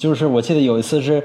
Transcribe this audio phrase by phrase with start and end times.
[0.00, 1.22] 就是我记得有一次是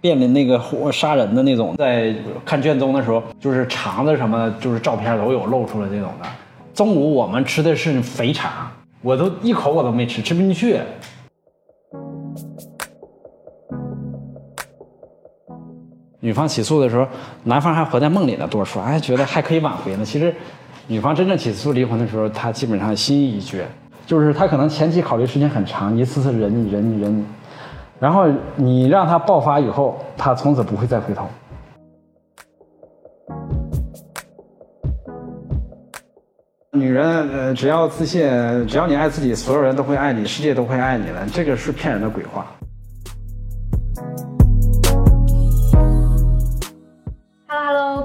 [0.00, 6.28] 面临那个活杀人的那种，在看卷宗的时候，就是肠子什么，就是照片都有露出来这种的。
[6.72, 8.70] 中午我们吃的是肥肠，
[9.02, 10.78] 我都一口我都没吃，吃不进去。
[16.20, 17.04] 女方起诉的时候，
[17.42, 20.04] 男方还活在梦里呢，多说，还觉得还可以挽回呢。
[20.04, 20.32] 其实，
[20.86, 23.66] 女方真正起诉离婚的时候，她基本上心意已决，
[24.06, 27.26] 就是她可能前期考虑时间很长，一次次忍你忍你忍，
[28.00, 28.26] 然后
[28.56, 31.26] 你让他爆发以后，他从此不会再回头。
[36.72, 38.22] 女人，呃，只要自信，
[38.66, 42.46] 只要你爱自己，所有人都会爱你，世界都会爱你的，这个是骗人的鬼话。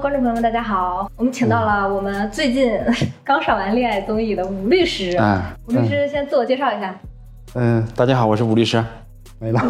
[0.00, 1.10] 观众朋友们，大家好！
[1.16, 2.72] 我们请到了我们最近
[3.22, 5.14] 刚上完恋爱综艺的吴律师。
[5.18, 6.98] 啊，吴律师先自我介绍一下。
[7.54, 8.82] 嗯，大家好，我是吴律师。
[9.40, 9.60] 没了。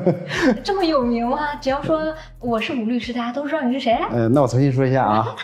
[0.62, 1.54] 这么有名吗？
[1.58, 3.98] 只要说我是吴律师，大家都知道你是谁？
[4.12, 5.34] 嗯，那我重新说一下啊，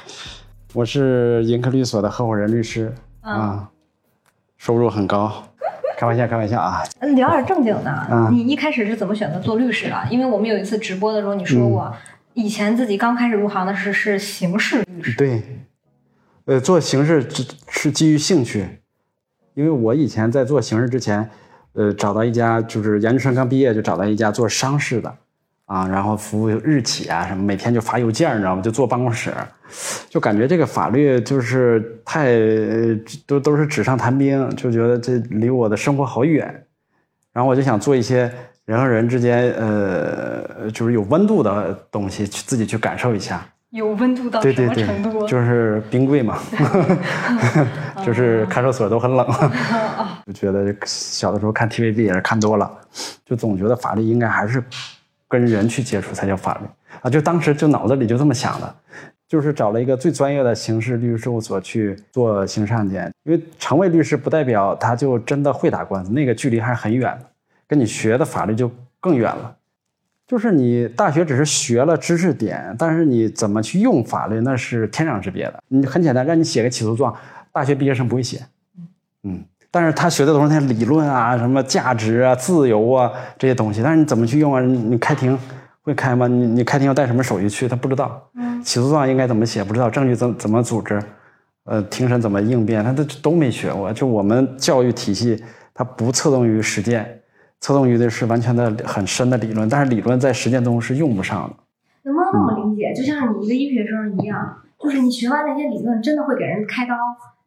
[0.74, 3.70] 我是盈科律所的合伙人律师啊，
[4.58, 5.32] 收入很高。
[5.96, 6.82] 开玩笑，开玩笑啊。
[6.98, 8.28] 嗯，聊点正经的。
[8.30, 9.96] 你一开始是怎么选择做律师的？
[10.10, 11.94] 因为我们有一次直播的时候，你说过。
[12.34, 15.42] 以前自己刚开始入行的时候是刑事律师，对，
[16.46, 18.80] 呃，做刑事是是基于兴趣，
[19.54, 21.30] 因为我以前在做刑事之前，
[21.74, 25.14] 呃，找到一家就是研究生刚毕业就找到一家做商事的，
[25.66, 28.62] 啊，然后服务日企啊什么，每天就发邮件，你知道吗？
[28.62, 29.32] 就坐办公室，
[30.08, 32.36] 就感觉这个法律就是太
[33.26, 36.66] 都都是纸上谈兵，就觉得这离我的生活好远，
[37.32, 38.32] 然后我就想做一些。
[38.64, 43.44] 人和人之间，呃，就是有温度的东西，去自己去感受一下。
[43.72, 45.26] 有温度到什么程度？
[45.26, 46.38] 就是冰柜嘛，
[48.04, 49.26] 就是看守所都很冷。
[50.26, 52.70] 就觉得小的时候看 TVB 也是看多了，
[53.24, 54.62] 就总觉得法律应该还是
[55.26, 56.66] 跟人去接触才叫法律
[57.00, 57.08] 啊！
[57.08, 58.74] 就当时就脑子里就这么想的，
[59.26, 67.26] 就是找了一个最专业的刑事律师事务所去做刑事案件，因为成为律师不代表他就真的会打官司，那个距离还是很远的。
[67.66, 69.56] 跟你学的法律就更远了，
[70.32, 75.62] 就是你大学只是学了知识点，但是你怎么去用法律那是天壤之别的。
[75.68, 77.14] 你很简单，让你写个起诉状，
[77.52, 78.40] 大学毕业生不会写，
[79.24, 84.62] 嗯，但是他学的都是那些理论啊，什么价值啊、自由啊这些东西，但是你怎么去用啊？
[84.62, 85.38] 你开庭
[85.82, 86.26] 会开吗？
[86.26, 87.68] 你你开庭要带什么手续去？
[87.68, 88.26] 他不知道。
[88.34, 89.62] 嗯，起诉状应该怎么写？
[89.62, 89.90] 不知道。
[89.90, 90.98] 证据怎怎么组织？
[91.64, 92.82] 呃，庭审怎么应变？
[92.82, 93.92] 他都都没学过。
[93.92, 95.44] 就我们教育体系，
[95.74, 97.18] 它不侧重于实践。
[97.62, 101.54] 侧重于的是完全的很深的理论，但是理论在实践中是用不上的。
[102.02, 102.92] 能不能那么理解？
[102.92, 106.94] 就像你一个医学生一样，就是你学完那些理论，真的会给人开刀，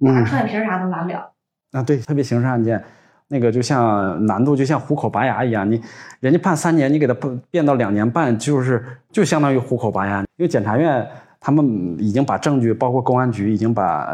[0.07, 1.29] 打双眼皮啥都拿不了。
[1.73, 2.81] 啊，对，特别刑事案件，
[3.27, 5.81] 那个就像难度就像虎口拔牙一样，你
[6.21, 7.13] 人家判三年，你给他
[7.51, 8.81] 变到两年半，就是
[9.11, 10.21] 就相当于虎口拔牙。
[10.37, 11.05] 因为检察院
[11.41, 14.07] 他们已经把证据，包括公安局已经把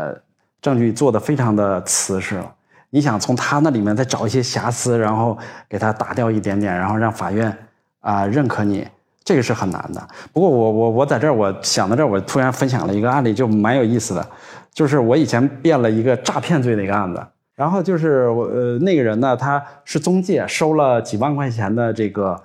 [0.60, 2.52] 证据做得非常的瓷实了。
[2.94, 5.38] 你想从他那里面再找一些瑕疵，然后
[5.68, 7.58] 给他打掉一点点，然后让法院
[8.02, 8.86] 啊认可你，
[9.24, 10.08] 这个是很难的。
[10.34, 14.28] 不过我我我在这儿，我想到这儿，我突然分享了一个案例，就蛮有意思的，
[14.74, 17.26] 就是我以前辩了一个诈骗罪的一个案子，
[17.56, 22.38] 然后就是我呃那个人呢，他是中介，收了几万块钱的这个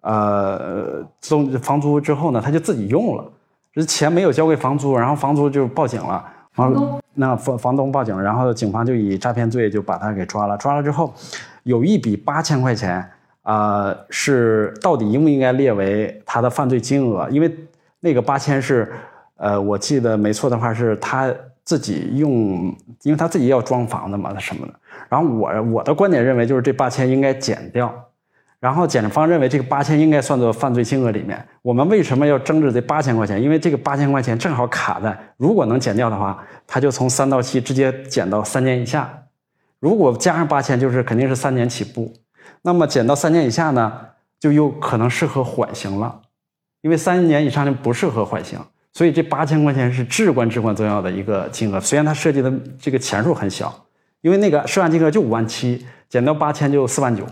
[0.00, 3.24] 呃租房租之后呢，他就自己用了，
[3.74, 6.24] 这钱没有交给房租，然后房租就报警了。
[6.52, 10.56] 房东那房房东报警，然后警方就以诈骗罪就把他给抓了。
[10.58, 11.14] 抓了之后，
[11.62, 13.08] 有一笔八千块钱
[13.42, 17.28] 啊，是到底应不应该列为他的犯罪金额？
[17.30, 17.54] 因为
[18.00, 18.90] 那个八千是，
[19.36, 21.32] 呃，我记得没错的话是他
[21.64, 22.30] 自己用，
[23.02, 24.72] 因为他自己要装房子嘛，什么的。
[25.08, 27.92] 然后我我的观点认为就是这八千应该减掉。
[28.60, 31.42] 然后检方认为这个八千应该算作犯罪金额里面。
[31.62, 33.42] 我们为什么要争执这八千块钱？
[33.42, 39.10] 因为这个八千块钱正好卡在，如果能减掉的话，他就从三到七直接减到三年以下。
[39.78, 42.12] 如果加上八千，就是肯定是三年起步。
[42.60, 43.92] 那么减到三年以下呢，
[44.38, 46.20] 就有可能适合缓刑了，
[46.82, 48.58] 因为三年以上就不适合缓刑。
[48.92, 51.80] 所以这八千块钱是至关至关重要的一个金额。
[51.80, 53.74] 虽然它涉及的这个钱数很小，
[54.20, 57.24] 因为那个涉案金额就五万七，减到八千就四万九。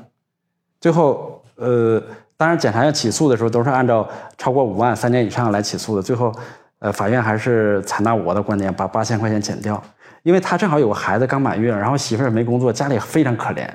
[0.81, 2.01] 最后，呃，
[2.37, 6.03] 当然，检察院起诉的时候都是按照超过五万三年以上来起诉的。
[6.03, 6.33] 最后，
[6.79, 9.83] 呃，法院还是采纳我的观点，把八千块钱减掉，
[10.23, 13.69] 因为他正好有个孩子刚满月，然后媳妇儿没工作，家里非常可怜，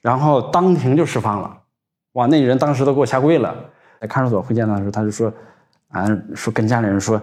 [0.00, 1.56] 然后当庭就释放了。
[2.14, 3.54] 哇，那人当时都给我下跪了。
[4.00, 5.32] 在看守所会见的时候，他就说，
[5.90, 6.04] 啊，
[6.34, 7.22] 说跟家里人说，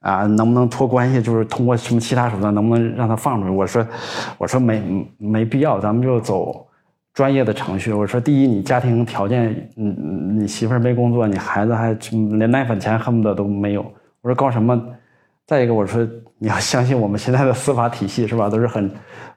[0.00, 3.50] 啊，能不能托关系，就是通过什么其他手段，能不能让他放出去？
[3.50, 3.86] 我说，
[4.38, 6.67] 我说没没必要，咱们就走。
[7.18, 7.92] 专业的程序。
[7.92, 11.92] 我说，第一，你家庭条件，嗯，你媳妇儿没工作，你孩子还
[12.38, 13.82] 连奶粉钱恨不得都没有。
[14.22, 14.80] 我说搞什么？
[15.44, 18.48] 再一个，我说你要相信我们现在的司法体系是吧？
[18.48, 18.88] 都是很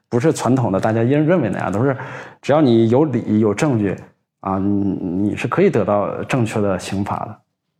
[0.08, 1.96] 不是传统的大家认认为那样，都是
[2.40, 3.96] 只要你有理有证据
[4.42, 4.84] 啊，你
[5.30, 7.36] 你是可以得到正确的刑罚的。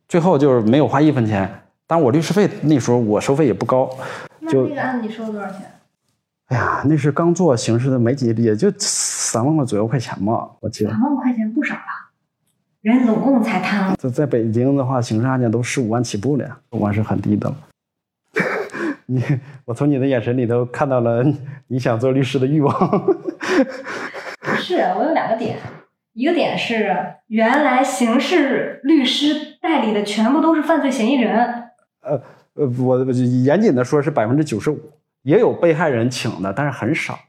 [0.09, 1.49] 最后就是没有花一分钱，
[1.87, 3.89] 但我律师费那时候我收费也不高。
[4.41, 5.59] 那那个案子你收了多少钱？
[6.47, 10.91] 哎呀，那是刚做刑事的没几，也就三万块左右块钱吧，我记得。
[10.91, 11.81] 三万块钱不少了，
[12.81, 13.95] 人总共才贪了。
[13.97, 17.55] 在在北京的话，刑事案件都十五万起步了呀，五万是很低的了。
[19.07, 19.23] 你，
[19.65, 21.23] 我从你的眼神里头看到了
[21.67, 22.73] 你想做律师的欲望。
[24.57, 25.57] 是我有两个点，
[26.13, 26.95] 一个点是
[27.27, 31.35] 原来刑事律师代理的全部都是犯罪嫌疑人。
[32.01, 32.21] 呃
[32.55, 33.03] 呃，我
[33.43, 34.79] 严谨的说是百分之九十五，
[35.23, 37.19] 也有被害人请的，但是很少，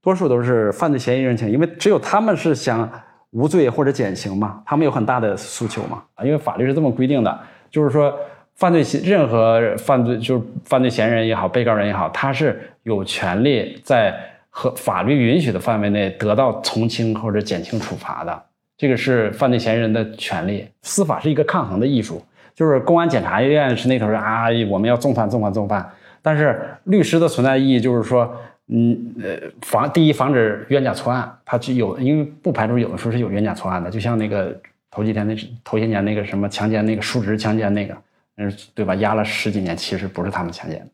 [0.00, 2.88] 多数都是犯罪嫌疑人请，因为只有他们是想
[3.30, 7.40] 无罪或者减刑嘛，他们有很大的诉求嘛啊，因为法律是这么规定的，
[7.70, 8.16] 就是说。
[8.56, 14.14] 犯罪嫌任何犯罪就是犯罪嫌疑人也好，被告人也好，他是有权利在
[14.50, 18.42] 和法律允许的范围内得到从轻或者减轻处罚的。
[18.76, 20.68] 这个是犯罪嫌疑人的权利。
[20.82, 22.22] 司法是一个抗衡的艺术，
[22.54, 25.90] 就是公安检察院是那头说啊，我们要重判重判重判。
[26.22, 28.34] 但是律师的存在意义就是说，
[28.68, 34.54] 嗯呃，防第一防止冤假错案，他具有因为不排除有的时候是有冤假错案的，就像那个
[34.90, 35.34] 头几天那
[35.64, 37.96] 头些年那个什么强奸那个叔侄强奸那个。
[38.42, 38.94] 嗯，对吧？
[38.94, 40.88] 压了十几年，其实不是他们强奸，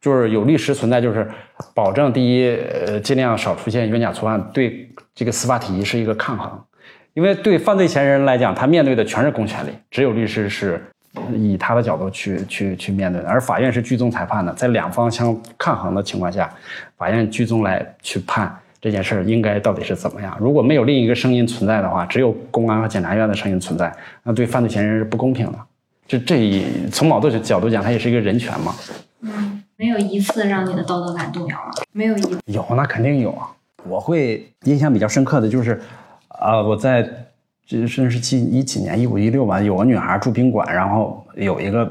[0.00, 1.28] 就是有律师存在，就是
[1.74, 2.56] 保证第一，
[2.86, 6.58] 呃，尽量少出现冤假错案，对这个司法体系是一个抗衡。
[7.12, 10.82] 因为对犯罪嫌疑人来讲，他面对的全是公权力，只有律师是
[11.34, 16.52] 以他的角度去去去面对的，而法院是居中裁判的，在两方相抗衡的情况下，
[16.96, 20.36] 法院居中来去判这件事儿应该到底是怎么样。
[20.40, 23.92] 如果没有另一个声音存在的话，只有公安和检察院的声音存在，
[24.22, 25.58] 那对犯罪嫌疑人是不公平的。
[26.06, 28.74] 就这一从某个角度讲，它也是一个人权嘛。
[29.22, 33.48] 嗯，没有一次让你的道德感动摇了，没有一有那肯定有啊。
[33.88, 35.80] 我会印象比较深刻的就是，
[36.28, 37.08] 啊，我在
[37.66, 41.90] 这甚是几一几年一五一六吧，有个女孩住宾馆，然后有一个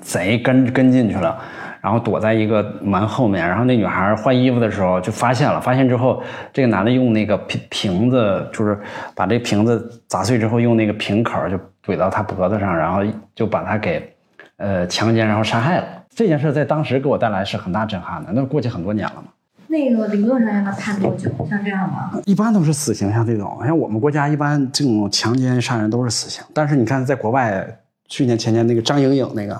[0.00, 1.40] 贼跟跟进去了。
[1.82, 6.22] 然后躲在一个门后面，然后那女孩换衣服的时候就发现了，发现之后，
[6.52, 8.78] 这个男的用那个瓶瓶子，就是
[9.14, 13.00] 把这瓶子砸碎之后，用那个瓶口就怼到她脖子上，然后
[13.34, 14.14] 就把她给，
[14.58, 15.84] 呃，强奸然后杀害了。
[16.10, 18.30] 这件事在当时给我带来是很大震撼的。
[18.30, 19.28] 那过去很多年了嘛。
[19.70, 21.30] 那个理论上让他判多久？
[21.48, 22.22] 像这样的？
[22.26, 26.44] 一般都是死刑，像这种，像我们国家一般这种强奸杀人都是死刑。
[26.52, 27.64] 但是你看，在国外，
[28.08, 29.58] 去年前年那个张颖颖那个。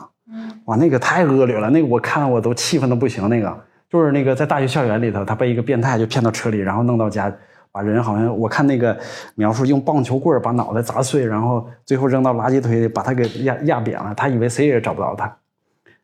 [0.66, 3.28] 哇，那个太恶劣了，那个我看了我都气愤的不行。
[3.28, 3.56] 那个
[3.88, 7.32] 就是那个在大学校园里头，他被一个变态就骗到车里，然后弄到家，
[7.72, 8.96] 把人好像我看那个
[9.36, 14.14] 描述用棒球棍把脑袋砸碎，然后最后扔到垃圾堆里，把他给压压扁了。
[14.14, 15.34] 他以为谁也找不到他。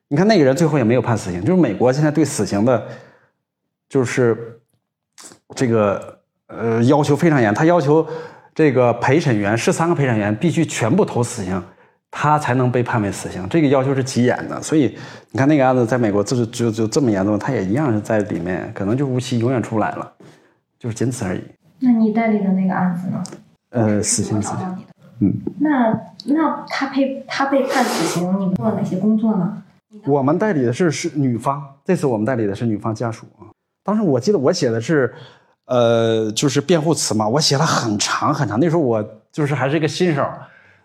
[0.08, 1.40] 你看那个人最后也没有判死刑。
[1.44, 2.82] 就是美国现在对死刑的，
[3.88, 4.60] 就是
[5.54, 6.18] 这个
[6.48, 8.06] 呃要求非常严，他要求
[8.54, 11.62] 这个陪审员十三个陪审员必须全部投死刑。
[12.18, 14.62] 他才能被判为死刑，这个要求是极严的。
[14.62, 14.96] 所以
[15.32, 20.10] 你看那个案子，在美国就是就就这么严重，他也一样是在里面，可能就无期永远出不来了，
[20.78, 21.42] 就是仅此而已。
[21.80, 23.22] 那你代理的那个案子呢？
[23.68, 24.78] 呃，死刑，死刑。
[25.20, 25.34] 嗯。
[25.60, 29.62] 那那他被他被判死刑，你们做了哪些工作呢？
[30.06, 33.52] 我们代理的是是女方，这次我们代理的是女方家属啊。
[33.86, 35.14] 当时我记得我写的是，
[35.64, 38.60] 呃，就是辩护词嘛，我写了很长很长。
[38.60, 39.02] 那时候我
[39.32, 40.22] 就是还是一个新手。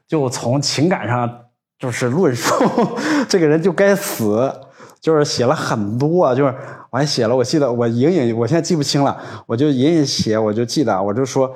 [0.07, 1.45] 就从情感上
[1.79, 2.53] 就是论述
[3.29, 4.53] 这个人就该死，
[4.99, 6.53] 就是写了很多，就是
[6.89, 11.55] 我还写了，我记得我隐隐，我现在记不清了，我就隐隐写，我就记得，我就说，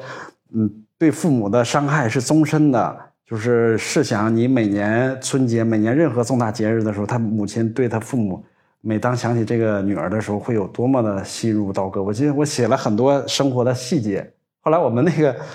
[0.54, 2.98] 嗯，对父母的伤害是终身的，
[3.30, 8.42] 就是试想你每年春节，每年任何重大节日的时候，他母亲对他父母，
[8.86, 12.04] 每当想起这个女儿的时候，会有多么的心如刀割。
[12.04, 15.36] 我记得我写了很多生活的细节，后来我们那个。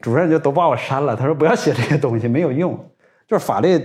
[0.00, 2.72] 主任就都把我删了，他说不要写这些东西，没有用。
[3.26, 3.84] 就是法律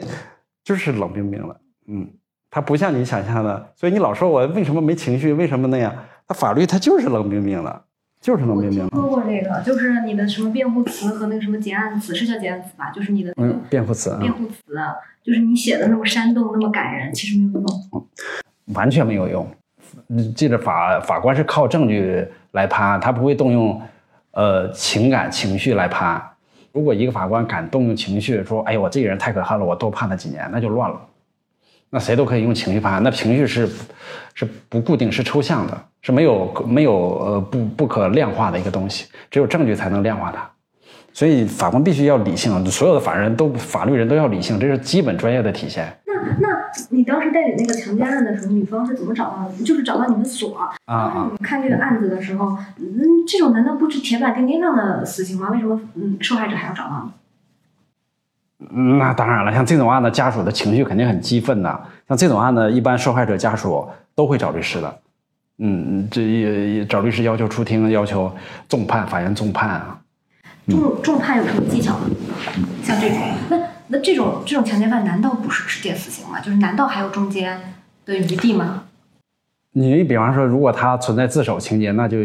[0.63, 2.07] 就是冷冰冰的，嗯，
[2.51, 3.73] 它不像你想象的。
[3.75, 5.91] 所以你老说我为什么没情绪，为什么那样？
[6.27, 7.83] 它法律它就是冷冰冰的，
[8.21, 8.87] 就是冷冰冰。
[8.89, 12.91] 说过这个，就是你的什么辩护词和那个什么结案词，是叫结案词吧？
[12.91, 14.55] 就是你的嗯辩护词，辩护词，
[15.23, 18.07] 就是你写的那么煽动，那么感人，其实没有用，
[18.73, 19.47] 完全没有用。
[20.35, 23.81] 记得法法官是靠证据来判，他不会动用。
[24.35, 26.19] 呃，情感情绪来判，
[26.71, 30.99] 如果一个法官敢动用情绪说：“哎呦，我这个人太可恨了，我多判他几年”，那就乱了。
[31.91, 33.03] 那谁都可以用情绪判。
[33.03, 33.69] 那情绪是
[34.33, 40.49] 是不固定、是抽象的，是没有没有呃不不可量化的一个东西，只有证据才能量化它。
[41.13, 45.95] 所以法官必须要理性，所有的法人都法律人都要理性，这是基本专业的体现。
[46.07, 46.52] 那那
[46.89, 49.63] 你当时代理那个强奸案的时候，女方是怎么找到的？
[49.63, 51.19] 就是找到你们所当时！
[51.19, 55.49] 你们看这个案子的时候，嗯，这种难道不是铁板钉钉上的死刑吗？
[55.51, 57.11] 为什么嗯受害者还要找到
[58.71, 61.81] 嗯，那当然了，像这种案子，家属的情绪肯定很激愤的。
[62.07, 64.99] 像这种案子，一般受害者家属都会找律师的。
[65.59, 68.31] 嗯，这也找律师要求出庭，要求
[68.67, 69.99] 重判，法院重判啊。
[70.67, 72.09] 重重判有什么技巧吗？
[72.83, 73.17] 像这种，
[73.49, 76.39] 那那这种这种强奸犯难道不是直接死刑吗？
[76.39, 77.59] 就是难道还有中间
[78.05, 78.83] 的余地吗？
[79.73, 82.17] 你比方说，如果他存在自首情节，那就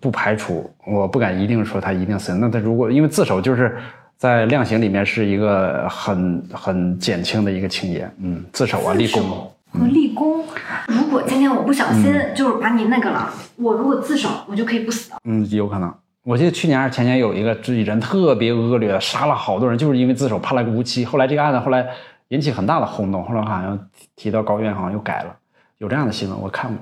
[0.00, 2.34] 不排除，我不敢一定说他一定死。
[2.34, 3.78] 那他如果因为自首就是
[4.16, 9.22] 在量刑里面是一个很很减轻的一个情节，嗯，自首啊，立功
[9.70, 10.44] 和立功。
[10.88, 15.12] 如果今天我不小心就是把你那个了，我如果自首，我就可以不死。
[15.24, 15.94] 嗯，有可能。
[16.24, 21.04] 我记得去年还是前年有一个自己人特别恶劣，杀了好多人，就是因为自首判了个无期。
[21.04, 21.84] 后来这个案子后来
[22.28, 23.78] 引起很大的轰动，后来好像
[24.14, 25.34] 提到高院，好像又改了，
[25.78, 26.78] 有这样的新闻我看过。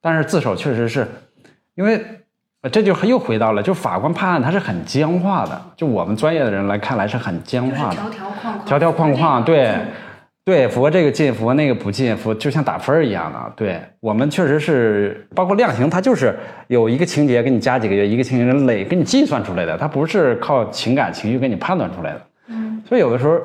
[0.00, 1.06] 但是自首确实是，
[1.74, 2.02] 因为
[2.72, 9.76] 这就又回到了，就法官判案他是很僵化的，就我们专业的人来看来是很僵化的，条条框框，条条框框，对。
[10.42, 13.52] 对，符合这个进，符合那个不进，符就像打分一样的。
[13.54, 16.34] 对我们确实是，包括量刑，它就是
[16.68, 22.20] 有一个情节给你加几个月，一个情节累给你计算出来的，它不是靠情感情绪给你判断出来的。
[22.48, 23.38] 嗯，所以有的时候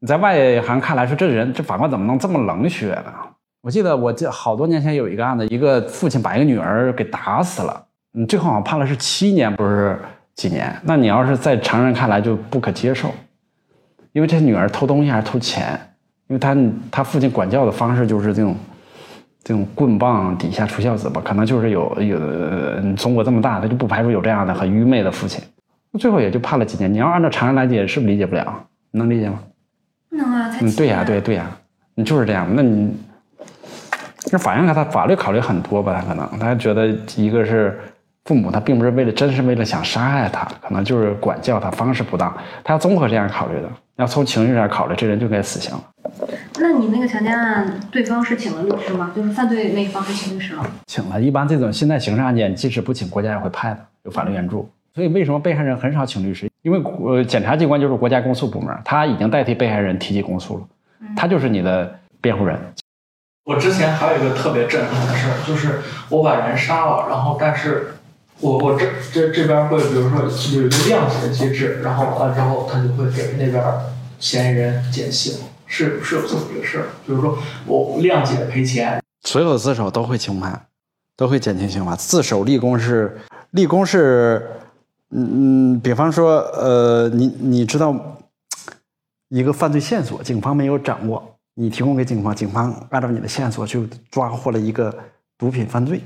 [0.00, 3.12] 你在外行看来说，这人这法官怎么能这么冷血呢？
[3.60, 7.84] 我记得我记好多年前有一个案子，一个父亲把一个女儿给打死了，
[8.14, 9.96] 嗯，最后好像判了是七年，不是
[10.34, 10.74] 几年。
[10.82, 13.12] 那你要是在常人看来就不可接受，
[14.12, 15.78] 因为这女儿偷东西还是偷钱？
[16.32, 16.56] 因为他
[16.90, 18.56] 他父亲管教的方式就是这种，
[19.44, 22.18] 这种棍棒底下出孝子吧，可能就是有有
[22.96, 25.44] 中国这么大，他就不排除有这样的很愚昧的父亲，
[25.98, 26.90] 最后也就判了几年。
[26.90, 28.64] 你要按照常人来解，是不是理解不了？
[28.92, 29.40] 能理解吗？
[30.08, 31.50] 能啊，嗯，对呀，对对呀，
[31.96, 32.46] 你就是这样。
[32.54, 32.96] 那你，
[34.32, 36.00] 那法院他法律考虑很多吧？
[36.00, 37.78] 他可能他觉得一个是
[38.24, 43.68] 父母，他并不是为了真是为了想杀害他，可能就是管教他方式不当，他要综合这样考虑的。
[43.96, 45.82] 要从情绪上考虑，这人就该死刑了。
[46.58, 49.12] 那你那个强奸案，对方是请了律师吗？
[49.14, 50.66] 就是犯罪那一方是请律师了？
[50.86, 51.20] 请了。
[51.20, 54.68] 一般这种现在刑事案件，即使不请，国家也会派的，有法律援助。
[54.94, 56.50] 所以为什么被害人很少请律师？
[56.62, 60.64] 因为呃，检察机关就是国家公诉部门，他已经代替被害人提起公诉了，
[61.14, 62.58] 他就是你的辩护人。
[63.44, 67.94] 我之前还有一个特别震撼的事儿，就是我把人杀了，然后但是
[68.42, 73.64] 我我这这这边会比如说有一个谅解的机制，然后完了之后他就会给那边
[74.18, 75.34] 嫌疑人减刑。
[75.74, 80.66] 是是有这么一个事儿，就是说我谅解赔钱，所有自首都会轻判，
[81.16, 81.96] 都会减轻刑罚。
[81.96, 83.18] 自首立功是
[83.52, 84.50] 立功是，
[85.12, 88.18] 嗯嗯，比方说，呃，你你知道
[89.30, 94.94] 一个犯罪线索，警方没有掌握，你提供给警方，警方按照你的线索去抓获了一个
[95.38, 96.02] 毒品犯罪，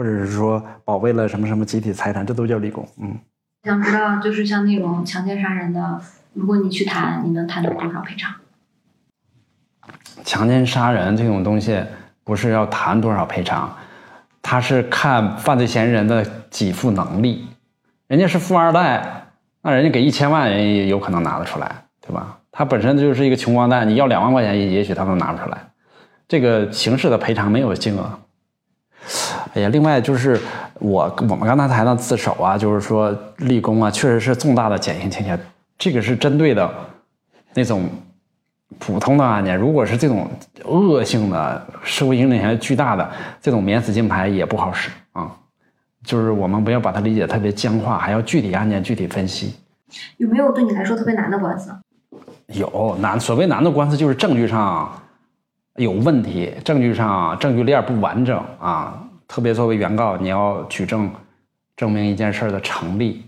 [0.00, 2.88] 或者是说保卫了什么什么集体财产，这都叫立功。
[3.02, 3.18] 嗯，
[3.64, 6.00] 想知道就是像那种强奸杀人的，
[6.32, 8.34] 如果你去谈，你能谈到多少赔偿？
[10.24, 11.84] 强奸杀人这种东西，
[12.24, 13.76] 不是要谈多少赔偿，
[14.40, 17.46] 他是看犯罪嫌疑人的给付能力。
[18.06, 19.26] 人家是富二代，
[19.60, 22.38] 那人家给一千万，人也有可能拿得出来，对吧？
[22.50, 25.58] 他本身就是一个穷光蛋，你要两万块钱，也许他都拿不出来。
[26.26, 28.18] 这个刑事的赔偿没有金额。
[29.54, 30.40] 哎呀，另外就是
[30.74, 35.38] 我我们刚才谈到自首啊，就是说立功啊，确实是重大的减刑情节，
[35.78, 36.70] 这个是针对的
[37.54, 37.88] 那种。
[38.78, 40.30] 普通的案件，如果是这种
[40.64, 43.10] 恶性的、社会影响巨大的
[43.42, 45.28] 这种免死金牌也不好使啊。
[46.04, 49.56] 就是我们不要把它理解特别僵化，还要具体案件具体分析。
[50.18, 51.72] 有没有对你来说特别难的官司？
[52.46, 54.99] 有难，所谓难的官司就是证据上
[55.84, 59.02] 有问题，证据上证据链不完整啊。
[59.26, 61.10] 特别作为原告，你要举证
[61.76, 63.24] 证明一件事的成立。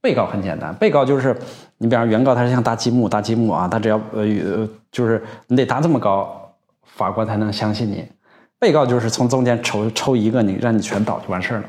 [0.00, 1.36] 被告很简单，被告就是
[1.78, 8.04] 你，比方原告他是像搭积木，搭积木啊，他只要呃呃，就是你得搭这么高，法官才能相信你。
[8.58, 11.64] 被告就是从中间抽抽一个，你让你全倒就完事儿了。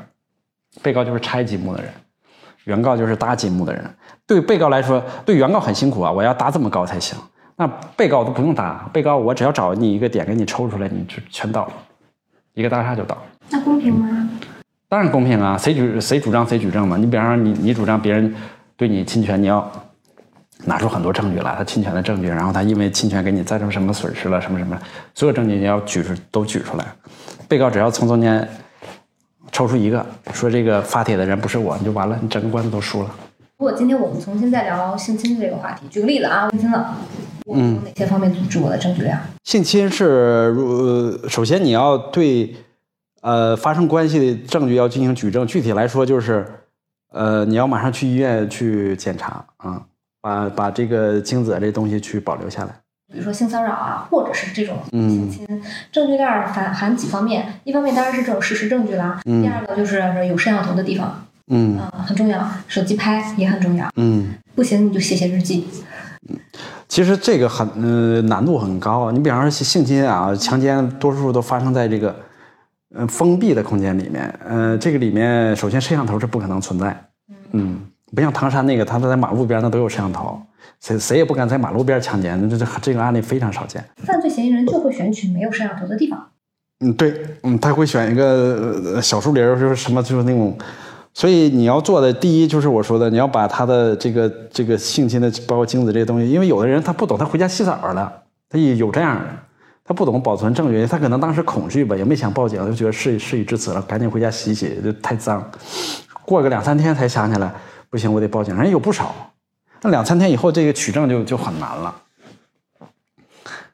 [0.82, 1.92] 被告就是拆积木的人，
[2.64, 3.84] 原告就是搭积木的人。
[4.26, 7.18] 对被告来说，对原告很辛苦啊，我要搭这么高才行。
[7.56, 11.72] 那被告都不用打，被告我只要找你一个点给你抽出来，你就全倒了，
[12.54, 13.16] 一个大厦就倒。
[13.50, 14.28] 那公平吗？
[14.88, 16.96] 当然公平啊，谁举谁主张谁举证嘛。
[16.96, 18.34] 你比方说你你主张别人
[18.76, 19.70] 对你侵权，你要
[20.64, 24.76] 拿出很多证据来，他侵权的证据，然后他因为侵权给你造成什么损失了，什么什么，
[25.14, 26.84] 所有证据你要举出都举出来。
[27.48, 28.48] 被告只要从中间
[29.52, 33.10] 抽出一个，说这个发帖的人不是我，你就完了，你整个官司都输了。
[33.56, 36.96] 如果今天我们重新再聊性侵这个话题，举个例子啊，性侵了，
[37.46, 39.16] 我们有哪些方面组织我的证据量？
[39.44, 42.56] 性侵是，呃，首先你要对，
[43.22, 45.46] 呃，发生关系的证据要进行举证。
[45.46, 46.44] 具体来说就是，
[47.12, 49.82] 呃，你要马上去医院去检查啊，
[50.20, 52.80] 把把这个精子这东西去保留下来。
[53.12, 55.46] 比如说性骚扰啊，或者是这种性侵，
[55.92, 57.60] 证据链含含几方面？
[57.62, 61.24] 一方面当然是这种事实证据啦，第二个就是有摄像头的地方。
[61.48, 63.88] 嗯很重要，手机拍也很重要。
[63.96, 65.66] 嗯，不行你就写写日记。
[66.30, 66.38] 嗯，
[66.88, 69.12] 其实这个很呃难度很高。
[69.12, 72.16] 你比方说性侵啊、强奸，多数都发生在这个
[72.94, 74.34] 呃封闭的空间里面。
[74.42, 77.04] 呃，这个里面首先摄像头是不可能存在。
[77.52, 77.78] 嗯，
[78.14, 80.40] 不像唐山那个，他都在马路边，那都有摄像头，
[80.80, 82.48] 谁谁也不敢在马路边强奸。
[82.48, 83.84] 这这这个案例非常少见。
[83.98, 86.26] 犯罪嫌疑人就会选取没有摄像头的地方。
[86.80, 90.56] 嗯，对，嗯，他会选一个小树林，就是什么，就是那种。
[91.16, 98.12] 所以你要做的第一就是我说的，你要把他的这个这个性侵的，包括精子这些东西，因为有的人他不懂，他回家洗澡了，
[98.50, 99.28] 他也有这样的，
[99.84, 105.48] 他不懂保存证据，他可能当时恐惧吧，也没想报警，就觉得事事已至此了，赶紧回家洗洗，就太脏。
[106.24, 107.54] 过个两三天才想起来，
[107.88, 108.56] 不行，我得报警。
[108.56, 109.14] 人有不少，
[109.82, 111.94] 那两三天以后这个取证就就很难了。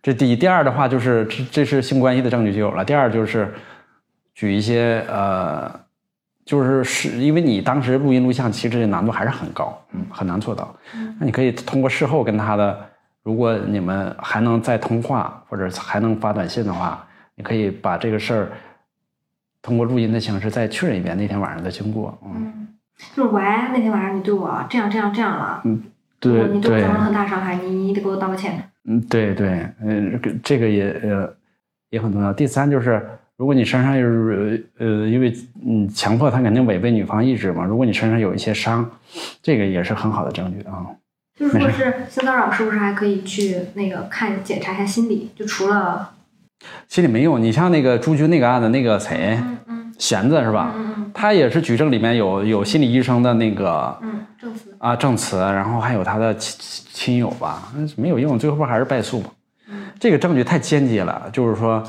[0.02, 2.84] 这第一，第二的话就是这这是性关系的证据就有了。
[2.84, 3.54] 第二就是
[4.34, 5.88] 举一些呃。
[6.50, 10.74] 就是是因为你当时录音录像，其实这难度还是很高，嗯，很难做到。
[11.20, 12.76] 那你可以通过事后跟他的，
[13.22, 18.48] 如果你们还能再通话或者还能发短信的话，你可以把这个事儿
[19.62, 22.18] 通过录音的形式再确认一遍那天晚上的经过。
[22.24, 22.66] 嗯，
[23.14, 23.40] 就是喂，
[23.72, 25.80] 那天晚上你对我这样这样这样了，嗯，
[26.18, 28.60] 对，你对我造成了很大伤害，你你得给我道个歉。
[28.86, 31.32] 嗯，对对，嗯，这个也呃
[31.90, 32.32] 也很重要。
[32.32, 33.08] 第三就是。
[33.40, 35.34] 如果你身上是呃，因为
[35.66, 37.64] 嗯强迫他肯定违背女方意志嘛。
[37.64, 38.86] 如果你身上有一些伤，
[39.42, 40.84] 这个也是很好的证据啊。
[41.38, 45.30] 就如果是性骚扰，是不是还可以去那个看检查一下心理？
[45.34, 46.10] 就除了
[46.86, 50.74] 心理没用，你像那个朱军那个案子，那个谁，嗯嗯，弦子是吧？
[50.76, 59.30] 嗯嗯，他也是举证里面有有心理医生的那个嗯证词啊证词，然后还有他的亲亲友吧，没有用，最后不还是败诉吗。
[59.70, 61.82] 嗯，这个证据太间接了，就是说。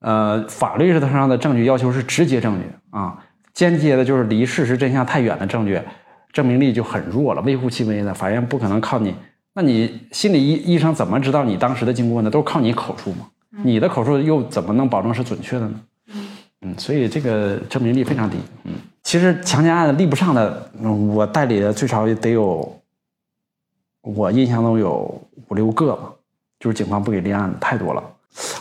[0.00, 3.18] 呃，法律上的证据要求是直接证据啊，
[3.52, 5.80] 间接的就是离事实真相太远的证据，
[6.32, 8.14] 证明力就很弱了，微乎其微的。
[8.14, 9.14] 法院不可能靠你，
[9.54, 12.30] 那你心理医医生怎么知道你当时的经过呢？
[12.30, 13.28] 都是靠你口述嘛，
[13.62, 15.80] 你的口述又怎么能保证是准确的呢？
[16.62, 18.36] 嗯，所以这个证明力非常低。
[18.64, 20.70] 嗯，其实强奸案立不上的，
[21.14, 22.80] 我代理的最少也得有，
[24.00, 26.10] 我印象中有五六个吧，
[26.58, 28.02] 就是警方不给立案的太多了。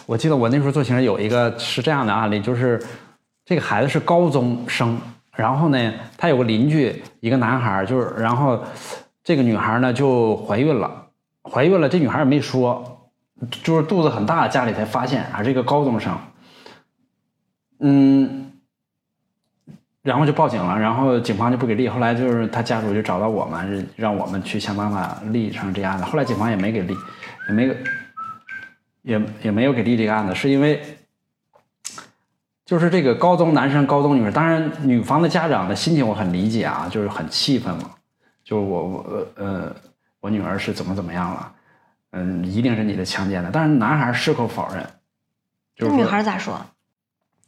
[0.05, 2.81] 我记得我那时候做刑事有一个是这样的案例，就是
[3.45, 4.99] 这个孩子是高中生，
[5.35, 8.63] 然后呢，他有个邻居一个男孩，就是然后
[9.23, 10.91] 这个女孩呢就怀孕了，
[11.43, 13.11] 怀孕了，这女孩也没说，
[13.63, 16.17] 就是肚子很大，家里才发现，还是一个高中生，
[17.79, 18.51] 嗯，
[20.01, 26.95] 然后就报警了，然后警方就不给立，后来就是他家属就找到我们，让我们去想办法立成这案子，后来警方也没给立，
[27.47, 27.75] 也没。
[29.09, 30.79] 也也没有给立这个案子，是因为
[32.63, 37.89] 就是这个高中男生、高中女生，当然女方的家长的心情我很理解啊，就是很气愤嘛，
[38.43, 39.75] 就是我我呃
[40.19, 41.51] 我女儿是怎么怎么样了，
[42.11, 44.87] 嗯，一定是你的强奸的，但是男孩矢口否认。
[45.79, 46.61] 那女孩咋说？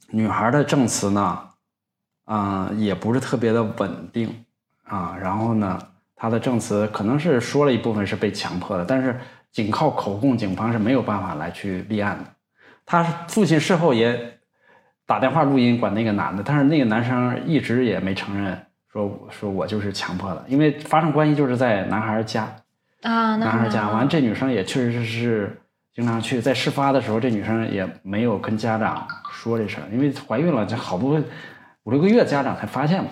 [0.10, 1.40] 女孩的证词呢，
[2.26, 4.34] 啊，也不是特别的稳定
[4.86, 5.80] 啊，然后呢，
[6.16, 9.16] 她的证词可能是说了一部分是被强迫的，但是。
[9.52, 12.26] 仅靠口供，警方是没有办法来去立案的。
[12.86, 14.40] 他父亲事后也
[15.06, 18.58] 打电话录音管那个男的，但是那个男生一直也没承认，
[18.92, 22.44] 说说我就是强迫的，因为发生关系就是在男孩家
[23.02, 23.90] 啊，男孩家。
[23.90, 25.62] 完，这女生也确实是
[25.94, 26.42] 经常去。
[26.42, 31.22] 在事发的时候，这女生也没有跟家长说这事儿，因为怀孕了，这好多
[31.84, 33.10] 五六个月，家长才发现嘛。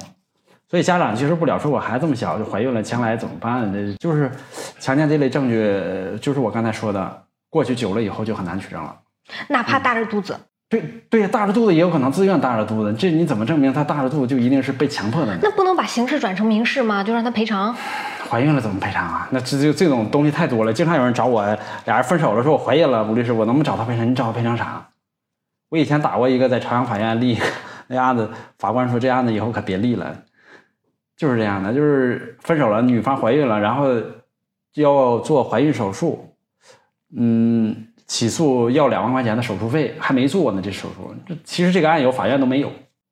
[0.69, 3.73] 所以家长接受不了，说我孩子这么小就怀孕了，将来怎么办？
[3.73, 4.29] 这就是
[4.79, 5.75] 强奸这类证据，
[6.21, 8.95] 就是我刚才说的，过去久了以后就很难取证了。
[9.47, 10.37] 哪怕大着肚子，
[10.69, 15.39] 对对呀，大着肚子也有可能自愿大着肚子，这你怎么证明他大着肚子就一定是被强迫的呢？
[15.41, 17.03] 那不能把刑事转成民事吗？
[17.03, 17.75] 就让他赔偿？
[18.29, 19.27] 怀孕了怎么赔偿啊？
[19.31, 21.43] 那这这这种东西太多了，经常有人找我，
[21.85, 24.07] 俩人分手了，说我怀孕了，吴律师，我能不能找他赔偿？
[24.07, 24.85] 你找他赔偿啥？
[25.69, 27.39] 我以前打过一个在朝阳法院立
[27.87, 28.29] 那案子，
[28.59, 30.15] 法官说这案子以后可别立了。
[31.19, 33.89] 就是这样的，就是分手了，女方怀孕了，然后
[34.75, 36.33] 要做怀孕手术，
[37.13, 37.75] 嗯，
[38.07, 40.61] 起诉要两万块钱的手术费，还没做呢。
[40.63, 42.71] 这手术，这其实这个案由法院都没有，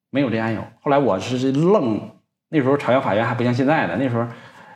[0.10, 0.64] 没有这案由。
[0.80, 2.00] 后来我是愣，
[2.48, 4.24] 那时候朝阳法院还不像现在的，那时候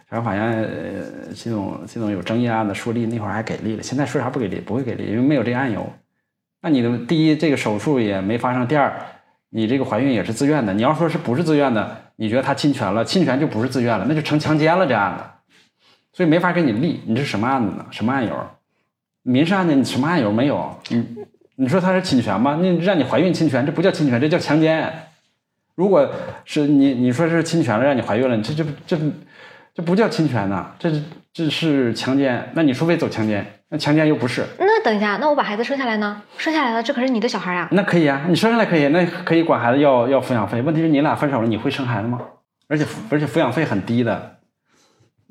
[0.09, 3.81] 朝阳法院呃，这种这种有争议案的说利，那会儿还给力了。
[3.81, 5.89] 现在说啥不给力，不会给力，因为没有这案由。
[6.61, 8.93] 那你的第一，这个手术也没发生；第二，
[9.51, 10.73] 你这个怀孕也是自愿的。
[10.73, 15.23] 你要说是不是自愿的，你觉得他侵权了，侵权就不是自愿了，那就成强奸了这案子。
[16.13, 17.83] 所以没法给你立，你这什么案子呢？
[17.89, 18.47] 什么案由？
[19.23, 20.79] 民事案件你什么案由没有？
[20.89, 21.03] 你
[21.55, 22.59] 你说他是侵权吗？
[22.61, 25.07] 那让你怀孕侵权，这不叫侵权，这叫强奸。
[25.73, 26.07] 如果
[26.45, 28.99] 是你你说是侵权了，让你怀孕了，这这这
[29.73, 31.01] 这不叫侵权呐，这是
[31.33, 32.51] 这是强奸。
[32.53, 34.45] 那你除非走强奸，那强奸又不是。
[34.59, 36.21] 那等一下，那我把孩子生下来呢？
[36.37, 37.67] 生下来了，这可是你的小孩呀。
[37.71, 40.61] 那可以啊，你生下来可以，那可以管孩子要要抚养费。
[40.61, 42.19] 问题是你俩分手了，你会生孩子吗？
[42.67, 44.37] 而且而且抚养费很低的。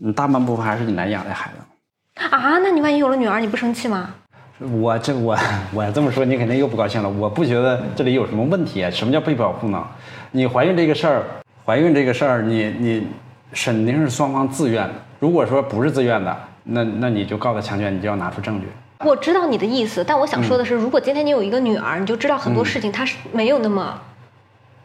[0.03, 2.59] 嗯，大半部分还是你来养的孩子啊？
[2.59, 4.15] 那你万一有了女儿，你不生气吗？
[4.59, 5.37] 我这我
[5.75, 7.09] 我这么说，你肯定又不高兴了。
[7.09, 8.91] 我不觉得这里有什么问题。
[8.91, 9.87] 什么叫被保护呢？
[10.33, 11.25] 你怀孕这个事儿，
[11.65, 13.07] 怀孕这个事儿，你你
[13.53, 14.95] 肯定是双方自愿的。
[15.21, 18.67] 如果说不是自愿的，那那你就告他强奸，你就要拿出证据。
[19.05, 24.01] 我知道你的意思，但我想说的是，如果今天你有一个女儿，你就知道很多事情它是没有那么。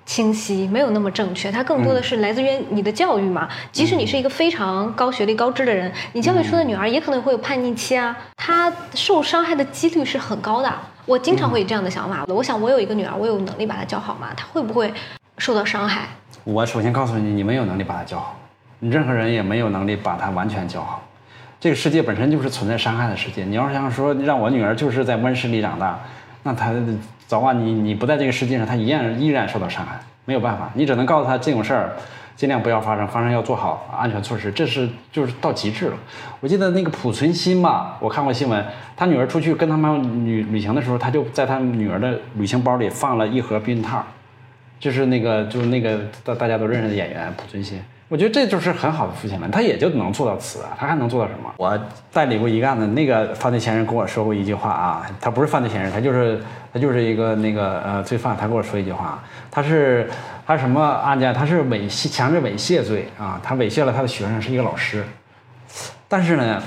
[0.05, 3.49] 清晰没有那么正确，它更多的是来自于你的教育嘛。
[3.71, 8.15] 即使你是一个非常高学历、高知的人，你教育出的女儿也可能会有叛逆期啊。
[8.37, 10.71] 她受伤害的几率是很高的。
[11.07, 14.27] 我经常会有这样的想法，我想我有一个女儿，我有能力把她教好吗？
[14.37, 14.93] 她会不会
[15.39, 16.07] 受到伤害？
[16.43, 18.37] 我首先告诉你，你没有能力把她教好，
[18.79, 21.01] 你任何人也没有能力把她完全教好。
[21.59, 23.43] 这个世界本身就是存在伤害的世界。
[23.43, 25.99] 你要是想说让我女儿就是在温室里长大，
[26.43, 26.73] 那她。
[27.27, 31.91] 早晚你你不在这个世界上，她一样依然受到伤害，没有办法，你只能告诉她这种事儿
[32.35, 35.97] 尽量不要发生，发生要做好安全措施，这是就是到极致了。
[36.39, 38.63] 我记得那个濮存昕吧，我看过新闻，
[38.95, 44.03] 他女儿出去跟他们旅旅行的时候，他就在他女儿的旅行包里放了一盒避孕套，
[44.79, 47.79] 就是那个就是那个大大家都认识的演员濮存昕。
[48.07, 51.51] 我觉得这就是很好的父亲了，他也就能做到此啊，他还能做到什么？
[51.57, 51.79] 我
[52.13, 56.39] 代理过一个案子，那个犯罪嫌疑人跟我说过一句话啊，他不是犯罪嫌疑人，他就是
[56.71, 60.07] 他就是一个那个呃罪犯，他跟我说一句话，他是
[60.45, 61.33] 他什么案件？
[61.33, 65.03] 他是猥亵强制猥亵罪啊，他猥亵了他的学生，是一个老师，
[66.07, 66.61] 但是呢，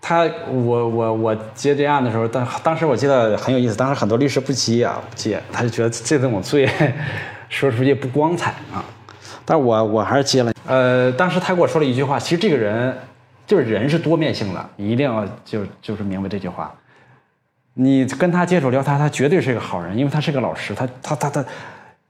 [0.00, 6.66] 他我我我接这案的时候，当当时我记得很有意思，当时很多律师不接啊不接，他就觉得这种罪
[7.50, 8.82] 说出去不光彩啊。
[9.44, 10.52] 但我我还是接了。
[10.66, 12.96] 呃，当时他跟我说了一句话，其实这个人
[13.46, 16.72] 就是人是多面性的，一定要就就是明白这句话。
[17.74, 21.44] 你跟他接触聊他，他绝对是一个好人，因为他是个老师，他他他他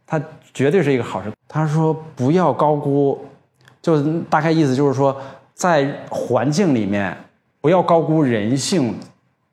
[0.06, 1.32] 他绝对是一个好人。
[1.48, 3.24] 他说不要高估，
[3.80, 5.16] 就大概意思就是说，
[5.54, 7.16] 在环境里面
[7.60, 8.98] 不要高估人性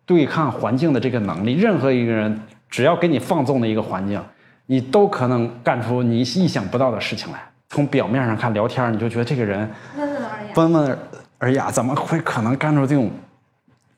[0.06, 1.54] 对抗环境的这个能力。
[1.54, 4.20] 任何一个人只要给你放纵的一个环境，
[4.65, 7.39] 你都可能干出你意想不到的事情来。
[7.70, 10.98] 从表面上看，聊天你就觉得这个人温文尔雅，温文
[11.38, 13.10] 尔雅，怎么会可能干出这种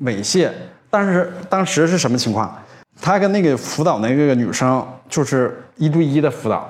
[0.01, 0.49] 猥亵？
[0.89, 2.53] 但是当时是什么情况？
[3.01, 6.69] 他跟那个辅导那个女生就是一对一的辅导，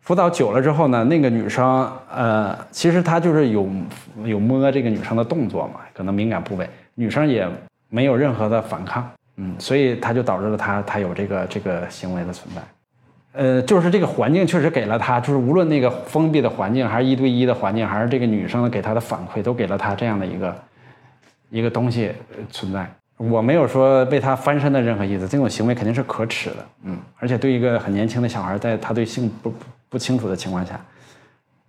[0.00, 3.68] 辅导久了之后呢，那个女生呃，其实他就是有
[4.24, 7.46] 有摸这个女生的动作嘛，可能敏感部位，女生也
[7.90, 12.62] 没有任何的反抗，嗯，所以他就导致了他他有这个这个行为的存在。
[13.32, 20.56] 呃，就是这个环境确实给了他，就是无论那个封闭的环境，还是一对一的环境，还是这个女生给他的反馈，都给了他这样的一个
[21.50, 22.10] 一个东西
[22.50, 22.90] 存在。
[23.16, 29.52] 我没有说为他翻身的任何意思，这种行为肯定是可耻的，嗯，而且对一个很年轻的小孩，在他对性不
[29.88, 30.80] 不清楚的情况下，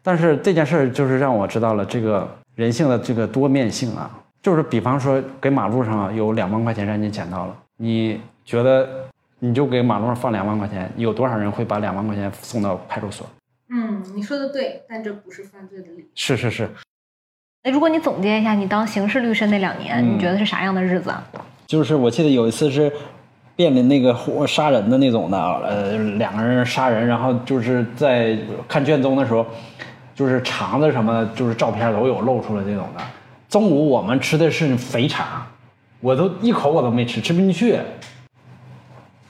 [0.02, 4.10] 但是这件事儿就是让我知道了这个人性的这个多面性啊，
[4.42, 8.88] 就是比方说给马路上有两万块钱让你捡到了，你觉得？
[9.40, 13.26] 你就给马路上放两万块钱，有多少人会把两万块钱送到派出所？
[13.70, 16.06] 嗯，你说的对，但这不是犯罪的理由。
[16.16, 16.70] 是是是。
[17.64, 21.14] 那，如果你总结一下，你当刑事律师那两年，你觉得是啥样的日子？
[21.68, 22.92] 就是我记得有一次是
[23.56, 24.16] 面临那个
[24.48, 29.46] 杀人的那种的，呃，两个人杀人，然后就是在看卷宗的时候，
[30.16, 33.04] 就是肠子什么，就是照片都有露出来这种的。
[33.48, 35.46] 中午我们吃的是肥肠，
[36.00, 37.78] 我都一口我都没吃，吃不进去。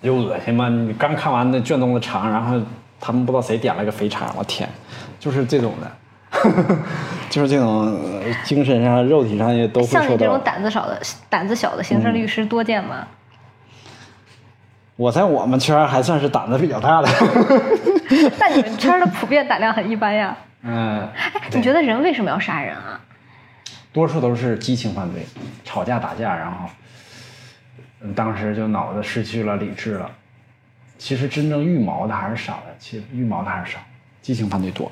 [0.02, 0.70] 就恶心嘛！
[0.70, 2.60] 你刚看完那卷宗的肠，然后
[3.00, 4.68] 他们不知道谁点了个肥肠，我天，
[5.20, 5.92] 就是这种的，
[7.30, 8.00] 就是这种
[8.44, 10.02] 精神上、肉体上也都会受到。
[10.02, 13.08] 像你这种胆子少的、胆子小的刑事律师多见吗？
[14.96, 17.08] 我在我们圈还算是胆子比较大的。
[18.38, 20.38] 但你们圈的普遍胆量很一般呀。
[20.64, 21.08] 嗯。
[21.16, 23.00] 哎，你觉得人为什么要杀人啊？
[23.92, 25.26] 多数都是激情犯罪，
[25.64, 26.70] 吵架打架，然后，嗯，
[28.16, 30.10] 当时就脑子失去了理智了。
[30.98, 33.80] 其实真正预谋的还是少的，其实预谋的还是少，
[34.22, 34.92] 激情犯罪多。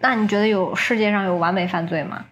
[0.00, 2.24] 那你觉得有世界上有完美犯罪吗？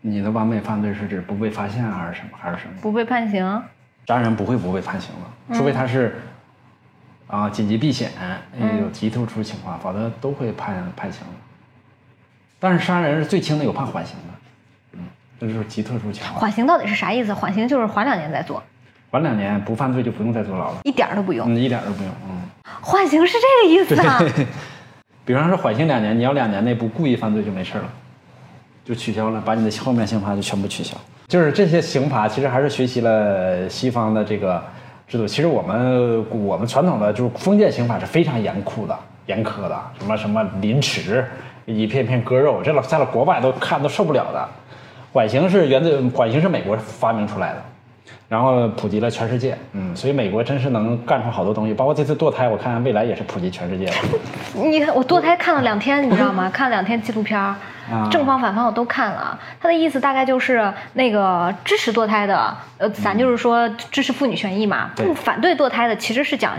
[0.00, 2.30] 你的完美犯罪是指不被发现还是什么？
[2.40, 2.74] 还是什么？
[2.80, 3.62] 不被判刑？
[4.06, 6.16] 杀人不会不被判刑的，除非他是
[7.26, 8.10] 啊紧急避险，
[8.80, 11.32] 有极特殊情况，否则都会判判刑的。
[12.58, 14.35] 但是杀人是最轻的，有判缓刑的，
[15.40, 16.40] 嗯，这就是极特殊情况。
[16.40, 17.32] 缓刑到底是啥意思？
[17.34, 18.62] 缓刑就是缓两年再坐，
[19.10, 21.52] 缓两年不犯罪就不用再坐牢了，一点儿都不用。
[21.52, 22.42] 嗯，一点都不用，嗯。
[22.80, 24.20] 缓刑是这个意思啊？
[25.24, 27.84] 比方说缓刑两年，你要两年内不故意犯罪就没事了，
[28.84, 30.96] 就取消了，把你的后面刑罚就全部取消。
[31.26, 34.62] 就是这些刑罚其实还是学习了西方的这个
[35.08, 35.26] 制度。
[35.26, 38.96] 其实我们我们传统的就是封建刑法是非常严酷的、
[39.26, 41.24] 严苛的，什么什么凌迟。
[41.64, 44.48] 一片片割肉，这老在了国外都看都受不了的。
[45.16, 47.62] 缓刑是源自缓刑是美国发明出来的，
[48.28, 49.56] 然后普及了全世界。
[49.72, 53.90] 嗯，所以美国真是能干出好多东西，包括这次堕胎，我看未来也是普及全世界。
[54.52, 56.50] 你看我堕胎看了两天，你知道吗？
[56.52, 57.54] 看了两天纪录片，
[58.10, 59.40] 正方反方我都看了。
[59.58, 64.90] 他的意思大概就是那个支持堕胎的，呃，咱就是说支持妇女权益嘛。
[64.96, 66.52] 不反对堕胎的其实是讲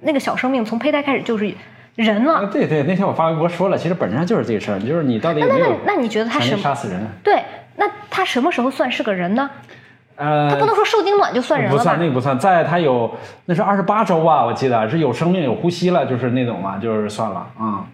[0.00, 1.50] 那个小生命从胚胎开始就是。
[1.96, 6.98] 人了，对对，那天我发微博说了，其实本质上就是这个事儿，就是你到底有没有那你觉得他什么杀死人？
[7.22, 7.42] 对，
[7.80, 9.50] 那他什么时候算是个人呢？
[10.16, 13.10] 呃，他不能说受精卵就算人了不算，那个不算，在他有
[13.46, 17.86] 那是二十八周吧，我记得是有生命有呼吸了，就是那种嘛，就是算了啊。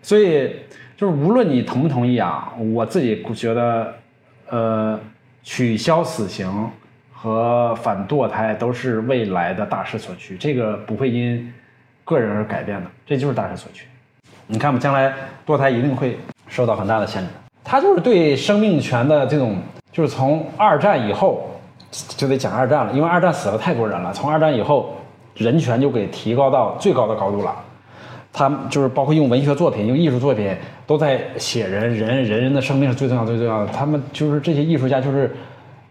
[0.00, 0.54] 所以
[0.96, 3.94] 就是无论你同不同意啊，我自己觉得，
[4.48, 5.00] 呃，
[5.42, 6.70] 取消死刑
[7.12, 11.52] 和反堕胎都是未来的大势所趋，这个不会因。
[12.04, 13.86] 个人而改变的，这就是大势所趋。
[14.48, 15.14] 你看吧，将来
[15.46, 17.28] 堕胎一定会受到很大的限制。
[17.64, 19.56] 它就是对生命权的这种，
[19.92, 21.48] 就是从二战以后
[21.90, 24.12] 就得讲二战了，因为二战死了太多人了。
[24.12, 24.94] 从二战以后，
[25.34, 27.54] 人权就给提高到最高的高度了。
[28.32, 33.72] 他就是包括用文学作品、用艺术作品，都在写人，人人人的生命是最重要、最重要的。
[33.72, 35.30] 他们就是这些艺术家，就是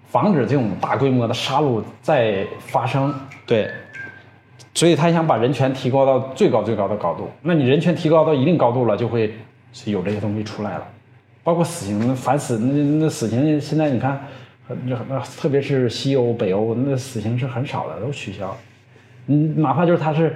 [0.07, 3.13] 防止这种大规模的杀戮再发生。
[3.45, 3.69] 对。
[4.73, 7.29] 所以他想把人权提高到最高最高的高度。
[7.41, 9.31] 那你人权提高到一定高度了，就会
[9.85, 10.83] 有这些东西出来了，
[11.43, 14.19] 包括死刑、反死那那死刑现在你看，
[14.85, 18.55] 那那特别是西欧、北欧，那死刑是很少的，都取消。
[19.27, 20.35] 嗯，哪怕就是他是，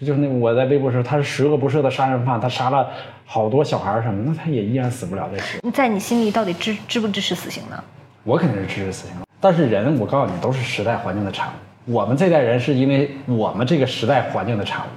[0.00, 2.88] 就是那我在微博说他是十恶不赦的杀人犯，他杀了
[3.24, 5.58] 好多小孩什么，那他也依然死不了这死。
[5.72, 7.82] 在你心里到底支支不支持死刑呢？
[8.24, 11.92] 我肯定是支持死刑，但是人，我告诉你，都是时代环境的产物。
[11.92, 14.88] 我们这代人是因为我们这个时代环境的产物，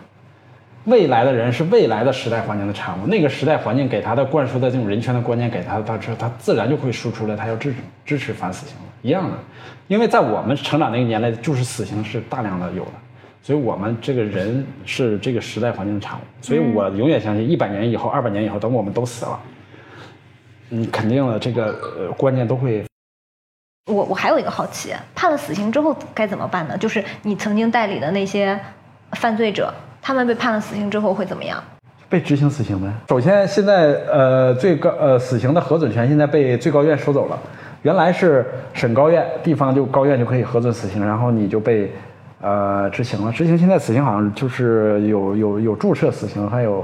[0.86, 3.08] 未来的人是未来的时代环境的产物。
[3.08, 9.38] 那个时代环境给他的灌输的这种人权的观念，给他，他之后他自然就会输出来，他要支持支持反死刑一样的。
[9.88, 12.92] 因为在我们成长那个年代，就是死刑是大量的有的，
[13.42, 16.22] 所以我们这个人是这个时代环境的产物。
[16.42, 19.40] 所以我永远相信，一百年以后、二百年以后，等我们都死了，
[20.70, 21.66] 嗯，肯定的这个
[21.98, 22.86] 呃观念都会。
[23.88, 26.78] 我我还有一个好奇，判了死刑之后该怎么办呢？
[26.78, 28.60] 就是你曾经代理的那些
[29.14, 29.74] 犯罪者，
[30.10, 31.64] 他们被判了死刑之后会怎么样？
[32.10, 32.92] 被执行死刑呗。
[33.10, 37.38] 首先，现在呃最高呃死刑的核准权现在被最高院收走了，
[37.84, 38.44] 原来是
[38.74, 41.94] 省高院、地方就高院就可以核准死刑，然后你就被
[42.42, 43.32] 呃执行了。
[43.32, 46.84] 执行现在死刑好像就是有有有注射死刑，还有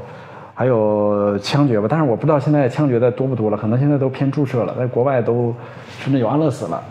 [0.54, 5.52] 还有枪决吧，但是我不知道现在枪决的多不多了，可能现在都偏注射了，在国外都。
[6.00, 6.84] 甚至有安乐死了，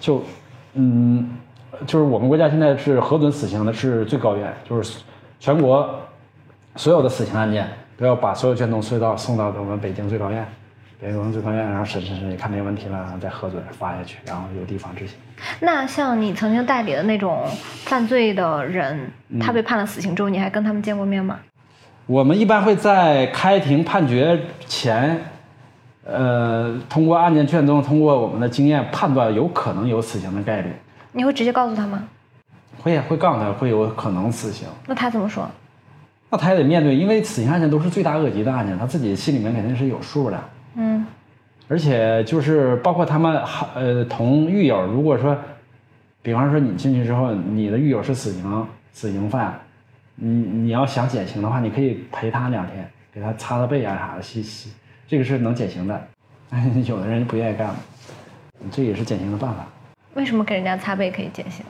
[0.00, 0.22] 就，
[0.72, 1.28] 嗯，
[1.86, 5.00] 就是我们国家现在是核准死刑的是最高院，就是
[5.44, 6.00] 全国
[6.74, 10.42] 所有的死刑案件都要把所有卷宗隧道送到我们北京最高院，
[10.98, 15.18] 北京最高院然后审审审，你看没问题了，然后再核准发下去，然后由地方执行。
[15.60, 17.44] 那像你曾经代理的那种
[17.84, 21.38] 犯罪的人，他被判了死刑之后，你还跟他们见过面吗？
[22.06, 25.26] 我们一般会在开庭判决前。
[26.06, 30.72] 呃，通过案件卷宗，通过我们的经验判断，有可能有死刑的概率。
[31.12, 32.02] 你会直接告诉他吗？
[32.84, 34.68] 会会告诉他会有可能死刑。
[34.86, 35.48] 那他怎么说？
[36.28, 40.38] 那他也得面对，因为死刑案件都是罪大恶极的案件，他自己心里面肯定是有数的。
[40.74, 41.06] 嗯。
[41.66, 43.40] 而且就是包括他们
[43.74, 45.34] 呃同狱友，如果说，
[46.20, 49.58] 比方说你进去之后，你的狱友是死刑死刑犯，
[50.16, 54.70] 你你要想减刑的话，你可以陪他两天，给他擦擦背啊啥的，洗洗。
[55.08, 56.08] 这个是能减刑的，
[56.86, 57.74] 有的人不愿意干，
[58.70, 59.64] 这也是减刑的办法。
[60.14, 61.64] 为什么给人家擦背可以减刑？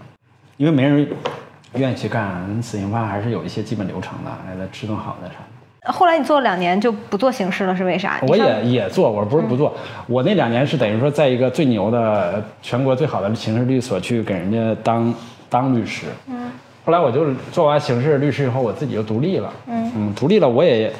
[0.56, 1.06] 因为没人
[1.74, 5.34] 愿意去干，死刑犯还是有一些基本流程的，还得吃顿好的啥。
[5.92, 8.18] 后来你做了两年就不做刑事了，是为啥？
[8.26, 9.74] 我也也做，我不是不做，
[10.06, 15.14] 我那两年是等于说在一个最牛的全国最好的刑事律所去给人家当
[15.50, 16.06] 当律师。
[16.26, 16.50] 嗯。
[16.86, 19.52] 后来我就做完刑事律师以后，我自己就独立了。
[19.66, 19.92] 嗯。
[19.94, 20.90] 嗯，独立了，我也，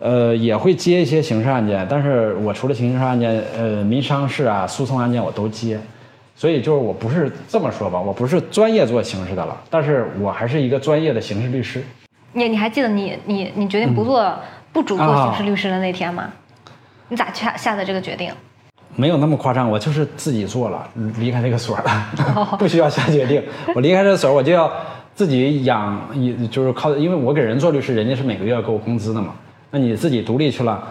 [0.00, 5.78] 呃，也会接一些刑事案件，但是我除了刑事案件，呃，民商事啊、诉讼案件我都接。
[6.38, 11.82] 所以就是我不是这么说吧，我不是专业做刑事的了，但是我还是一个专业的刑事律师。
[12.32, 14.32] 你你还记得你你你决定不做
[14.72, 16.30] 不主做刑事律师的那天吗？
[17.08, 18.32] 你咋下下的这个决定？
[18.94, 23.42] 没有那么夸张，我就是自己做了，离开这个所了， 不需要下决定。
[23.74, 24.70] 我离开这个所，我就要
[25.16, 29.34] 自己养，一就是靠，因为我给人做律师，人家是每个月要给我工资的嘛。
[29.72, 30.82] 那你自己独立去了，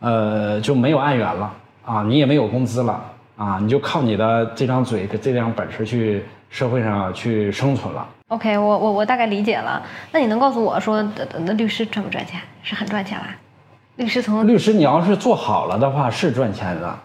[0.00, 1.52] 呃，就没有案源了
[1.84, 3.00] 啊，你也没有工资了。
[3.38, 8.06] 啊，你就靠你的这张嘴、这张本事去社会上去生存了。
[8.26, 9.80] OK，我我我大概理解了。
[10.12, 11.02] 那你能告诉我说，
[11.38, 12.40] 那律师赚不赚钱？
[12.64, 13.28] 是很赚钱吧？
[13.94, 16.98] 律师从律师，你要是做好了的话，是赚钱的。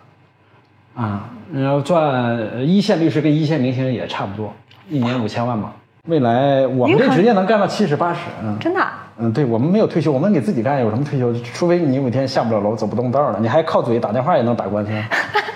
[0.96, 4.52] 啊，你要赚一线律师跟一线明星也差不多，
[4.90, 5.72] 一年五千万嘛。
[6.10, 8.82] 未来我们这职业能干到七十八十，嗯，真的。
[9.18, 11.34] 嗯，对我们没有退休，我们给自己干，有什么退休？
[11.54, 14.92] 除非你有一天下不了楼、走不动道了，你还靠嘴打电话也能打官司。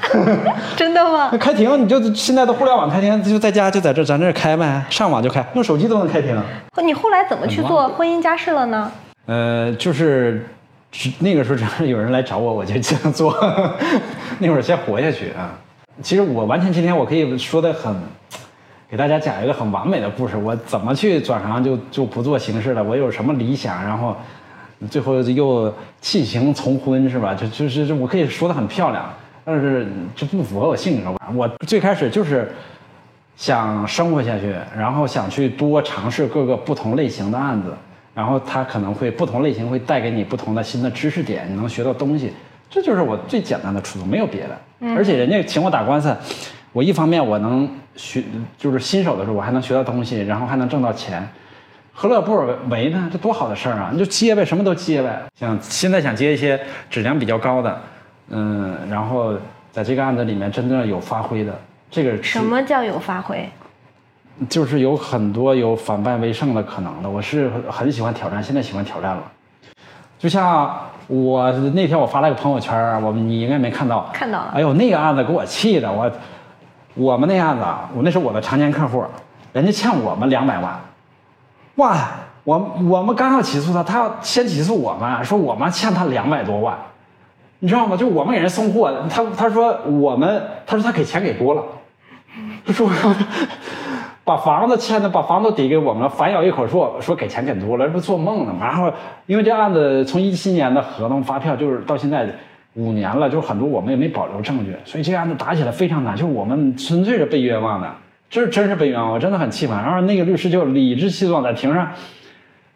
[0.78, 1.28] 真的吗？
[1.34, 6.42] 那开庭你就现在的互联网开庭，就在家就在这咱这开呗，上网就开，用手机都能开庭。
[6.82, 8.90] 你后来怎么去做婚姻家事了呢？
[9.26, 10.48] 呃，就是
[11.20, 13.36] 那个时候，只要有人来找我，我就这样做。
[14.40, 15.52] 那会儿先活下去啊。
[16.02, 17.94] 其实我完全今天我可以说的很，
[18.90, 20.38] 给大家讲一个很完美的故事。
[20.38, 22.84] 我怎么去转行就就不做形式了？
[22.84, 23.84] 我有什么理想？
[23.84, 24.16] 然后
[24.90, 27.34] 最后又弃行从婚是吧？
[27.34, 29.06] 就就是我可以说的很漂亮。
[29.50, 31.16] 但是就不符合我性格。
[31.34, 32.52] 我最开始就是
[33.38, 37.74] 想生活下去，然后想去多尝试各个不同类型的案子，
[38.14, 42.34] 然后它可能会不同类型会带给你不同的新的知识点，你能学到东西。
[42.70, 44.94] 这就是我最简单的初衷，没有别的。
[44.98, 46.14] 而且人家请我打官司，
[46.78, 48.24] 我一方面我能学，
[48.56, 51.28] 就是新手的时候我还能学到东西，然后还能挣到钱，
[51.92, 52.38] 何乐不
[52.70, 53.10] 为呢？
[53.12, 53.90] 这多好的事儿啊！
[53.92, 55.20] 你就接呗，什么都接呗。
[55.34, 57.82] 想现在想接一些质量比较高的。
[58.30, 59.34] 嗯，然后
[59.72, 61.52] 在这个案子里面真正有发挥的，
[61.90, 63.50] 这个什么叫有发挥？
[64.48, 67.10] 就是有很多有反败为胜的可能的。
[67.10, 69.24] 我是很喜欢挑战，现在喜欢挑战了。
[70.20, 74.08] 就像我那天我发了个朋友圈，我你应该没看到。
[74.14, 74.52] 看到了。
[74.54, 76.12] 哎呦，那个案子给我气的，我
[76.98, 77.64] 我们那案子，
[77.96, 79.04] 我那是我的常年客户，
[79.54, 80.80] 人家欠我们两百万，
[81.76, 81.96] 哇，
[82.44, 82.58] 我
[82.90, 86.78] 我们刚要起诉他，他要先起诉我们，说我们欠他两百多万。
[87.60, 87.98] 你知道吗？
[87.98, 91.64] 就我们给人送货，他他说我们，他说他给钱给多了，
[92.66, 92.88] 他说
[94.24, 98.68] 把房子欠的，把房子抵给我们了，反咬一口说说给钱给多了，这不做梦呢吗？
[98.68, 98.94] 然后
[99.26, 102.28] 因为这案子从一七年的合同发票，就是到现在
[102.78, 107.92] 五年了，就是很多我们也没保留证据，所以这案子打起来非常难，就是我们纯粹是被冤枉的，
[108.30, 109.76] 这是真是被冤枉，我真的很气愤。
[109.76, 111.92] 然后那个律师就理直气壮在庭上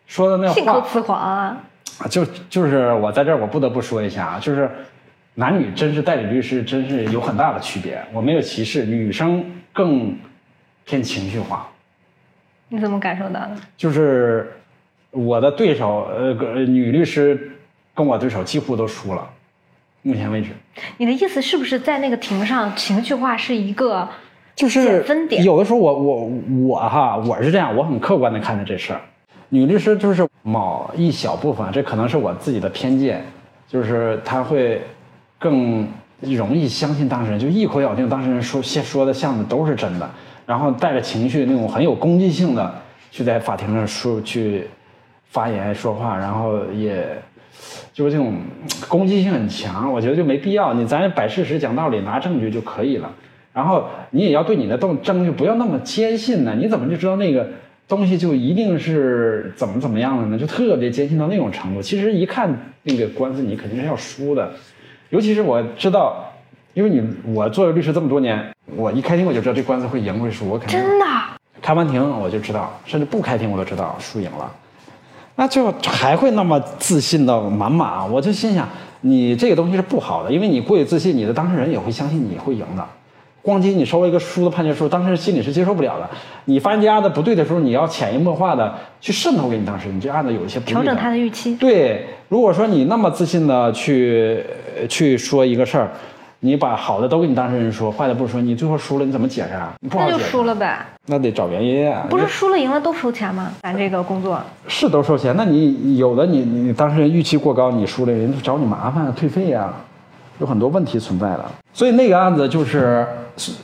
[0.07, 1.57] 说的那话，信口雌黄啊。
[2.09, 4.67] 就就是我在这儿，我不得不说一下啊，就是
[5.35, 8.01] 男女真是代理律师真是有很大的区别。
[8.11, 10.17] 我没有歧视，女生更
[10.83, 11.67] 偏情绪化。
[12.69, 13.51] 你怎么感受到的？
[13.77, 14.51] 就是
[15.11, 16.33] 我的对手，呃，
[16.65, 17.51] 女律师
[17.93, 19.29] 跟我对手几乎都输了，
[20.01, 20.49] 目前为止。
[20.97, 24.07] 你的意思是不是在那个庭上情绪化是一个
[24.55, 25.43] 就是分点？
[25.43, 26.31] 有的时候我我
[26.67, 29.01] 我哈，我是这样，我很客观的看待这事儿。
[29.49, 33.21] 女律师就是某一小部分，这可能是我自己的偏见，
[33.67, 34.81] 就是她会
[35.37, 35.87] 更
[36.21, 40.09] 容易相信当事人，就一口咬定当事人说说的像的都是真的，
[40.45, 42.73] 然后带着情绪那种很有攻击性的
[43.11, 44.67] 去在法庭上说去
[45.25, 47.05] 发言说话，然后也
[47.93, 48.35] 就是这种
[48.87, 50.73] 攻击性很强，我觉得就没必要。
[50.73, 53.11] 你咱摆事实讲道理拿证据就可以了，
[53.53, 57.47] 然后你也要对你的证证据不要那么坚信呢，你怎么就知道那个？
[57.87, 60.39] 东西就一定是怎么怎么样的呢？
[60.39, 61.81] 就特别坚信到那种程度。
[61.81, 62.49] 其实一看
[62.83, 64.49] 那个官司，你肯定是要输的。
[65.09, 66.31] 尤其是我知道，
[66.73, 70.47] 因为你我作为律师这么多年，我一开庭我就知道这官司会赢会输。
[70.47, 71.05] 我肯定真的
[71.61, 74.49] 开完庭我就知道，甚至不开庭我都知道输赢了。
[75.35, 78.11] 那就还会那么自信的满满？
[78.11, 78.67] 我就心想，
[79.01, 82.85] 你这个东西是不好的，因为你过于自信，你的当事人也会相信你会赢的。
[83.41, 86.07] 光听你收了一个输的判决书，当事人心里是接受不了的。
[86.45, 91.55] 你发现这案子不对的时候，你要潜移默化的去渗透给你当事人，你这案子有一些不调整他的预期。
[91.55, 94.43] 对，如果说你那么自信的去
[94.87, 95.89] 去说一个事儿，
[96.43, 99.71] 你把好的都给你当事人说，坏的不说，你最后输了你怎么解释啊？
[99.79, 100.83] 你不好那就，输了呗。
[101.05, 102.07] 那得找原因啊。
[102.09, 103.51] 不是输了赢了都收钱吗？
[103.61, 109.71] 咱这个工作，是都收钱，那你有的你你你当事人预期过高，你输了，人家找你麻烦退费呀、
[110.39, 111.45] 有很多问题存在的。
[111.73, 113.05] 所以那个案子就是，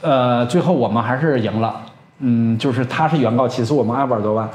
[0.01, 1.81] 呃，最后我们还是赢了，
[2.19, 4.47] 嗯，就是他是原告起诉我们二百多万，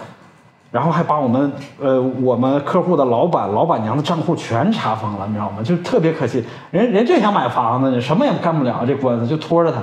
[0.72, 5.62] 然后还把我们呃我们客户的老板老板娘的账户全查封了，你知道吗？
[5.62, 9.80] 就特别可惜，人人就想买房子，你什么也干不了，这官司就拖着他。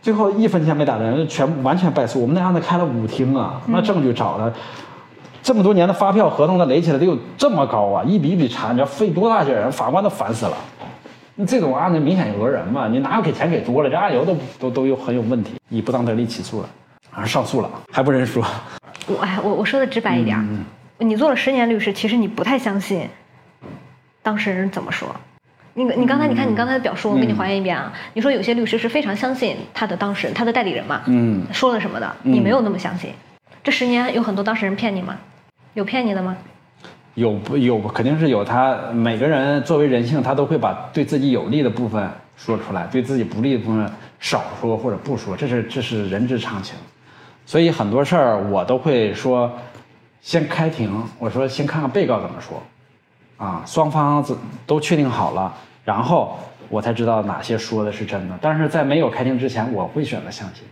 [0.00, 2.20] 最后一分钱没打人，全完全败诉。
[2.20, 4.50] 我们那案子开了五庭啊，那证据找的，
[5.42, 10.56] 这么多年的发票合同的垒起来得有这么高啊，一笔一笔查，你知道费多大劲儿，法官都烦死了。
[11.36, 13.90] 那这种案子明显讹人嘛，你哪有给钱给多了？
[13.90, 16.68] 这案由都都都有很有问题，以不当得利起诉了，
[17.10, 18.42] 还上诉了，还不认输。
[19.06, 20.64] 我哎，我我说的直白一点嗯，
[20.98, 23.08] 你做了十年律师，其实你不太相信
[24.22, 25.14] 当事人怎么说。
[25.74, 27.92] 你，你刚才你看你刚才的表述，我给你还原一遍啊。
[28.14, 33.10] 你说有些律师是非常相信他的当事人，他的代理人嘛，嗯，说了什么的，你没有那么相信。
[33.62, 35.16] 这十年有很多当事人骗你吗？
[35.74, 36.36] 有骗你的吗？
[37.14, 46.76] 有不有肯定是有他，每个人作为人性，他都会把对自己有利的部分说出来，对自己不利的部分少说或者不说，这是这是人之常情。
[47.46, 49.52] 所以很多事儿我都会说，
[50.20, 52.62] 先开庭，我说先看看被告怎么说，
[53.36, 54.24] 啊，双方
[54.66, 56.38] 都确定好了，然后
[56.68, 58.38] 我才知道哪些说的是真的。
[58.40, 60.64] 但是在没有开庭之前，我会选择相信，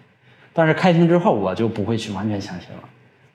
[0.52, 2.82] 但是开庭之后，我就不会去完全相信了。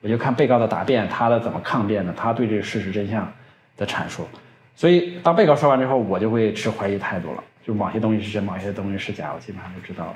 [0.01, 3.31] 我就看被告的答辩，他的怎么抗辩的，他对这个事实真相
[3.75, 4.27] 的阐述。
[4.75, 10.13] 所以当被告说完之后，我就会持怀疑态度了，就某些东西是真，某些东西是假，我基本上就知道了。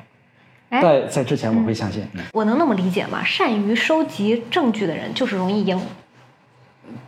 [0.71, 3.23] 哎在在之前我会相信，嗯我能那么理解吗？
[3.23, 5.79] 善于收集证据的人就是容易赢，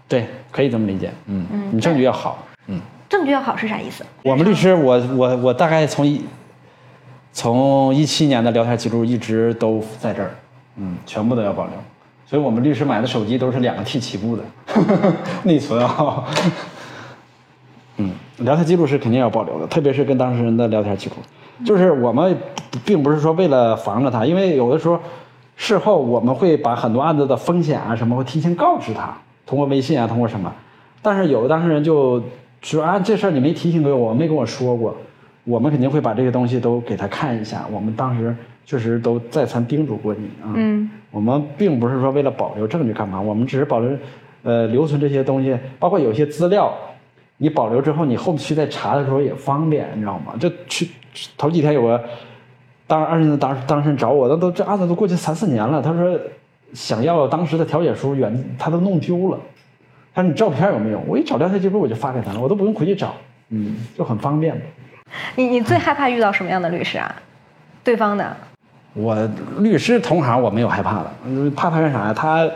[0.08, 2.80] 对，可以这么理解，嗯，你证据要好，嗯。
[3.10, 4.04] 证据要好是啥意思？
[4.24, 6.26] 我们律师，我我我大概从一
[7.32, 10.32] 从一七年的聊天记录一直都在这儿，
[10.78, 11.74] 嗯，全部都要保留。
[12.26, 14.44] 所以我们律师买的手机都是两个 T 起步的
[15.44, 16.24] 内存啊。
[17.98, 21.16] 嗯，聊天记录是肯定要保留的，特别是跟当事人的聊天记录。
[21.66, 22.38] 就是我们
[22.86, 25.00] 并不是说为了防着他，因为有的时候
[25.56, 30.52] 事后我们会把很多案子的风险啊什么会提前告知他，通过微信啊，通过什么。
[31.02, 32.22] 但是有的当事人就
[32.62, 34.96] 说啊，这事儿你没提醒给我，没跟我说过，
[35.44, 37.66] 我们肯定会把这些东西都给他看一下。
[37.72, 38.36] 我们当时
[38.66, 40.54] 确实都再三叮嘱过你啊。
[40.56, 43.92] 嗯，我们并不是说为了保留证据干嘛，我们只是保留，
[44.44, 46.74] 呃，留存这些东西，包括有些资料，
[47.38, 50.34] 你保留之后，你后期再查的时候也方便，你知道吗？
[50.40, 50.90] 这去
[51.38, 52.04] 头几天有个
[52.88, 56.20] 当二审当当事人找我，那都这案子都过去三四年了，他说
[56.74, 59.40] 想要当时的调解书原他都弄丢了，
[60.14, 61.02] 他说你照片有没有？
[61.08, 63.14] 我一找聊天记录我就发给他了，我都不用回去找，
[63.50, 64.60] 嗯，就很方便。
[65.36, 67.16] 你你最害怕遇到什么样的律师啊？
[67.84, 68.36] 对方的，
[68.94, 69.16] 我
[69.60, 72.14] 律师同行我没有害怕的，嗯怕他干啥呀？
[72.14, 72.50] 他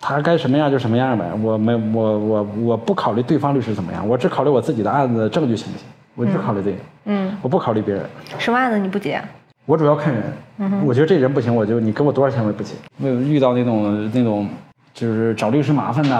[0.00, 1.24] 他该什么样就什么样呗。
[1.42, 8.04] 我没我我我不考虑对方律师怎么样，我只考虑我自己的案子证据行不行，我就考虑这个，嗯，我不考虑别人。
[8.38, 9.22] 什么案子你不接？
[9.64, 10.32] 我主要看人，
[10.84, 12.74] 我觉得这人不行，我就你给我多少钱我也不接。
[12.96, 14.48] 没有遇到那种那种
[14.92, 16.16] 就是找律师麻烦的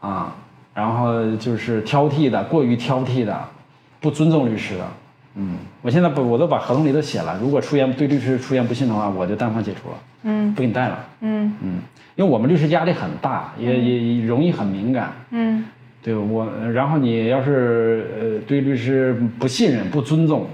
[0.00, 0.34] 啊，
[0.74, 3.36] 然后就是挑剔的，过于挑剔的，
[3.98, 4.84] 不尊重律师的。
[5.34, 10.98] 嗯，我现在不，我都把合同里都写了，如果出言对律师出言不信的话，我就单方解除了，嗯不给你带了。
[11.22, 11.78] 嗯嗯，
[12.16, 15.10] 因为我们律师压力很大，也也也容易很敏感。
[15.30, 15.64] 嗯
[16.02, 20.46] 对我，然后你要是呃对律师不信任、不尊重，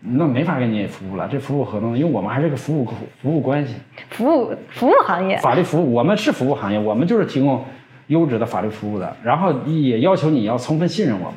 [0.00, 1.28] 那没法给你服务了。
[1.30, 2.84] 这服务合同，因为我们还是个服务
[3.22, 3.74] 服务关系，
[4.10, 7.64] 服务服务行业，法律服务，我们是服务行业，我们就是提供
[8.08, 9.16] 优质的法律服务的。
[9.22, 11.34] 然后也要求你要充分信任我们，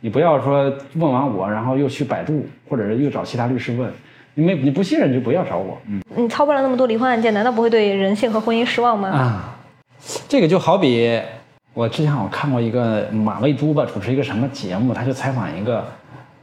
[0.00, 3.90] 你不要说问完我，然后又去百度，或者是又找其他律师问，
[4.34, 5.76] 你没你不信任就不要找我。
[5.88, 9.08] 嗯你操办了那么多离婚案件，难道不会对人性和婚姻失望吗？
[9.08, 9.58] 啊，
[10.28, 11.20] 这个就好比
[11.76, 15.84] 我之前我看过一个马未都吧，主持一个什么节目，他就采访一个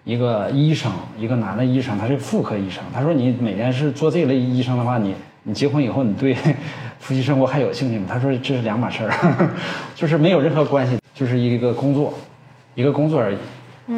[0.04, 2.84] 一个医生，一个男的医生，他是妇科医生。
[2.94, 6.36] 他说你每天是做这类医生的话，你你结婚以后，你对
[7.00, 8.06] 夫妻生活还有兴趣吗？
[8.08, 9.50] 他说这是两码事儿，
[9.96, 12.14] 就是没有任何关系，就是一个工作，
[12.76, 13.38] 一个工作而已。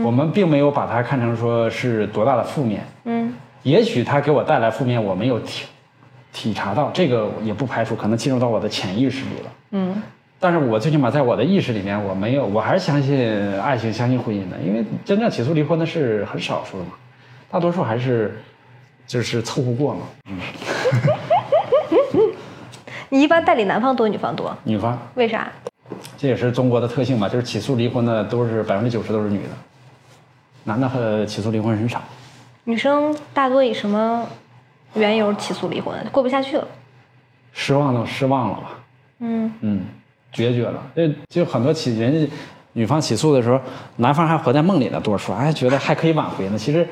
[0.06, 3.34] 我们并没有把它看成说是多大的负面，嗯
[3.64, 5.66] 也许他给我带来负面，我没有体
[6.32, 9.52] 体察到，这个也不排除可能进入到我的潜意识里了。
[9.72, 10.02] 嗯
[10.46, 16.92] 但是我最起码在我的意识里面，我没有，我还是相信爱情，相信婚姻的，因为真正起诉离婚的是很少数的嘛，
[17.50, 18.40] 大多数还是
[19.08, 20.02] 就是凑合过嘛。
[20.30, 20.38] 嗯，
[23.10, 24.56] 你一般代理男方多，女方多？
[24.64, 25.52] 女方，为啥？
[26.16, 29.50] 这也是中国的特性嘛，就是起诉离婚的都是百分之九十都是女的，
[30.64, 32.00] 男的和起诉离婚很少。
[32.66, 34.30] 女生大多以什么
[34.94, 35.96] 缘由起诉离婚？
[36.12, 36.68] 过不下去了。
[37.52, 38.70] 失望了，失望了吧？
[39.22, 39.82] 嗯嗯，
[40.36, 40.80] 决绝了。
[40.94, 42.32] 这就很多起人家
[42.74, 43.60] 女方起诉的时候，
[43.96, 46.58] 男方还活在梦里呢，多说，哎，觉得还可以挽回呢。
[46.58, 46.86] 其实，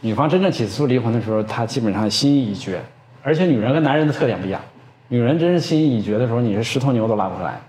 [0.00, 2.80] 女方真正起诉离婚的时候，她基本上心意已决。
[3.22, 4.60] 而且女人跟男人的特点不一样，
[5.08, 7.60] 女人真是心意已决的时候，你是十头牛都拉不回来。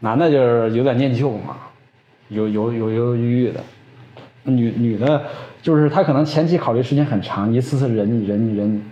[0.00, 1.56] 男的就是有点念旧嘛，
[2.28, 3.60] 有有有犹犹豫豫的。
[4.44, 5.22] 女女的，
[5.62, 8.82] 就是她可能前期考虑时间很长，一次次忍你忍你忍你，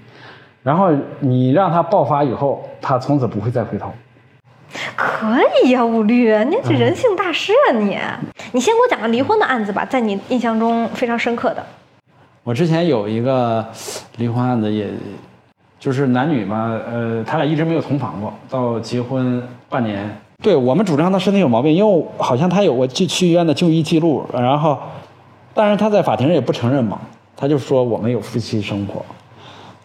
[0.63, 3.91] 然后你让她爆发以后，她从此不会再回头。
[4.97, 7.99] 可以呀、武律，你这人性大师啊你！
[8.53, 11.65] 你先给我讲个离婚的案子吧，在你印象中非常深刻的。
[12.45, 13.67] 我之前有一个
[14.17, 14.89] 离婚案子也，
[15.79, 20.09] 就是男女嘛，呃，他俩一直没有同房过，到结婚半年。
[20.43, 24.79] 对我们主张他身体有毛病，因为好像他有过去去医院的就医记录，然后，
[25.53, 27.01] 但是他在法庭上也不承认嘛，
[27.37, 29.05] 他就说我们有夫妻生活，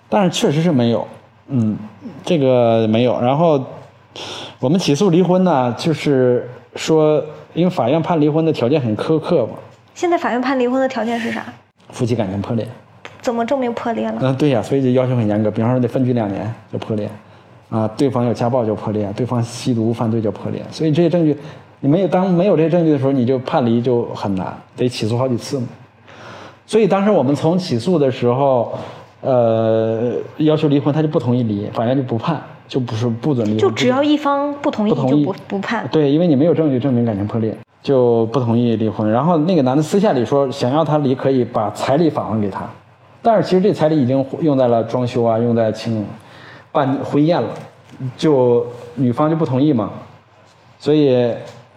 [0.08, 1.08] 但是确实是没有，
[1.48, 1.78] 嗯，
[2.24, 3.20] 这个没有。
[3.20, 3.60] 然后
[4.64, 7.22] 我们起诉离婚呢，就是说，
[7.54, 9.58] 因为法院判离婚的条件很苛刻嘛，
[9.94, 11.44] 现在法院判离婚的条件是啥？
[11.90, 12.66] 夫妻感情破裂。
[13.20, 14.20] 怎么证明破裂了？
[14.22, 17.10] 嗯，对呀，所以就要求很严格，比方说得分居两年就破裂，
[17.70, 21.38] 啊，对方有家暴就破裂，对方吸毒犯罪就破裂，所以这些证据，
[21.82, 25.68] 你没有当没有这些证据的时候，你就判离就很难，得起诉好几次嘛。
[26.66, 28.74] 所以当时我们从起诉的时候，
[29.20, 35.88] 呃，要求离婚，他就不同意离，法院就不判，就不是不准离婚，就只要一方不同意就不不判。
[35.92, 39.10] 对，因为你没有证据证明感情破裂，就不同意离婚。
[39.12, 42.62] 然后那个男的私下里说，想要他离，可以把彩礼返还给他，
[43.22, 46.06] 但是其实这彩礼已经用在了装修啊，用在请
[46.72, 47.50] 办婚宴了，
[48.18, 49.92] 就女方就不同意嘛，
[50.80, 51.32] 所以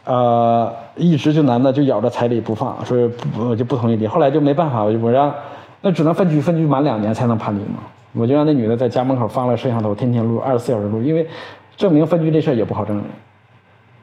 [0.05, 4.07] 呃一直就男的就咬着彩礼不放，说不我就不同意离。
[4.07, 5.34] 后来就没办法，我就我让
[5.82, 7.80] 那只能分居，分居满两年才能判离嘛。
[8.16, 11.26] 我就让那女的在家门口放了摄像头，天天录，二十四小时录，因为
[11.76, 13.04] 证明分居这事儿也不好证明。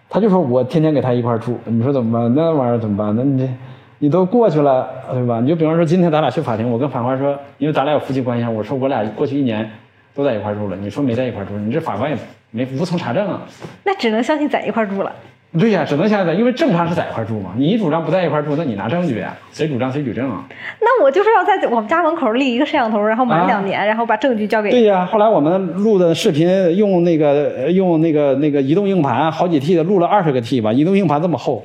[0.07, 2.33] 他就说我天天给他一块住，你说怎么办？
[2.35, 3.15] 那玩意儿怎么办？
[3.15, 3.51] 那你这
[3.97, 5.39] 你都过去了，对吧？
[5.39, 9.67] 你就比方说今天咱俩去法庭，我跟法官说，因为咱俩有夫妻关系，我说我俩过去一年
[10.13, 12.17] 都在一块住了，你说没在一块住，你这法官也
[12.51, 13.41] 没无从查证啊。
[13.83, 15.11] 那只能相信在一块住了。
[15.59, 17.51] 对呀、只能下载，因为正常是在一块儿住嘛。
[17.55, 19.35] 你主张不在一块儿住，那你拿证据呀？
[19.51, 20.43] 谁主张谁举证啊？
[20.81, 31.63] 那我就是要在我们家门口立一个摄像头，然后满啊两年，然后把证据交给对呀、后来我们录的视频用那个呃用那个那个移动硬盘好几 T 的录了二十个 T 吧，移动硬盘这么厚，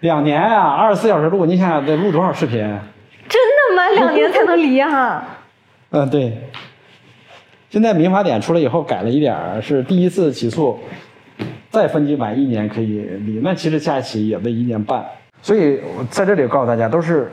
[0.00, 2.58] 两年啊，二十四小时录，你想想得录多少视频？
[3.26, 3.88] 真的吗？
[3.96, 5.24] 两年才能离啊？
[5.92, 6.36] 嗯，对。
[7.70, 10.78] 现在民法典出来以后改了一点儿，是第一次起诉
[11.74, 15.04] 再分居满一年可以离，那其实加起也得一年半。
[15.42, 17.28] 所以我在这里告诉大家，都是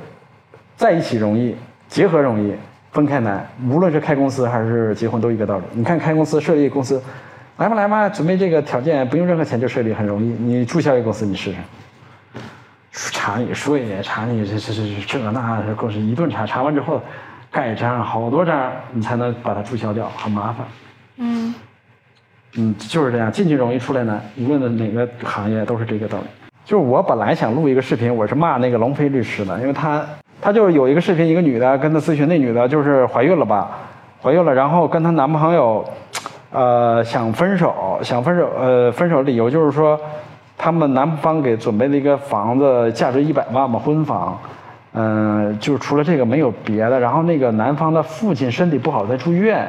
[0.75, 1.55] 在一起容易，
[1.87, 2.51] 结合容易，
[2.91, 3.47] 分开难。
[3.69, 5.63] 无论是开公司还是结婚，都一个道理。
[5.73, 6.99] 你看开公司设立公司，
[7.57, 10.25] 来吧来吧，准备这个条件，不用任何钱就设立，很容易。
[10.25, 11.57] 你注销一个公司，你试试。
[12.91, 16.99] 查你税，查你这这这这这那公司一顿查，查完之后
[17.51, 20.65] 盖章，好多章，你才能把它注销掉，很麻烦。
[22.57, 26.25] 嗯，就是这样，进去容易出来难，无论哪个行业都是这个道理。
[26.65, 30.05] 就是我本来想录一个视频，我是骂那个龙飞律师的，因为他
[30.41, 33.71] 他就是有一个视频，一个女的跟他咨询，那女的就是怀孕了吧，
[34.21, 35.83] 怀孕了，然后跟她男朋友，
[36.51, 39.99] 呃，想分手，想分手，呃，分手理由就是说，
[40.57, 44.37] 他们男方给准备了一个房子，价值一百万吧，婚房，
[44.93, 46.99] 嗯、就是除了这个没有别的。
[46.99, 49.67] 然后那个男方的父亲身体不好，在住院。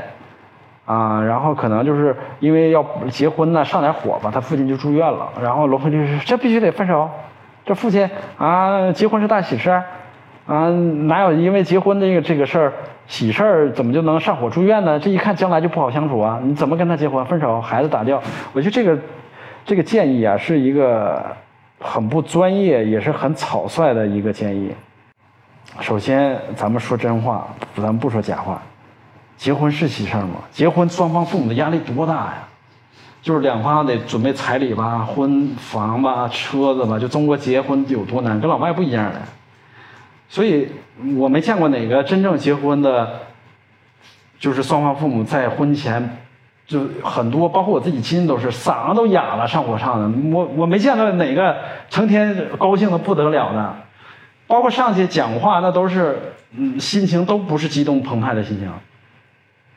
[0.92, 5.26] 啊，然后可能就是因为要结婚呢，上点火吧，他父亲就住院了。
[5.40, 7.08] 然后罗慧律师这必须得分手，
[7.64, 9.84] 这父亲啊，结婚是大喜事儿，
[10.46, 10.68] 啊，
[11.06, 12.72] 哪有因为结婚这个这个事儿
[13.06, 14.98] 喜事儿怎么就能上火住院呢？
[14.98, 16.38] 这一看将来就不好相处啊！
[16.42, 17.24] 你怎么跟他结婚？
[17.24, 18.22] 分手，孩子打掉。
[18.52, 18.98] 我觉得这个
[19.64, 21.24] 这个建议啊，是一个
[21.80, 24.72] 很不专业，也是很草率的一个建议。
[25.80, 28.60] 首先，咱们说真话，咱们不说假话。
[29.42, 30.36] 结婚是喜事儿吗？
[30.52, 32.44] 结婚双方父母的压力多大呀？
[33.20, 39.20] 就是两方得准备彩礼吧、婚房吧、车子吧，就中国结婚有多难，跟老外不一样的。
[40.28, 40.68] 所以
[41.16, 43.18] 我没见过哪个真正结婚的，
[44.38, 46.18] 就是双方父母在婚前
[46.64, 50.18] 就很多，包括我自己亲戚都是嗓子都哑了，上火上的。
[50.30, 51.56] 我我没见到哪个
[51.90, 53.74] 成天高兴的不得了的，
[54.46, 58.70] 包括上去讲话那都是嗯心情都不是激动澎湃的心情。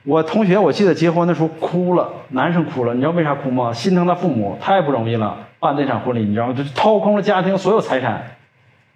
[0.05, 3.73] 我同学我记得结婚的时候哭了，男生哭了，你知道为啥哭吗？
[3.73, 6.53] 心疼他父母，太不容易了，办这场婚礼，你知道吗？
[6.53, 8.23] 就掏空了家庭所有财产，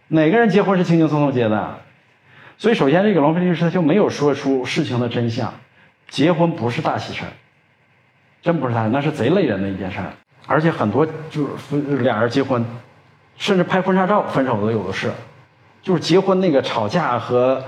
[0.10, 1.78] 哪个人结婚是轻轻松松结的？
[2.60, 5.52] 所以首先这个龙飞律师他就没有说出事情的真相，
[6.10, 7.32] 结婚不是大喜事儿，
[8.44, 10.14] 真不是大，那是贼累人的一件事儿，
[10.46, 12.64] 而且很多就是俩人结婚，
[13.36, 15.10] 甚至拍婚纱照分手的有的是，
[15.82, 17.64] 就是结婚那个吵架和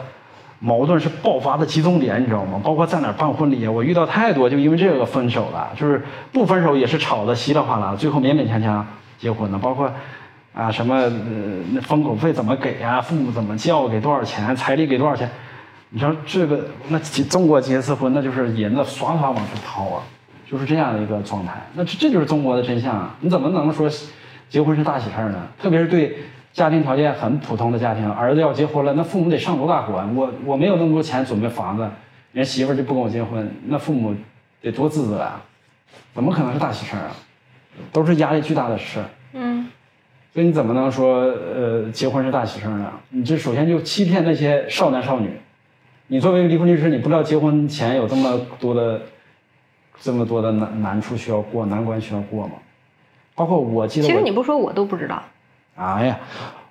[0.61, 2.61] 矛盾是爆发的集中点，你知道吗？
[2.63, 6.01] 包括在哪儿办婚礼，我遇到太多就因为这个分手了，就是
[6.31, 8.87] 不分手也是吵得稀里哗啦，最后勉勉强强
[9.19, 9.91] 结婚的，包括。
[10.53, 11.09] 啊，什么呃，
[11.71, 12.99] 那封口费怎么给呀？
[12.99, 13.87] 父母怎么叫？
[13.87, 14.53] 给多少钱？
[14.53, 15.29] 彩礼给多少钱？
[15.91, 20.03] 你说这个，那结中国结一次婚，那就是银子唰唰往出掏啊，
[20.51, 21.53] 就是这样的一个状态。
[21.73, 23.15] 那这这就是中国的真相啊！
[23.21, 23.89] 你怎么能说
[24.49, 25.47] 结婚是大喜事呢？
[25.57, 26.17] 特别是对
[26.53, 30.03] 家庭条件很普通的家庭，儿子要结婚了，那父母得上多大火？
[30.15, 31.89] 我我没有那么多钱准备房子，
[32.33, 34.13] 人媳妇儿就不跟我结婚，那父母
[34.61, 35.41] 得多自责啊！
[36.13, 37.11] 怎么可能是大喜事儿啊？
[37.91, 38.99] 都是压力巨大的事。
[39.33, 39.67] 嗯。
[40.33, 42.91] 所以你怎么能说呃结婚是大喜事呢？
[43.09, 45.29] 你这首先就欺骗那些少男少女。
[46.07, 49.01] 你作为一个离婚律师，你不知道结婚前有这么多的
[49.99, 52.53] 这么多的难难处需要过，难关需要过吗？
[53.35, 55.23] 包括我记得，其实你不说我都不知道。
[55.75, 56.19] 哎呀，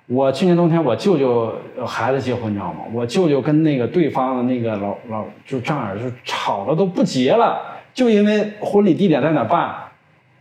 [0.07, 1.53] 我去年冬天我舅舅
[1.85, 2.81] 孩子结婚，你知道吗？
[2.93, 7.61] 我舅舅跟那个对方的那个老老就丈人就吵了都不结了，
[7.93, 9.75] 就因为婚礼地点在哪办。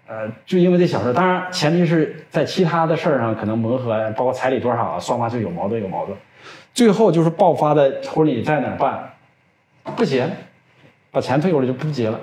[0.07, 6.19] 呃，就因为这小事，当然前提是在其他的事儿上可能磨合，包括彩礼多少，双方就有矛盾有矛盾，
[6.75, 9.09] 最后就是爆发的婚礼在哪办，
[9.95, 10.29] 不结，
[11.13, 12.19] 把钱退过来就不结了，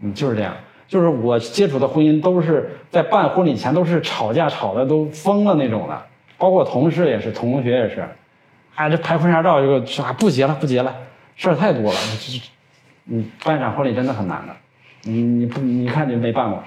[0.00, 0.54] 嗯，就是这样，
[0.88, 6.02] 就是我接触的婚姻都是在办婚礼前都是吵架吵的都疯了那种的，
[6.38, 8.08] 包括同事也是，同学也是，
[8.74, 10.96] 哎，这拍婚纱照就啥不结了不结了，
[11.36, 12.40] 事儿太多了，这
[13.04, 14.56] 你办一场婚礼真的很难的，
[15.02, 16.64] 你你不你看你没办过。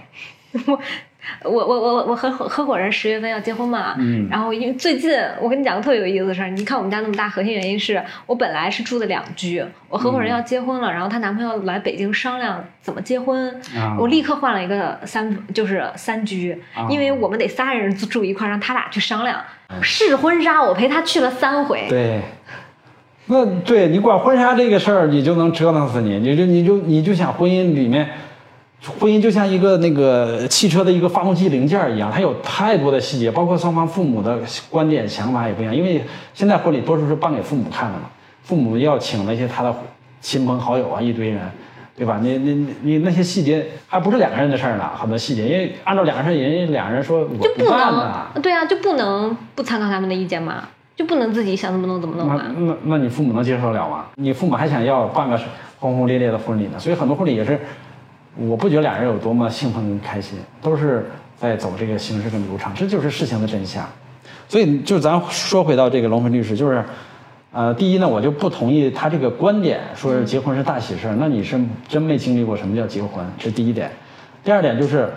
[1.45, 13.55] 我我我我我合伙合伙人十月份要结婚嘛，嗯，然后因为最近我跟你讲个特别有意思的事儿，你看我们家那么大，核心原因是我本来是住的两居，我合伙人要结婚了，然后她男朋友来北京商量怎么结婚，
[13.99, 16.59] 我立刻换了一个三就是三居，
[16.89, 19.39] 因为我们得仨人住一块，让他俩去商量
[19.82, 22.22] 试婚纱，我陪他去了三回，对，
[23.28, 28.09] 那对你管婚纱这个事儿，你就能折腾死你，你就你就你就想婚姻里面。
[28.99, 34.39] 婚姻就像一个那个汽车的一个发动机零件一样，它有太多的细节，包括双方父母的
[34.71, 35.75] 观点想法也不一样。
[35.75, 36.03] 因为
[36.34, 38.05] 现在婚礼多数是办给父母看的嘛，
[38.41, 39.71] 父母要请那些他的
[40.19, 41.39] 亲朋好友啊，一堆人，
[41.95, 42.19] 对吧？
[42.23, 52.41] 你你你那些细节还不是两个人的事儿呢，很多细节，因为按照两个人，人家两人说我不办呢，对啊，就不能不参考他们的意见嘛，就不能自己想怎么弄怎么弄嘛。
[52.47, 54.05] 那那那你父母能接受得了吗？
[54.15, 55.39] 你父母还想要办个
[55.79, 57.59] 轰轰烈烈的婚礼呢，所以很多婚礼也是。
[58.38, 61.05] 我不觉得俩人有多么兴奋跟开心，都是
[61.38, 63.86] 在走这个形式跟流程，这就是事情的真相。
[64.47, 66.84] 所以，就咱说回到这个龙飞律师，就是，
[67.51, 71.15] 呃，第一呢，我就不同意他这个观点，说结婚是大喜事儿。
[71.17, 73.89] 那你是真没经历过什么叫结婚，这第一点。
[74.43, 75.09] 第二点就是，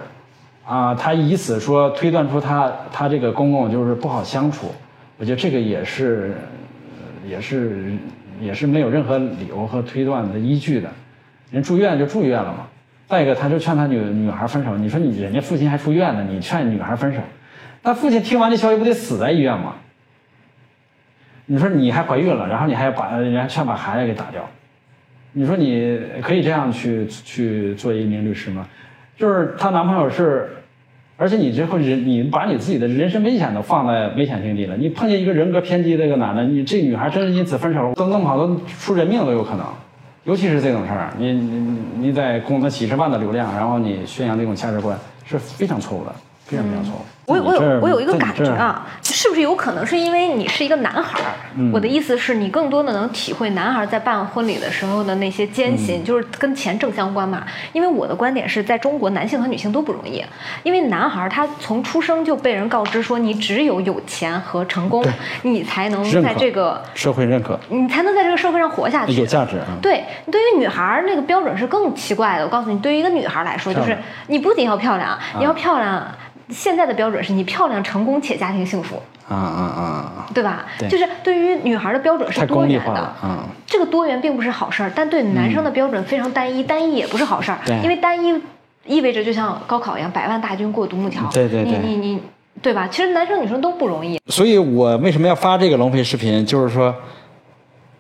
[0.65, 4.73] 啊，他以此说推断出他他这个公公就是不好相处，
[5.19, 6.35] 我觉得这个也是，
[7.29, 7.93] 也是
[8.41, 10.89] 也是没有任何理由和推断的依据的。
[11.51, 12.67] 人住院就住院了嘛。
[13.09, 14.77] 再一个，他就劝他女女孩分手。
[14.77, 17.21] 你说你人家父亲还出院呢，你劝女孩分手，
[17.83, 19.75] 那父亲听完这消息不得死在医院吗？
[21.47, 24.49] 你说你还怀孕了，然后你还要把人家劝把孩子给打掉，
[25.33, 28.67] 你说你可以这样去去做一名律师吗？
[29.17, 30.49] 就是她男朋友是，
[31.19, 39.67] 而且你最后人你把你自己的人身危险都放在危险境地了，你碰见一个人格偏激的一个男的，你这女孩真是因此分手，都弄不好都出人命都有可能。
[40.25, 46.15] 尤其是这种事儿，你你你在供他几十万的流量，然后你宣扬这种价值观是非常错误的，
[46.47, 47.14] 非常非常错误。
[47.27, 51.33] 我我有我有一个感觉啊，是不是有可能是因为你是一个男孩儿？
[51.73, 57.45] 我的意思是你更多的能体会男孩在办婚礼的时候的那些艰辛，就是跟钱正相关嘛。
[57.73, 60.23] 因为我的观点是在中国，男性和女性都不容易。
[60.63, 65.05] 因为男孩他从出生就被人告知说，你只有有钱和成功，
[65.43, 69.67] 你才能在这个社会认可，你才能在这个社会上活下去，有价值啊。
[69.81, 72.45] 对，对于女孩那个标准是更奇怪的。
[72.45, 73.97] 我告诉你，对于一个女孩来说，就是
[74.27, 76.07] 你不仅要漂亮，你要漂亮。
[76.55, 80.65] 现在的标准是你漂亮、成功且家庭幸福，啊啊啊，对吧？
[80.89, 88.41] 就是对于女孩的标准是多元的，嗯，这个多元并不是好事儿，但对男生的标准非常单一，单一也不是好事儿，因为单一
[88.87, 92.23] 意味着就像高考一样，百万大军过独木桥，对对对，你你你，
[92.63, 92.87] 对吧？
[92.89, 94.21] 其实男生女生都不容易。
[94.29, 96.47] 所以我为什么要发这个龙飞视频？
[96.47, 96.95] 就是说，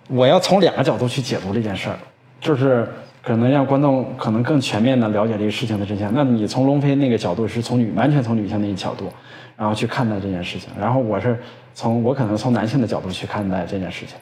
[0.08, 1.98] 我要从两个角度去解读这件事儿，
[2.40, 2.88] 就是。
[3.24, 6.12] 可能让观众可能更全面的了解这个事情的真相。
[6.14, 9.10] 那你从龙飞那个角度是从女完全从女性那一角度，
[9.56, 10.68] 然后去看待这件事情。
[10.78, 11.38] 然后我是
[11.72, 14.16] 从我可能从男性的角度去看待这件事情。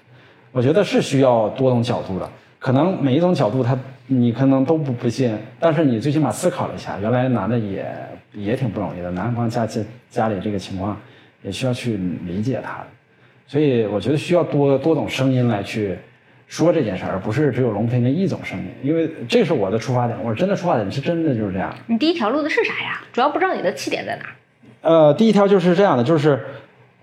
[0.52, 3.76] 我觉得是需要多种角度的，可能每一种角度他
[4.06, 7.86] 你可能都不不信，但是你最起码思考了一下，原来男的也
[8.34, 9.80] 也挺不容易的，男方家家
[10.10, 10.96] 家里这个情况
[11.42, 11.96] 也需要去
[12.26, 12.86] 理解他的，
[13.46, 15.96] 所以我觉得需要多多种声音来去
[16.52, 21.74] 说这件事儿，而不是只有龙飞那一种声音，因为这是我的出发点，我真的出发点是真的就是这样。
[21.86, 23.00] 你第一条录的是啥呀？
[23.10, 24.24] 主要不知道你的起点在哪。
[24.82, 26.38] 呃，第一条就是这样的，就是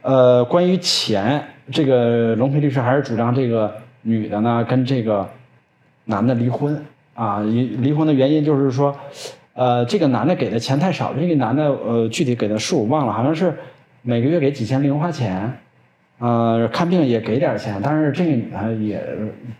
[0.03, 1.43] 呃，关于钱。
[1.71, 5.27] 这个龙飞律师还是主张这个女的呢跟这个
[6.05, 6.85] 男的离婚
[7.15, 8.95] 啊，离离婚的原因就是说，
[9.53, 13.51] 呃，这个男的给的钱太少，这个男的呃具体给的数我忘了，好像是
[14.03, 15.51] 每个月给几千零花钱，
[16.19, 19.03] 呃，看病也给点钱，但是这个女的也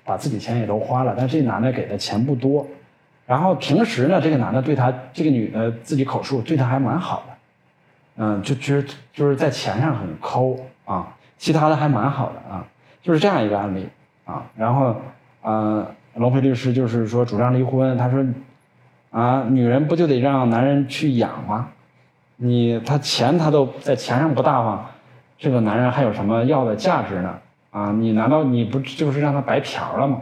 [0.05, 2.68] 把自己钱也都花了，但这男的给的钱不多，
[3.26, 7.34] 然后平时呢，这个男的对她这个女的自己口述对她还蛮好的，
[8.18, 11.16] 嗯，就其实就是在钱上很抠啊。
[11.38, 12.68] 其他的还蛮好的啊，
[13.01, 13.88] 就是这样一个案例
[14.26, 14.43] 啊。
[14.57, 14.93] 然后，
[15.41, 17.97] 呃，龙飞律师就是说主张离婚。
[17.97, 18.22] 他说，
[19.10, 21.70] 啊，女人不就得让男人去养吗？
[22.36, 24.86] 你他钱他都在钱上不大方，
[25.40, 27.34] 这个男人还有什么要的价值呢？
[27.72, 30.20] 啊，你难道你不就是让他白嫖了吗？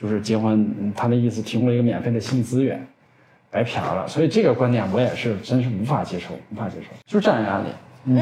[0.00, 2.84] 就是结婚，他的意思提供了一个免费的性资源，
[3.50, 4.06] 白嫖了。
[4.08, 6.86] 所以这个观点我也是真是无法接受，无法接受。
[7.06, 7.68] 就是这样一个案例。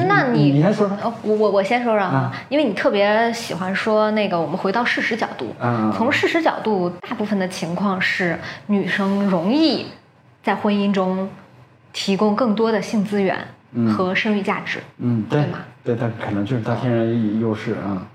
[0.07, 9.87] 那你你先说说，我我我先说说啊，因为你特别喜欢说那个，我们回到事实角度，嗯从事实角度，大部分的情况是女生容易
[10.43, 11.29] 在婚姻中
[11.93, 13.37] 提供更多的性资源
[13.97, 15.59] 和生育价值，嗯，对吗？
[15.85, 18.07] 对，他可能就是他天然优势啊。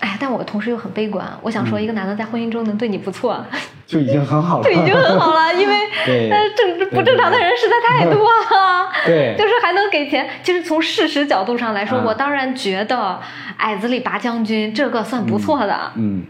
[0.00, 1.26] 哎，但我同时又很悲观。
[1.40, 3.42] 我想说，一个男的在婚姻中能对你不错，
[3.86, 4.64] 就已经很好了。
[4.64, 5.74] 就已经很好了，因为
[6.56, 8.92] 正不正常的人实在太多了。
[9.06, 10.28] 对， 就是还能给钱。
[10.42, 13.18] 其实从事实角度上来说，我当然觉得
[13.56, 15.92] 矮子里拔将军这个算不错的。
[15.94, 16.24] 嗯，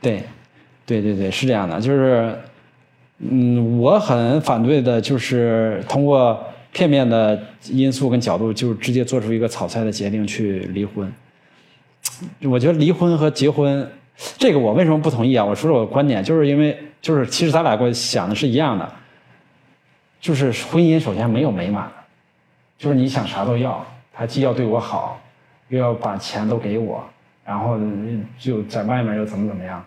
[0.00, 0.24] 对，
[0.86, 1.78] 对对对，是这样的。
[1.80, 2.38] 就是，
[3.18, 6.42] 嗯，我很反对的就是通过
[6.72, 11.12] 片面的因素跟角度，就直接做出一个草率的决定去离婚。
[12.44, 13.86] 我觉得离婚和结婚，
[14.38, 15.44] 这个我为什么不同意啊？
[15.44, 18.90] 我说说我的观点，就是因为就是其实咱俩过想的是一样的，
[20.20, 21.90] 就是婚姻首先没有美满，
[22.78, 25.20] 就是你想啥都要，他既要对我好，
[25.68, 27.04] 又要把钱都给我，
[27.44, 27.78] 然后
[28.38, 29.84] 就在外面又怎么怎么样，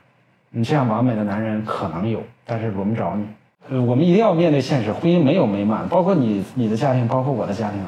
[0.52, 3.26] 你这样完美的男人可能有，但是轮不着你。
[3.70, 7.80] 呃，我们一定要面对现实，婚姻没有美满，包括你你的家庭，包括我的家庭，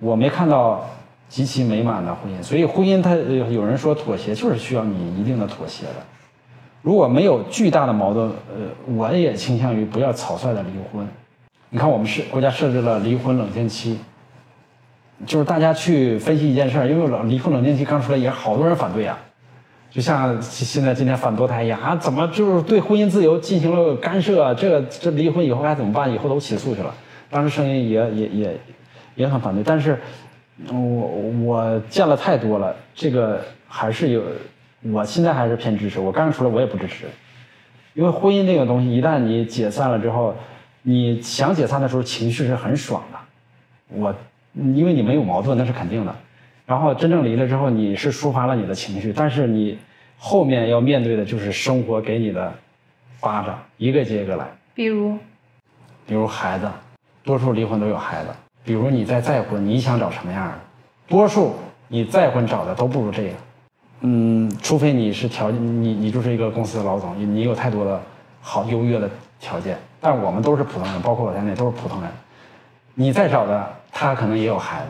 [0.00, 0.84] 我没看到。
[1.28, 5.94] 极其美满的婚姻，所以婚姻它有人说妥协就是需要你一定的妥协的。
[6.82, 11.04] 如果没有巨大的矛盾，呃，我也倾向于不要草率的离婚。
[11.68, 13.98] 你看，我们是国家设置了离婚冷静期，
[15.26, 19.18] 就是大家去分析一件事儿，因为离婚冷静期刚出来，也好多人反对啊。
[19.96, 24.52] 就像现在今天反堕胎一样啊，怎么就是对婚姻自由进行了干涉？
[24.52, 26.12] 这个这离婚以后该怎么办？
[26.12, 26.94] 以后都起诉去了。
[27.30, 28.60] 当时声音也也也
[29.14, 29.98] 也很反对，但是。
[30.70, 30.78] 我
[31.44, 34.22] 我见了太多了，这个还是有，
[34.90, 36.00] 我现在还是偏支持。
[36.00, 37.04] 我刚出来我也不支持，
[37.92, 40.34] 因为婚姻这个东西，一旦你解散了之后，
[40.80, 43.18] 你想解散的时候情绪是很爽的，
[43.88, 44.14] 我
[44.54, 46.16] 因为你没有矛盾那是肯定的，
[46.66, 49.78] 然后真正离了之后，你是抒发了你的情绪，但是你
[50.18, 52.52] 后面要面对的就是生活给你的
[53.20, 54.44] 巴掌，一个接一个来。
[54.74, 55.16] 比如，
[56.06, 56.68] 比如孩子，
[57.22, 58.28] 多数离婚都有孩子。
[58.64, 60.54] 比如你再再婚，你想找什么样的？
[61.06, 61.54] 多数
[61.86, 63.34] 你再婚找的都不如这个，
[64.00, 68.02] 嗯，除非你是条件，你你就是一个公司的老总，你你有太多的
[68.40, 69.08] 好优越的
[69.38, 69.78] 条件。
[70.00, 72.10] 但我们都是普通人，包括我在内都是普通人。
[72.94, 74.88] 你再找的，他可能也有孩子，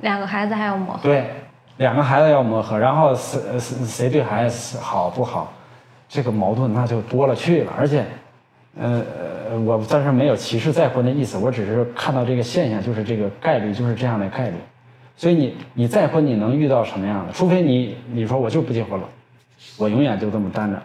[0.00, 1.00] 两个孩子还要磨合。
[1.02, 1.30] 对，
[1.78, 5.52] 两个孩子要磨合，然后谁谁谁对孩子好不好，
[6.08, 8.04] 这个矛盾那就多了去了，而且。
[8.78, 9.02] 呃
[9.48, 14.56] 呃，我暂时没有歧视再婚的意思，我只是看到这个现象，就是这个概率就是这样的概率。
[15.16, 17.32] 所以你你再婚，你能遇到什么样的？
[17.32, 19.08] 除非你你说我就不结婚了，
[19.78, 20.78] 我永远就这么单着。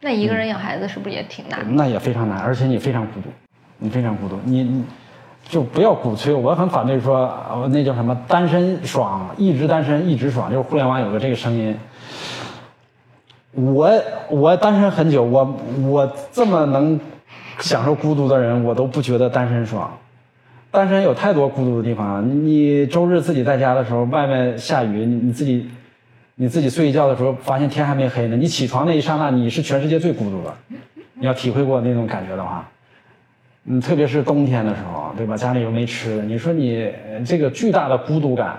[0.00, 1.66] 那一个人养孩子是不是也挺难？
[1.74, 3.28] 那也非常难，而且你非常孤独，
[3.78, 4.84] 你非常孤独，你你
[5.48, 6.34] 就不要鼓吹。
[6.34, 7.32] 我很反对说，
[7.70, 11.76] 那叫什么单身爽，一直单身一直爽，就是互联网有个这个声音。
[13.52, 13.90] 我
[14.28, 17.00] 我单身很久，我我这么能
[17.60, 19.90] 享受孤独的人，我都不觉得单身爽。
[20.70, 22.22] 单身有太多孤独的地方。
[22.44, 25.68] 你周日自己在家的时候，外面下雨，你你自己
[26.34, 28.36] 你自己睡一觉的时候，发现天还没黑呢。
[28.36, 30.54] 你起床那一刹那，你是全世界最孤独的。
[31.14, 32.68] 你要体会过那种感觉的话，
[33.70, 35.36] 嗯，特别是冬天的时候，对吧？
[35.36, 36.90] 家里又没吃的，你说你
[37.26, 38.58] 这个巨大的孤独感，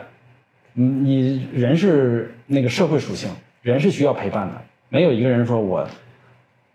[0.76, 3.30] 嗯，你人是那个社会属性。
[3.62, 4.53] 人是需要陪伴的，
[4.88, 5.86] 没有一个人说我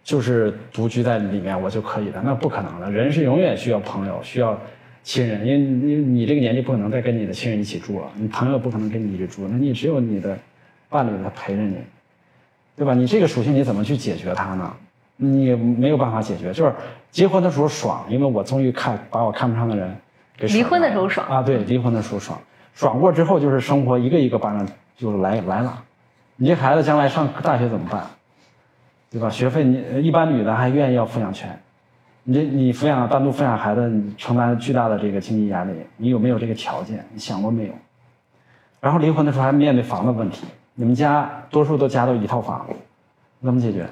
[0.03, 2.91] 就是独居在里面我就可以的，那不可能的。
[2.91, 4.61] 人是永远需要朋友，需要
[5.03, 5.59] 亲人，因为
[5.91, 10.37] 因为你这个年纪不可能再跟你的亲人一起住了，你朋友不可能跟你一起住，那你只有你的
[10.91, 11.76] 伴侣他陪着你，
[12.76, 12.93] 对吧？
[12.93, 14.76] 你这个属性你怎么去解决它呢？
[15.17, 16.73] 你没有办法解决，就是
[17.11, 19.97] 结婚的时候爽，因为我终于看把我看不上的人
[20.37, 22.39] 给离婚的时候爽啊，对，离婚的时候爽，
[22.75, 25.83] 爽过之后就是生活一个一个巴掌就来来了，
[26.37, 28.05] 你这孩子将来上大学怎么办？
[29.11, 29.31] 对吧？
[29.31, 31.57] 学费你一般女的还愿意要抚养权，
[32.25, 37.05] 你这你抚养单独抚养孩子，你承担巨大的这个经济压力，你有没有这个条件？
[37.12, 37.73] 你想过没有？
[38.81, 40.45] 然后离婚的时候还面对房子问题，
[40.75, 42.67] 你们家多数都家都一套房，
[43.41, 43.87] 怎么解决？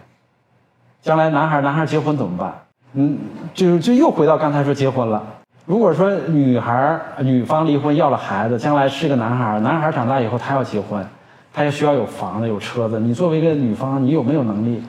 [1.02, 2.54] 将来男孩男孩结婚怎么办？
[2.94, 3.18] 嗯，
[3.52, 5.20] 就就又回到刚才说结婚了。
[5.66, 11.04] 如果说女孩女方离婚要了孩子，将来是个男孩，男孩长大以后他要结婚，
[11.52, 13.00] 他也需要有房子有车子。
[13.00, 14.80] 你作为一个女方，你有没有能力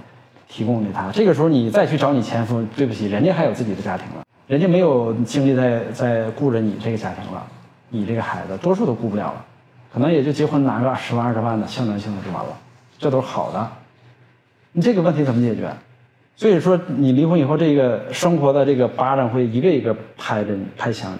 [0.47, 1.09] 提供给他？
[1.11, 7.41] 这个时候你再去找你前夫，对不起，人家还有自己的家庭了，人家没有精力在在顾着你这个家庭了，
[7.89, 9.45] 你这个孩子多数都顾不了了，
[9.91, 12.55] 可能也就结婚拿个十万二十万的象征性的就完了，
[12.99, 13.67] 这都是好的。
[14.73, 15.71] 你这个问题怎么解决？
[16.35, 21.19] 所以说，你离婚以后，这个生活的这个巴掌会一个一个拍着你，拍响你。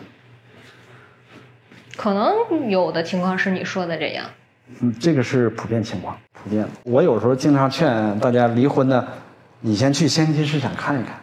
[1.95, 4.26] 可能有的情况是你说的这样，
[4.82, 6.66] 嗯，这个是普遍情况，普遍。
[6.84, 9.07] 我有时候经常劝大家离婚的，
[9.61, 11.16] 你先去相亲市场看一看，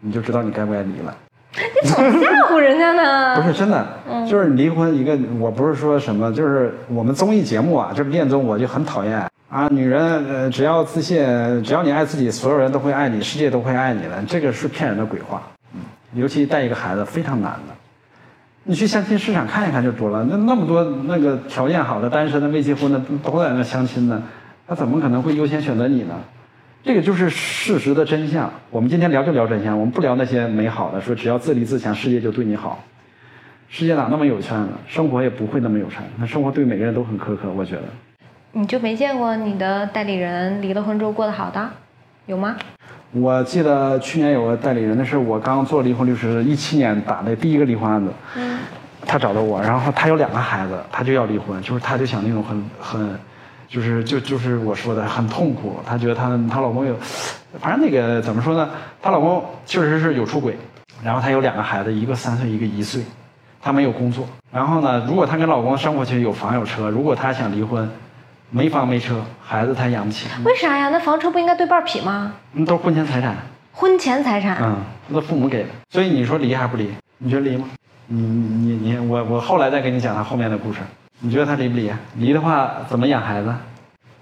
[0.00, 1.16] 你就知道你该不该离了。
[1.54, 3.36] 你总吓唬人家呢？
[3.40, 3.86] 不是真的，
[4.28, 9.24] 就是离婚一个，我不是说什么，就是我们综艺节目啊，就是恋综，我就很讨厌
[9.56, 9.68] 啊。
[9.70, 11.16] 女人呃，只要自信，
[11.62, 15.42] 只要你爱自己，所有人都会爱你，世界都会爱你的，这个是骗人的鬼话。
[15.74, 15.80] 嗯，
[16.14, 17.74] 尤其带一个孩子非常难的。
[18.64, 24.22] 你去相亲市场看一看就多了，那那么多那个条件好的单身的未结婚的都在那相亲呢，
[24.66, 26.14] 他怎么可能会优先选择你呢？
[26.82, 28.50] 这个就是事实的真相。
[28.70, 32.84] 我们今天聊就聊真相，我们不聊那些美好的，说只要自立自强，世界就对你好。
[33.68, 34.68] 世界哪那么有钱呢？
[34.86, 37.82] 生活也不会那么有钱，那生活对每个人都很苛刻，我觉得。
[38.52, 41.68] 你就没见过你的代理人离了婚之后过得好的，
[42.26, 42.56] 有吗？
[43.12, 48.10] 我记得去年有个代理人，那是我刚做离婚律师，一七年打的第一个离婚案子。
[48.36, 48.58] 嗯，
[49.06, 53.18] 他找到我，然后他有两个孩子，他就要离婚，就是他就想那种很很，
[53.68, 56.94] 就是就就是我说的很痛苦，他觉得她她老公有，
[57.60, 58.68] 反正那个怎么说呢，
[59.00, 60.56] 她老公确实是有出轨，
[61.02, 63.02] 然后她有两个孩子，一个三岁，一个一岁，
[63.62, 67.88] 她没有工作，然后呢，如果她跟老公生活去有房有车，如果她想离婚，
[68.50, 70.88] 没房没车，孩子他养不起，为啥呀？
[70.90, 72.32] 那房车不应该对半劈吗？
[72.52, 73.36] 那都是婚前财产。
[73.72, 74.76] 婚前财产，嗯，
[75.08, 76.90] 那父母给的，所以你说离还是不离？
[77.18, 77.66] 你觉得离吗？
[78.06, 80.78] 你你你我我后来再给你讲他后面的故事，
[81.20, 81.92] 你觉得他离不离？
[82.14, 83.52] 离的话怎么养孩子？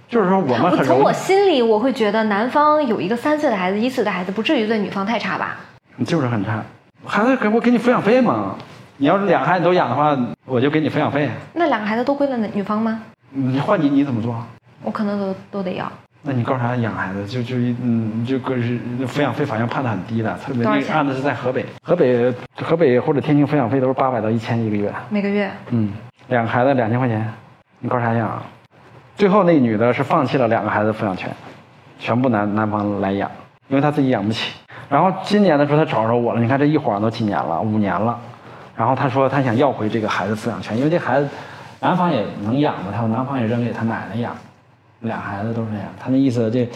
[0.08, 5.58] 就是说我们很从我，心里我会觉得男方有一个三岁的孩子、一岁的孩子，不至于对女方太差吧？
[6.06, 6.62] 就是很差。
[7.04, 8.56] 孩子给我给你抚养费嘛？
[8.96, 10.16] 你要是两个孩子都养的话，
[10.46, 11.28] 我就给你抚养费。
[11.52, 13.02] 那两个孩子都归了女方吗？
[13.34, 14.34] 你换你你怎么做？
[14.82, 15.90] 我可能都都得要。
[16.22, 22.32] 那你告诉他养孩子就就一嗯就个是抚养费法院判的很低的，特别那个案子是在河北，河北
[22.62, 24.90] 河北或者天津抚养费都是八百到一千一个月。
[25.10, 25.92] 每个月，嗯，
[26.28, 27.30] 两个孩子两千块钱，
[27.80, 28.42] 你告诉他养。
[29.16, 31.30] 最后那女的是放弃了两个孩子的抚养权，
[31.98, 33.30] 全部男男方来养，
[33.68, 34.54] 因为她自己养不起。
[34.88, 38.18] 然后今年的时候她找着我了，你看这一晃都几年了，五年了。
[38.74, 41.28] 然后她说她想要回这个孩子抚养权，因为这孩子
[41.84, 44.34] 男方也能养嘛，他说男方也扔给他奶奶养，
[45.00, 45.86] 俩孩子都是这样。
[46.02, 46.66] 他那意思这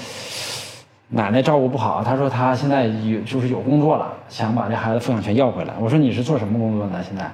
[1.08, 5.72] 奶奶照顾不好，他说他现在有就是有工作了，想把这孩子抚养权要回来。
[5.80, 7.24] 我说你是做什么工作的现在？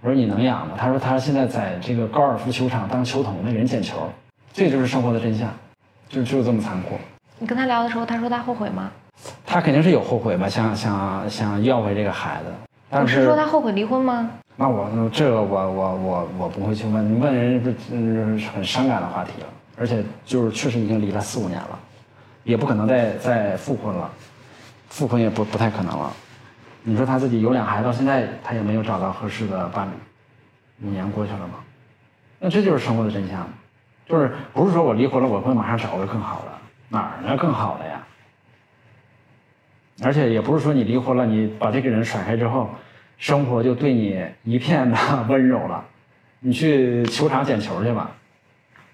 [0.00, 0.72] 我说你能养吗？
[0.78, 4.08] 他说他现在在这个高尔夫球场当球童，那给人捡球，
[4.50, 5.50] 这就是生活的真相，
[6.08, 6.94] 就就这么残酷。
[7.38, 8.90] 你跟他聊的时候，他说他后悔吗？
[9.44, 12.50] 他肯定是有后悔吧，想想想要回这个孩子，
[12.88, 14.30] 但我是说他后悔离婚吗？
[14.60, 19.46] 那我这个我我我我不会去问，你问人不嗯很伤感的话题了，
[19.76, 21.78] 而且就是确实已经离了四五年了，
[22.42, 24.10] 也不可能再再复婚了，
[24.88, 26.12] 复婚也不不太可能了。
[26.82, 31.60] 你说他自己有俩孩子，到现在他也没有找到合适的伴侣，五年过去了吗，
[32.40, 33.48] 那这就是生活的真相，
[34.06, 36.52] 就是不是说我离婚了我会马上找个更好的，
[36.88, 37.36] 哪儿呢？
[37.36, 38.04] 更好的呀？
[40.02, 42.68] 而且也不是说你离婚了，你把这个人甩开之后，
[43.18, 44.96] 生活就对你一片的
[45.28, 45.84] 温柔了。
[46.40, 48.12] 你去球场捡球去吧，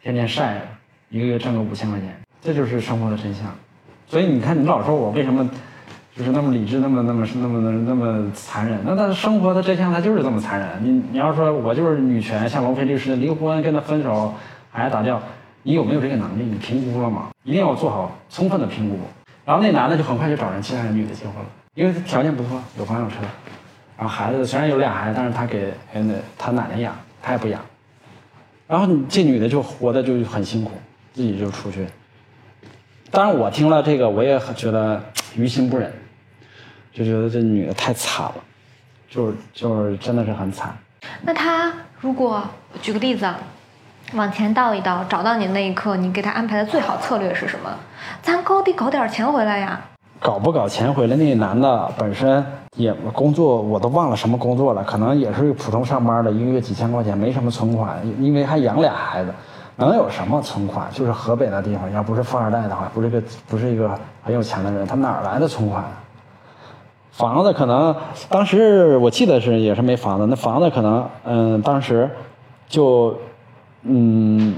[0.02, 0.60] 天天晒着，
[1.10, 2.08] 一个月挣个五千块钱，
[2.40, 3.44] 这就是生活的真相。
[4.06, 5.46] 所以你看，你老说我为什么
[6.16, 8.80] 就是那么理智，那么那么那么那么那么残忍？
[8.84, 10.68] 那他生活的真相他就是这么残忍。
[10.82, 14.32] 你你要说我就是女权，像龙飞律师离婚跟他分手，
[14.70, 15.20] 还打掉，
[15.62, 16.44] 你有没有这个能力？
[16.44, 17.28] 你评估了吗？
[17.42, 18.98] 一定要做好充分的评估。
[19.44, 23.16] 然后那男的就很快就找人其他人女的结婚了，因为条件不错，有房有车，
[23.96, 27.60] 然后孩子虽然有俩孩子，但是他给那他奶奶养，他也不养。
[28.66, 30.72] 然后这女的就活的就很辛苦，
[31.12, 31.86] 自己就出去。
[33.10, 35.00] 当然我听了这个，我也觉得
[35.36, 35.92] 于心不忍，
[36.92, 38.34] 就觉得这女的太惨了，
[39.08, 40.76] 就是就是真的是很惨。
[41.22, 42.42] 那他如果
[42.82, 43.38] 举个例子啊，
[44.14, 47.78] 往前倒一倒，找到你那一刻，你给他安排的最好策略是什么？
[48.22, 49.80] 咱高低搞点钱回来呀。
[50.20, 51.16] 搞不搞钱回来？
[51.16, 52.44] 那男的本身
[52.76, 59.30] 也工作，我都忘了什么工作了，可能也是普通上班的，一个月几千块钱，没什么存款，因为还养俩孩子，
[59.76, 60.88] 能有什么存款？
[60.92, 63.90] 就是河北那地方，要不是富二代的话，不是个 不是一个
[64.22, 65.84] 很有钱的人，他哪来的存款？
[67.12, 67.94] 房子可能
[68.28, 72.08] 当时我记得是也是没房子，那房子可能嗯当时
[72.68, 73.14] 就
[73.82, 74.54] 嗯。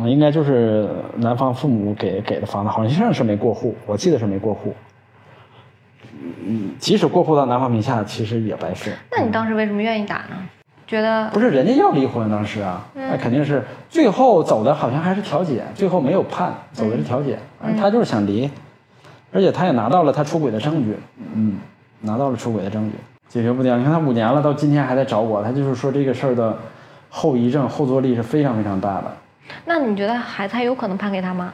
[0.00, 4.72] 我应该就是男方父母给给的房子，好像是没过户，我记得是没过户。
[6.46, 8.92] 嗯，即使过户到男方名下，其实也白费。
[9.10, 10.36] 那你当时为什么愿意打呢？
[10.86, 17.36] 觉得不是人家要离婚，当时啊，那肯定是最后走的好像还是调解，最后没有判，走的是调解。
[17.76, 18.48] 他就是想离，
[19.32, 20.96] 而且他也拿到了他出轨的证据，
[21.34, 21.58] 嗯，
[22.02, 22.96] 拿到了出轨的证据，
[23.28, 23.76] 解决不掉。
[23.76, 26.56] 你看他五年了，到今天还在找我，他就是说这个事儿的
[27.10, 29.12] 后遗症、后坐力是非常非常大的。
[29.64, 31.52] 那你觉得孩子还有可能判给他吗？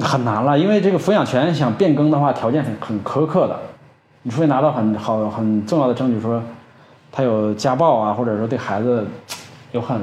[0.00, 3.58] 很难了，因为这个抚养权想变更的话，条件很很苛刻的。
[4.22, 6.40] 你除非拿到很好很重要的证据，说
[7.10, 9.04] 他有家暴啊，或者说对孩子
[9.72, 10.00] 有很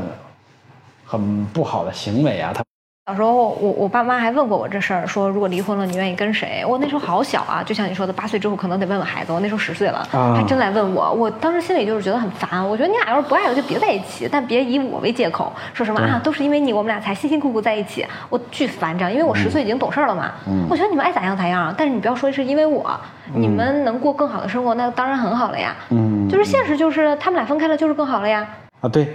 [1.05, 2.64] 很不好的行为啊，他。
[3.07, 6.65] 小时候，我我爸妈还问过我这事儿，说如果离婚了，你愿意跟谁？
[6.67, 9.31] 我那时候好小啊，就像你说的，八岁之后可能得问问孩子。
[9.31, 11.13] 我那时候十岁了，还真来问我。
[11.13, 12.67] 我当时心里就是觉得很烦。
[12.67, 18.03] 我觉得你俩要是不爱了，就别在一起，但别以我为借口，说什么啊，都是因为你，我们俩才辛辛苦苦在一起。
[18.27, 20.31] 我巨烦这样，因为我十岁已经懂事了嘛。
[20.47, 22.99] 嗯我觉得你们爱咋样咋样，但是你不要说是因为我，
[23.35, 25.75] 你们能过更好的生活，那当然很好了呀。
[25.91, 28.47] 嗯，就是现实，就是他们俩分开了，就是更好了呀。
[28.81, 29.07] 啊，对，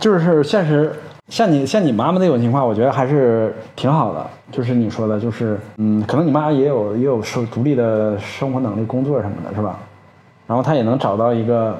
[0.00, 0.90] 就是现实。
[1.28, 4.26] 像你像你妈妈那种情况，我觉得还是挺好的。
[4.52, 9.78] 就是你说的，就是嗯，可能你妈也有也有生独立的生活能力、工作什么的，是吧？
[10.46, 11.76] 然后她也能找到一个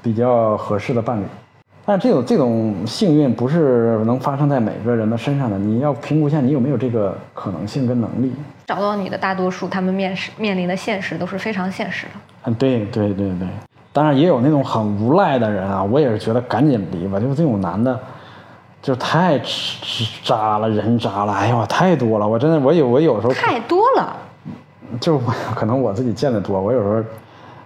[0.00, 1.24] 比较合适的伴侣。
[1.84, 5.58] 但这种这种幸运不是能发生在每个人的身上的。
[5.58, 8.32] 你要评估一下，你有没有这个可能性跟能力。
[8.66, 12.12] 找到你的大多数，他们面试面临的现实都是非常现实的。
[12.44, 13.48] 嗯，对对对对。
[13.92, 17.18] 当然也有那种很无赖的人啊，我也是觉得赶紧离吧。
[17.18, 17.98] 就是这种男的。
[18.82, 19.38] 就太
[20.24, 22.26] 渣了，人渣了，哎呦，太多了！
[22.26, 24.16] 我真的，我有我有时候太多了，
[24.98, 27.04] 就我可能我自己见的多，我有时候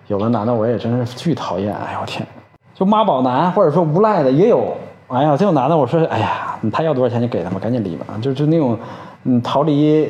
[0.09, 2.27] 有的男的我也真是巨讨厌，哎呦我天，
[2.75, 8.77] 就妈宝男或者说无赖的也有，哎呀，这种男的我说，哎呀，他要多少钱就给他吧，赶紧离吧，就就那种
[9.23, 10.09] 嗯逃离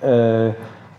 [0.00, 0.50] 呃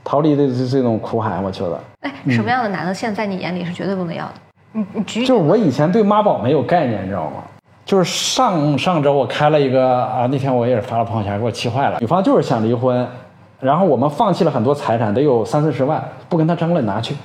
[0.03, 1.79] 逃离的这这种苦海，我觉得。
[2.01, 4.33] 哎，什么样的男的现在你眼里是绝对不能要的？
[4.73, 7.43] 你你举就是我以前对妈宝没有概念，你知道吗？
[7.89, 11.97] 就是上上周我开了一个啊，那天我也是发了朋友圈，给我气坏了。
[11.99, 13.03] 女方就是想离婚，
[13.59, 17.15] 然后我们放弃了很多财产，得有三四十万，不跟他争了，拿去。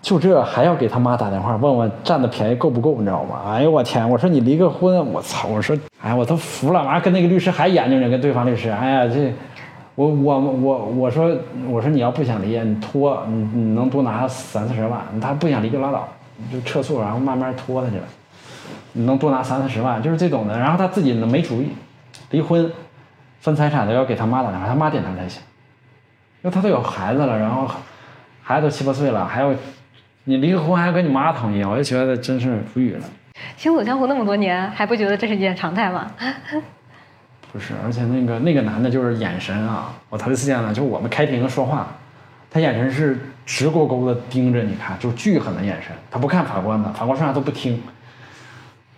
[0.00, 3.42] 就这还要给他妈打电话问问占的便宜够不够，你知道吗？
[3.46, 4.10] 哎呦我天！
[4.10, 5.46] 我说你离个婚，我操！
[5.46, 6.82] 我说哎，我都服了。
[6.82, 9.32] 完跟那个律师还研究着，跟对方律师，哎呀这，
[9.94, 11.30] 我我我我说
[11.70, 16.08] 我说你要不想离，你拖你你能多拿三四十万，他不想离就拉倒，
[16.52, 18.02] 就撤诉，然后慢慢拖他去了。
[18.92, 20.58] 你能多拿三四十万，就是这种的。
[20.58, 21.68] 然后他自己呢没主意，
[22.30, 22.70] 离婚，
[23.40, 25.42] 分财产都要给他妈打电话，他妈点头才行。
[26.42, 27.70] 因为他都有孩子了，然后
[28.42, 29.54] 孩子都七八岁了，还要
[30.24, 33.04] 你离个婚还要跟你妈同意，我就觉得真是无语了。
[33.56, 36.10] 行走江湖那么多年，还不觉得这是一件常态吗？
[37.52, 41.86] 不是，而且那个那个男的就是眼神啊，我头一次见了，就我们开庭说话，
[42.50, 47.80] 他眼神是直勾勾的盯着你看，就是巨狠的眼神，他不看法官的，法官说啥都不听。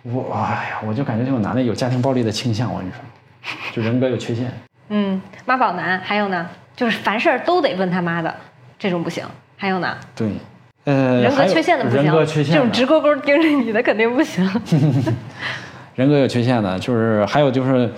[0.07, 2.99] 我哎呀，我就感觉这种男的有家庭暴力的倾向，我跟你说，
[3.73, 4.51] 就人格有缺陷。
[4.89, 8.33] 嗯，妈宝男，还有呢，就是凡事都得问他妈的，
[8.77, 9.23] 这种不行。
[9.57, 9.97] 还有呢？
[10.15, 10.29] 对，
[10.83, 12.03] 呃，人格缺陷的不行。
[12.03, 14.47] 人格缺陷，这种直勾勾盯着你的肯定不行。
[15.95, 17.91] 人格有缺陷的，就是还有就是，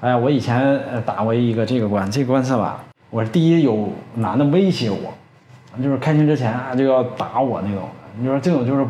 [0.00, 5.12] 哎呀，我以前打过一个这个官，这个官司吧，我是第一有男的威胁我，
[5.82, 7.88] 就是开庭之前啊就要打我那种。
[8.20, 8.86] 你说这种就是。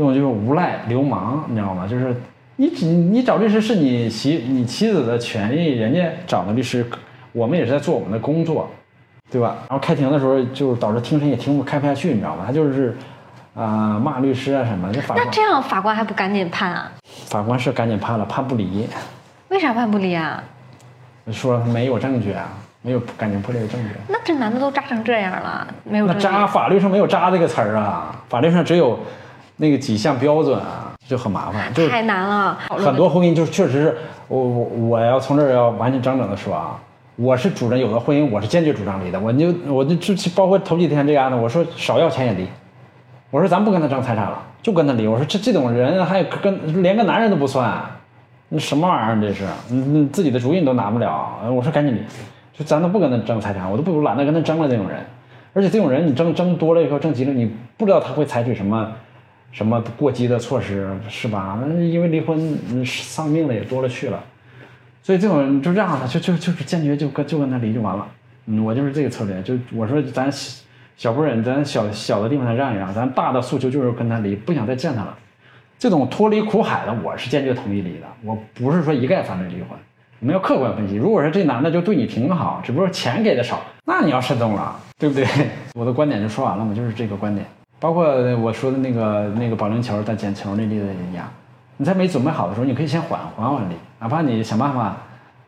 [0.00, 1.86] 这种就是无赖流氓，你知道吗？
[1.86, 2.16] 就是
[2.56, 6.86] 你你找律师是你媳你妻子的权利，人家找的律师，
[7.32, 8.70] 我们也是在做我们的工作，
[9.30, 9.56] 对吧？
[9.68, 12.44] 然后开庭的时候就导致庭审也听不开不下去，你知道吗？
[12.46, 12.96] 他就是
[13.54, 16.90] 啊骂律师啊什么，的法那这样法官还不赶紧判啊？
[17.26, 18.88] 法官是赶紧判了，判不离。
[19.48, 20.42] 为啥判不离啊？
[21.30, 22.48] 说没有证据啊，
[22.80, 23.90] 没有感情破裂的证据。
[24.08, 28.98] 那这男的都渣成这样了，没有那渣法律上没有渣这个词儿啊，法律上只有
[29.60, 31.72] 那个几项标准啊，就很麻烦。
[31.74, 32.58] 就太难了。
[32.70, 36.80] 很多婚姻就是确实是我我我要从这儿要完全整整的说啊，
[37.16, 42.48] 我是主张有的婚姻我是坚决主张离的，我就我就就包括头几天这个案子，我说少要钱也离，
[43.30, 47.78] 我说咱不跟他争财产了，就跟他离，我说这这种人还跟连个男人都不算，
[48.48, 52.00] 那什么玩意儿这是，你你自己的主意你都拿不了，我说赶紧离，
[52.56, 55.04] 就咱都不跟他争财产，我都不如懒得跟他争了这种人，
[55.52, 58.90] 而且这种人你争争多了以后争急了，你不知道他会采取什么。
[59.52, 61.58] 什么过激的措施是吧？
[61.78, 64.22] 因为离婚嗯丧命的也多了去了，
[65.02, 68.06] 所以这种人就这样的，就就就是坚决就跟就跟他离就完了。
[68.46, 70.62] 嗯，我就是这个策略，就我说咱小
[70.96, 75.16] 小不忍，咱小小的地方咱让一让，咱大的诉求就是跟他离，不想再见他了。
[75.78, 78.06] 这种脱离苦海的，我是坚决同意离的。
[78.22, 79.70] 我不是说一概反对离婚，
[80.20, 80.96] 我们要客观分析。
[80.96, 85.26] 如果说这男的就对你挺好，只不过钱给的少，那你要慎重了，对不对？
[85.74, 87.46] 我的观点就说完了嘛，就是这个观点。
[87.80, 88.04] 包括
[88.36, 91.26] 我说的那个那个保龄球在捡球那例子一样，
[91.78, 94.94] 你在没准备好的时候，你可以先缓缓缓离，哪怕你想办法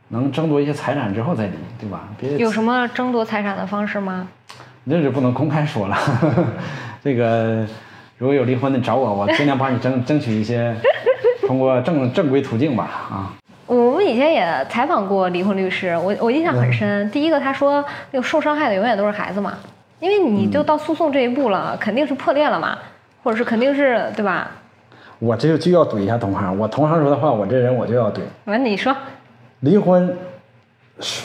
[0.09, 2.09] 能争夺一些财产之后再离，对吧？
[2.19, 4.27] 别有什么争夺财产的方式吗？
[4.85, 5.97] 那就不能公开说了。
[7.05, 7.67] 这个
[8.17, 10.75] 如果有离婚的找我，我尽量帮你争 争取一些，
[11.47, 12.85] 通过正正规途径吧。
[13.11, 13.31] 啊，
[13.67, 17.11] 我们以前也采访过离婚律师，我我印象很深。
[17.11, 19.53] 第一个他说，那个受伤害的永远都是孩子嘛。
[20.03, 22.77] 因为你就到诉讼这一步了，肯定是破裂了嘛，
[23.23, 24.51] 或者是肯定是对吧？
[25.21, 28.19] 我这就就要怼一下同行，我同行说的话，我这人我就要怼。
[28.47, 28.93] 完你说，
[29.61, 30.13] 离婚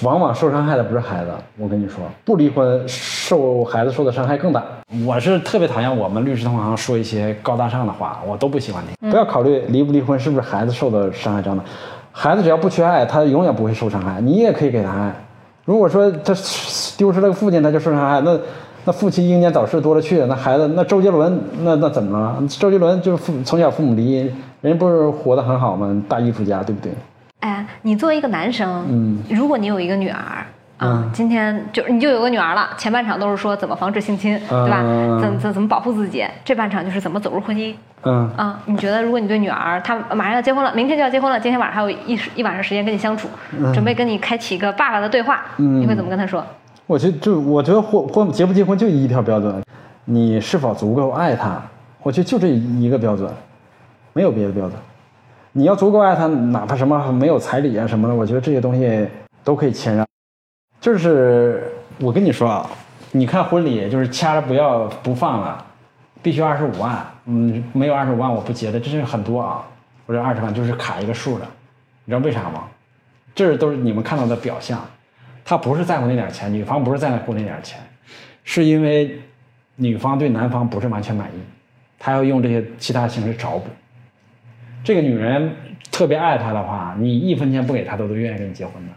[0.03, 4.63] 往往受伤害的不是孩子，我跟你说，不离婚受孩子受的伤害更大。
[5.07, 9.09] 我是特别讨厌我们律师同行说一些高大上的话，我都不喜欢听。
[9.09, 11.63] 不要考虑离不离婚是不是孩子受的伤害更大，
[12.11, 15.11] 孩子只要不缺爱，他永远不会受伤害，你也可以给他爱。
[15.65, 16.31] 如果说他
[16.95, 18.39] 丢失了个父亲，他就受伤害，那。
[18.87, 22.41] 那父亲英年早逝多了去了，那孩子那周杰伦那那怎么了？
[22.47, 24.31] 周杰伦就是父从小父母离异，
[24.61, 26.01] 人家不是活得很好吗？
[26.07, 26.93] 大艺术家，对不对？
[27.41, 30.17] 哎，你作为一个男生，嗯，如果你有一个女儿
[30.77, 34.81] 啊，今天就你就有个女儿了，前半场都是说怎么防止性侵，对吧？
[35.19, 36.25] 怎怎怎么保护自己？
[36.45, 37.75] 这半场就是怎么走入婚姻。
[38.03, 43.27] 嗯啊，你觉得如果你对女儿，她马上要结婚了，明天就要结婚了，今天晚上还有一一晚上时间跟你相处，
[43.73, 46.41] 准备跟你开启一个爸爸的对话，你会怎么跟她说？
[46.87, 49.61] 我觉就我觉得婚婚结不结婚就一条标准，
[50.05, 51.61] 你是否足够爱他？
[52.01, 53.29] 我觉得就这一个标准，
[54.13, 54.79] 没有别的标准。
[55.51, 59.05] 你要足够爱他，哪怕什么没有彩礼啊什么的，我觉得这些东西
[59.43, 60.07] 都可以谦让。
[60.79, 61.69] 就是
[61.99, 62.69] 我跟你说啊，
[63.11, 65.65] 你看婚礼就是掐着不要不放了，
[66.21, 69.61] 必须二十五万，嗯，没有二十五万我不结的，这是很多啊。
[70.05, 71.45] 我这二十万就是卡一个数的，
[72.05, 72.63] 你知道为啥吗？
[73.35, 74.79] 这都是你们看到的表象。
[75.49, 77.79] 他不是在乎那点钱，女方不是在乎那点钱，
[78.43, 79.17] 是因为
[79.77, 81.39] 女方对男方不是完全满意，
[81.97, 83.67] 他要用这些其他形式找补。
[84.83, 85.55] 这个女人
[85.89, 88.91] 特别爱他的话，你一分钱不给他，都都愿意跟你结婚的。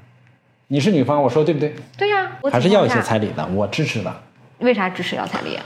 [0.67, 1.73] 你是女方，我说对不对？
[1.97, 4.13] 对呀，还是要一些彩礼的，我支持的。
[4.59, 5.57] 为啥支持要彩礼？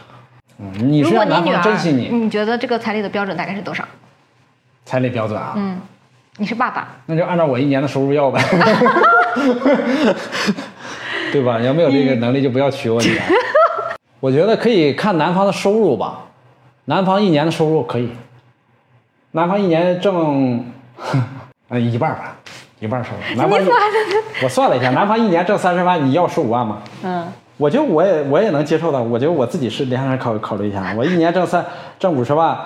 [0.59, 3.83] 嗯，你是男方珍惜你，你觉得这个彩礼的标准大概是多少？
[4.85, 5.55] 彩礼标准啊？
[5.57, 5.81] 嗯，
[6.37, 8.43] 你是爸爸，那就按照我一年的收入要呗。
[11.35, 11.61] 对吧？
[11.61, 13.23] 要没有这个能力，就不要娶我女儿。
[14.21, 16.21] 我觉得可以看男方的收入吧，
[16.85, 18.09] 男方一年的收入可以，
[19.33, 20.65] 男方一年挣，
[21.69, 22.37] 呃一半吧，
[22.79, 23.37] 一半收入。
[23.37, 23.59] 男方
[24.45, 26.79] 我算了一下，男方一年挣三十万，你要十五万吗？
[27.03, 27.27] 嗯，
[27.57, 29.03] 我觉得我也我也能接受的。
[29.03, 31.67] 我觉得我自己是联想考考虑一下，我一年挣三
[31.99, 32.57] 挣五十万，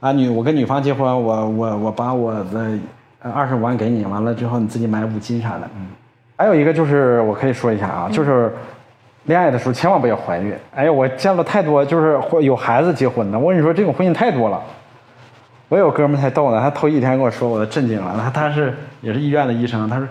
[0.00, 2.78] 啊女我跟女方结婚，我我我把我的
[3.22, 5.86] 二十五万给你，完了之后你自己买五金啥的，嗯。
[6.38, 8.50] 还有一个就是，我可以说一下啊，就是
[9.24, 10.54] 恋爱的时候千万不要怀孕。
[10.72, 14.62] 哎呀，我见了太多就是有孩子结婚的，我跟你说这种婚姻太多了。
[15.68, 18.18] 我有哥们儿才逗呢，他头一天跟我说，我都震惊了。
[18.22, 20.08] 他他是也是医院的医生，他说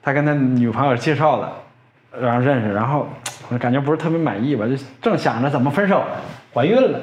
[0.00, 3.06] 他跟他女朋友介绍的，然后认识，然后
[3.50, 6.02] 我感觉不是特别满意吧，就正想着怎么分手，
[6.54, 7.00] 怀孕了，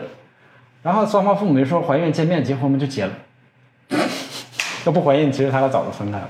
[0.81, 3.11] 然后双方父母就说怀孕见面结婚嘛就结了，
[4.85, 6.29] 要不怀孕其实他俩早就分开了。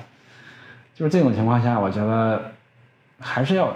[0.93, 2.39] 就是这种情况下，我觉得
[3.19, 3.75] 还是要，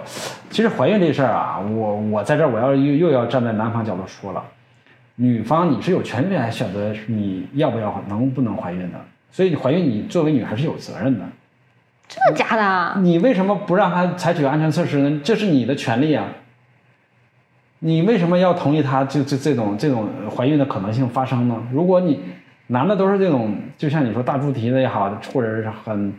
[0.50, 4.44] 其实怀孕这事儿啊，我我在这儿我要又又要站在男方角度说了，
[5.16, 8.98] 女方你是有权利来选择你要不要能不能怀孕的，
[9.30, 11.24] 所以你怀孕你作为女孩是有责任的。
[12.06, 13.00] 真的假的？
[13.00, 15.20] 你为什么不让他采取安全措施呢？
[15.24, 16.28] 这是你的权利啊。
[17.80, 21.60] 你为什么要同意他就这这种这种怀孕的可能性发生呢？
[21.72, 22.20] 如果你
[22.68, 26.12] 男的都是这种，就像你说大猪蹄子也好，或者是很。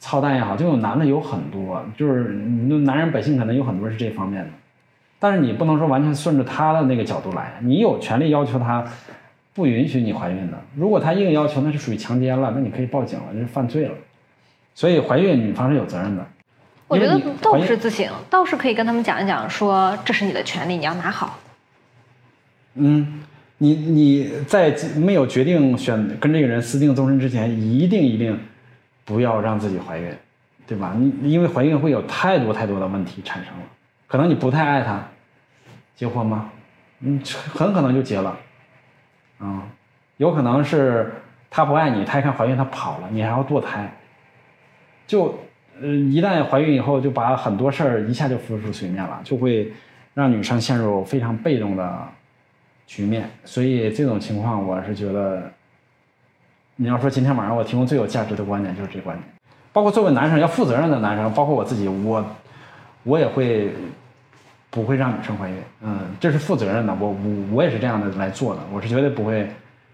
[0.00, 4.50] 操蛋也好，这种男的有很多，就是男人本性可能有很多是这方面的，
[5.18, 8.82] 但是你不能说完全顺着他的那个角度来，你有权利要求他
[9.52, 10.58] 不允许你怀孕的。
[10.74, 13.94] 如果他硬要求，那是属于强奸了，那你可以报警了，这是犯罪了。
[14.74, 16.26] 所以怀孕女方是有责任的。
[16.88, 21.38] 我觉得倒不是自省，倒是可以跟他们讲一讲，说这是你的权利，你要拿好。
[22.74, 23.22] 嗯，
[23.58, 28.38] 你你在没有决定选跟这个人私定终身之前，一定一定
[29.10, 30.08] 不要让自己怀孕，
[30.68, 30.94] 对吧？
[30.96, 33.64] 你因为怀孕会有太多太多的问题产生了，
[34.06, 35.04] 可能你不太爱他，
[35.96, 36.48] 结婚吗？
[37.00, 37.20] 嗯，
[37.52, 38.36] 很可能就结了，
[39.40, 39.64] 啊、
[40.18, 41.12] 有可能是
[41.50, 43.92] 他不爱你，他一看怀孕他跑了，你还要堕胎，
[45.08, 45.36] 就
[45.82, 49.72] 呃一旦怀孕以后，就把很多事儿一下就浮出水面了，就会
[50.14, 52.08] 让女生陷入非常被动的
[52.86, 53.28] 局面。
[53.44, 55.52] 所以这种情况，我是觉得，
[56.82, 59.22] 你要说今天晚上我提供最有价值的观点就是这观点，
[59.70, 62.24] 包括作为男生要负责任的男生，包括我自己，我
[63.02, 63.70] 我也会
[64.70, 67.16] 不会让女生怀孕，嗯，这是负责任的，我我
[67.52, 69.46] 我也是这样的来做的，我是绝对不会，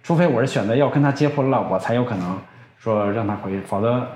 [0.04, 2.38] 除非我是选择要跟她结婚了，我才有可能
[2.78, 4.06] 说让她怀孕，否则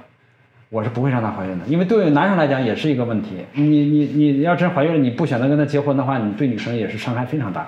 [0.68, 7.66] 我是不会让她怀孕的，因为对于男生来讲也是一个问题，你你你要真怀孕了，你不选择跟她结婚的话，你对女生也是伤害非常大，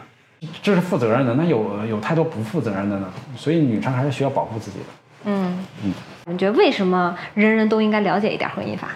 [0.62, 3.06] 这是负责任的，那有有太多不负责任的呢，
[3.36, 4.85] 所以女生还是需要保护自己的。
[5.24, 5.93] 嗯嗯
[6.27, 8.89] 你觉得为什么人人都应该了解一点婚姻法？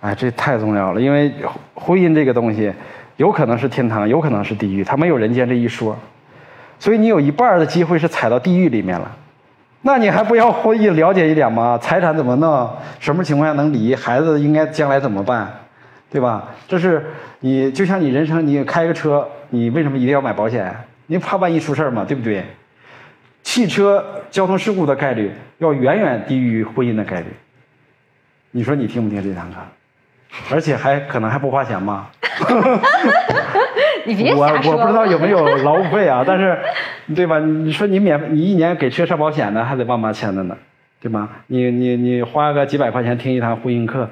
[0.00, 1.32] 哎，这太重要了，因为
[1.74, 2.72] 婚姻这个东西，
[3.16, 5.96] 有可能是天堂，有可能是地狱，它没有人间这一说，
[6.78, 9.10] 所以你有一半的机会是踩到地狱里面了，
[9.80, 11.76] 那你还不要婚姻了解一点吗？
[11.82, 12.70] 财产怎么弄？
[13.00, 13.94] 什么情况下能离？
[13.94, 15.52] 孩子应该将来怎么办？
[16.10, 16.48] 对吧？
[16.68, 17.06] 这是
[17.40, 20.72] 你就像你人生，你开个车，你为什么一定要买保险？
[21.06, 22.44] 你怕万一出事儿嘛，对不对？
[23.42, 27.26] 汽车交通事故的概率要远远低于婚姻的概率。
[28.52, 29.58] 你说你听不听这堂课？
[30.50, 32.08] 而且还可能还不花钱吗？
[34.06, 34.46] 你别我。
[34.46, 36.58] 我不知道有没有劳务费啊， 但是，
[37.14, 37.38] 对吧？
[37.38, 40.56] 你说你免你一年给车上保险的，还得万八千的呢，
[41.00, 41.28] 对吧？
[41.48, 44.08] 你你你花个几百块钱听一堂婚姻课，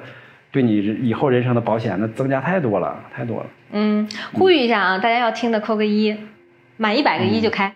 [0.51, 3.45] 对你以后人生的保险那增加太多了，太多了。
[3.71, 6.15] 嗯，呼吁一下啊，大家要听的扣个一，
[6.81, 7.75] 满一百个一就开。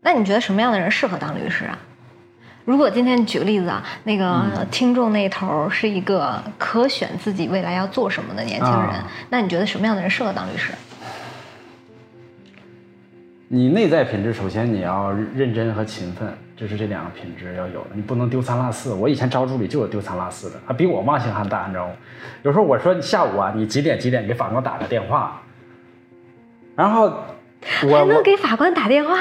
[0.00, 1.78] 那你觉得什么样的人适合当律师啊？
[2.64, 10.72] 如果今天举个例子啊，那个听众那头是一个可选自己未来要做什么的年轻人，啊那你觉得什么样的人适合当律师？
[13.48, 18.94] 你内在品质，首先你要认真和勤奋，这是这两个品质要有的，你不能丢三落四。
[18.94, 21.94] 我以前招助理就有丢三落四的，他比我忘性还大，你知道吗？
[22.44, 25.42] 有时候我说下午啊，你几点几点给法官打个电话，
[26.78, 27.12] 然后
[27.90, 29.16] 我还能给法官打电话？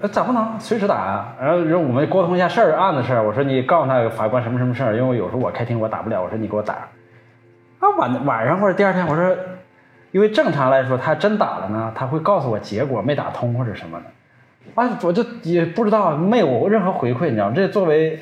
[0.00, 1.34] 呃，咋不能随时打啊？
[1.40, 3.26] 然后然后我们沟通一下事儿案子事儿。
[3.26, 6.74] 我说你告诉他法官什么什么事儿，因为有时候我开庭我打不了，我说你给我打。
[7.80, 9.36] 啊晚晚上或者第二天我说，
[10.12, 14.80] 因为正常来说他真打了呢，他会告诉我结果没打通或者什么的。
[14.80, 17.52] 啊，我就也不知道没有任何回馈，你知道吗？
[17.56, 18.20] 这作为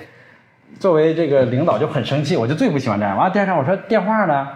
[0.79, 3.15] 作为这个领导就很生气，我就最不喜欢这样。
[3.19, 4.49] 完了第二天我说电话呢，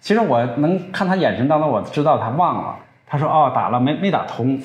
[0.00, 2.76] 其实我能看他眼神当中我知道他忘了。
[3.06, 4.60] 他说哦打了没没打通。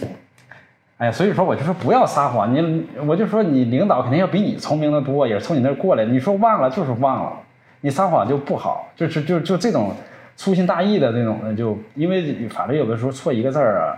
[0.97, 6.05] 哎呀，所以说我就说不要撒谎，你我就说你领导肯定要比你聪明的多，也是从你那儿过来。
[6.05, 7.33] 你说忘了就是忘了，
[7.81, 9.91] 你撒谎就不好，就是就就这种
[10.35, 13.97] 粗心大意的那种的，就因为法律有的时候错一个字儿啊，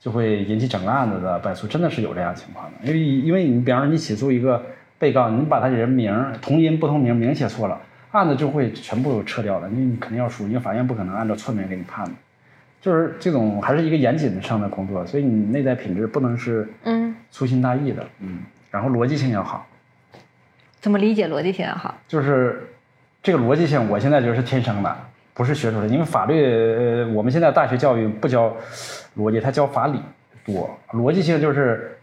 [0.00, 2.72] 就会引起整个案子的败诉，真的是有这样情况的。
[2.82, 4.60] 因为因为你比方说你起诉一个
[4.98, 6.12] 被告，你把他人名
[6.42, 7.78] 同音不同名名写错了，
[8.10, 12.10] 案子就会全部撤掉的，你你肯定要输，因为法院不可能按照错名给你判的。
[12.80, 18.38] 就是这种还是一个严谨上的工作，所以你内在品质不能是嗯，粗心大意的，嗯，
[18.70, 19.66] 然后逻辑性要好，
[20.80, 21.94] 怎么理解逻辑性要好？
[22.08, 22.66] 就是
[23.22, 24.96] 这个逻辑性，我现在觉得是天生的，
[25.34, 25.88] 不是学出来的。
[25.88, 28.56] 因为法律，呃，我们现在大学教育不教
[29.18, 30.00] 逻辑，它教法理
[30.46, 30.70] 多。
[30.92, 31.98] 逻辑性就是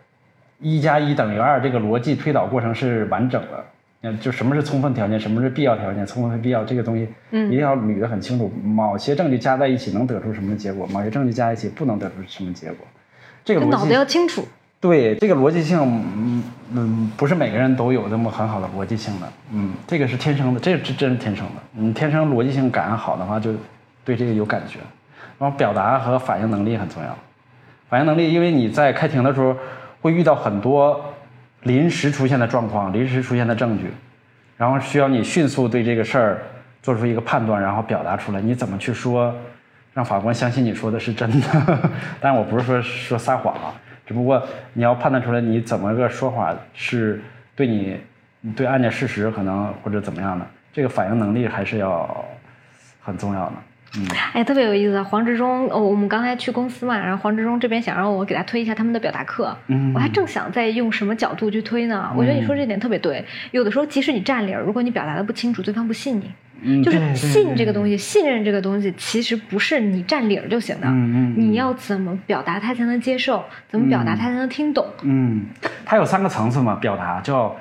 [0.59, 3.65] 一加一等于二，这个逻辑推导过程是完整的。
[4.01, 8.51] 嗯，就什么是充分条件，什么是必要条件，充分和必要这个东西，嗯一定要捋得很清楚。
[8.63, 12.85] 某些证据加在一起能得出什么结果，某些证据加在一起不能得出什么结果。
[13.43, 14.47] 这个逻辑脑子要清楚。
[14.79, 15.79] 对这个逻辑性，
[16.15, 16.43] 嗯
[16.73, 21.53] 嗯，不是每个人都有这么很好的逻辑性的，嗯，这个是天生的，这这真是天生的。
[21.71, 23.51] 你天生逻辑性感好的话，就
[24.05, 24.77] 对这个有感觉。
[25.39, 27.17] 然后表达和反应能力很重要。
[27.89, 29.55] 反应能力，因为你在开庭的时候
[30.01, 31.03] 会遇到很多
[31.67, 33.91] 临时出现的状况、临时出现的证据，
[34.57, 36.41] 然后需要你迅速对这个事儿
[36.81, 38.41] 做出一个判断，然后表达出来。
[38.41, 39.35] 你怎么去说，
[39.93, 41.89] 让法官相信你说的是真的？
[42.19, 43.73] 但，我不是说说撒谎啊，
[44.05, 44.41] 只不过
[44.73, 47.21] 你要判断出来你怎么个说法是
[47.55, 47.99] 对你
[48.55, 52.25] 对案件事实可能或者怎么样的，这个反应能力还是要
[53.01, 53.53] 很重要的。
[53.95, 55.01] 嗯，哎，特别有意思。
[55.03, 62.11] 黄志忠，哦，我们刚才去公司嘛，然后黄志忠这边想让我给他推一下他们的表达课，嗯我还正想在用什么角度去推呢。
[62.15, 66.31] 我觉得你说这点特别对，有的时候即使你占理儿，如果你表达的不清楚，对方不信你。
[66.59, 70.87] 嗯，就是信这个对东西，信任这个东西，其实不是你占理儿就行的。
[70.87, 73.43] 嗯嗯嗯你要怎么表达他才能接受？
[73.69, 74.83] 怎么表达他才能听懂？
[75.03, 75.45] 嗯，
[75.85, 77.55] 它有三个层次嘛，表达叫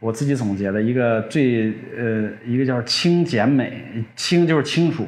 [0.00, 3.84] 我自己总结的一个最呃一个叫清简美，
[4.16, 5.06] 清就是清楚，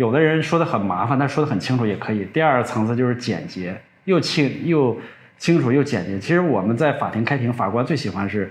[0.00, 2.24] 有的人说的很麻烦，但说的很清楚也可以。
[2.32, 4.96] 第二个层次就是简洁，又清又
[5.36, 6.18] 清楚又简洁。
[6.18, 8.50] 其实我们在法庭开庭，法官最喜欢是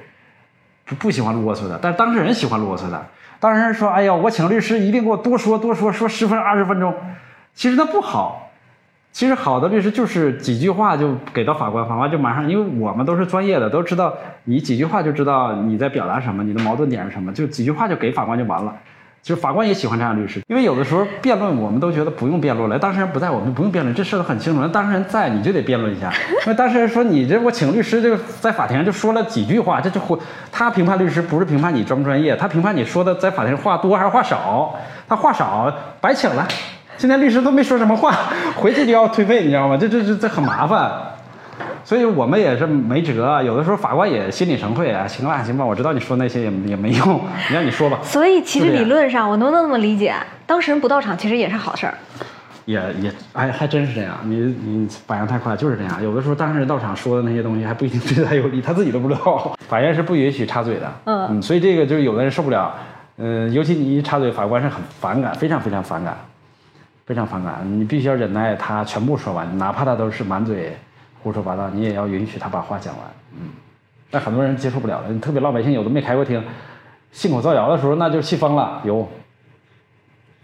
[0.85, 3.03] 不不喜欢啰嗦的，但当事人喜欢啰嗦的。
[3.39, 6.93] 当事人说：“哎呀，我请律师一定给我多说多说，说十分二十分钟。”
[7.55, 8.51] 其实那不好，
[9.11, 14.13] 其实好的律师就是几句话就给到法官，法官就马上，因为我们都是专业的，都知道
[14.43, 18.77] 你几句话就知道你在表达什么，你的矛盾点是什么，就几句话就给法官就完了。
[19.21, 24.61] 其实法官也喜欢这样的律师，因为有的时候辩论我们都觉得不用辩论了，当事人不在，我们不用辩论，这事都很清楚。
[24.61, 26.11] 那当事人在，你就得辩论一下。
[26.45, 30.17] 因为当事人说你这我请律师，这个在法庭上就说了几句话，这就会
[30.51, 34.75] 他评判律师不是评判你专不专业，他评判你说的在法庭上话多还是话少。
[35.07, 36.47] 他话少白请了，
[36.97, 38.15] 现在律师都没说什么话，
[38.55, 39.75] 回去就要退费，你知道吗？
[39.75, 40.91] 这这这这很麻烦。
[41.89, 47.97] 所以我们也是没辙，有的时候法官也心领神会啊，行吧行吧，我知道你说那些也也没用，你让你说吧。
[48.05, 50.13] 所以其实理论上，我能不能这么理解？
[50.45, 51.95] 当事人不到场，其实也是好事儿。
[52.65, 56.03] 也也哎还真是这样，你你反应太快，就是这样。
[56.03, 59.57] 有的时候当事人到场说的那些东西还不一定对他有利，他自己都不知道。
[59.67, 62.71] 法院是不允许插嘴的，嗯所以这个就是有的人受不了，
[63.17, 66.15] 嗯、尤其你一插嘴，法官是很反感，非常非常反感，
[67.07, 67.61] 非常反感。
[67.65, 70.77] 你必须要忍耐他全部说完，哪怕他都是满嘴
[71.21, 73.03] 胡说八道，你也要允许他把话讲完。
[73.33, 73.49] 嗯，
[74.09, 76.43] 但很多人接受不了的，特别老百姓有的没开过庭，
[77.11, 79.07] 信口造谣的时候那就气疯了，有。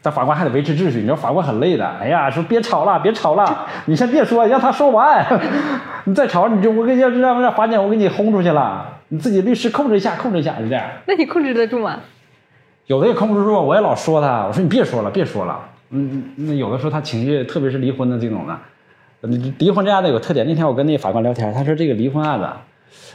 [0.01, 1.87] 但法官还得维持秩序，你知道法官很累的。
[1.99, 5.25] 哎呀，说别吵了，别吵了，你先别说，让他说完。
[6.05, 8.99] 你再吵，你就我跟你要让让法检我给你轰出去了。
[9.07, 10.85] 你自己律师控制一下，控制一下，就这样。
[11.07, 11.99] 那你控制得住吗？
[12.85, 15.59] 有的也控制不住，我也老说他，我说你别说了，别说了。
[15.89, 18.59] 嗯，那有的时候他情绪，特别是离婚的这种的，嗯
[19.21, 20.45] 离婚这案子有特点。
[20.47, 22.47] 那天我跟那个法官聊天，他说这个离婚案子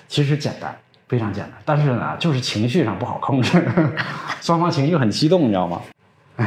[0.08, 0.74] 其实简单，
[1.08, 3.62] 非常简单，但是呢，就是情绪上不好控制，
[4.40, 5.80] 双方情绪很激动，你知道吗？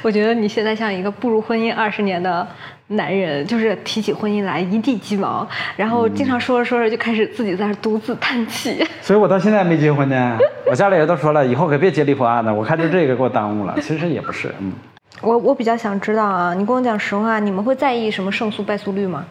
[0.00, 2.46] 我觉得你现在像一个步入婚姻二十年的
[2.86, 5.46] 男人，就是提起婚姻来一地鸡毛，
[5.76, 8.82] 然后经常说着说着就开始自己在那独自叹气。
[9.02, 10.38] 所以我到现在没结婚呢。
[10.70, 12.50] 我家里人都说了，以后可别结离婚案子。
[12.50, 13.76] 我看就这个给我耽误了。
[13.80, 14.72] 其实也不是，嗯，
[15.20, 19.24] 我我比较想知道啊，你跟我讲实话，你们会在意什么胜诉败诉率吗？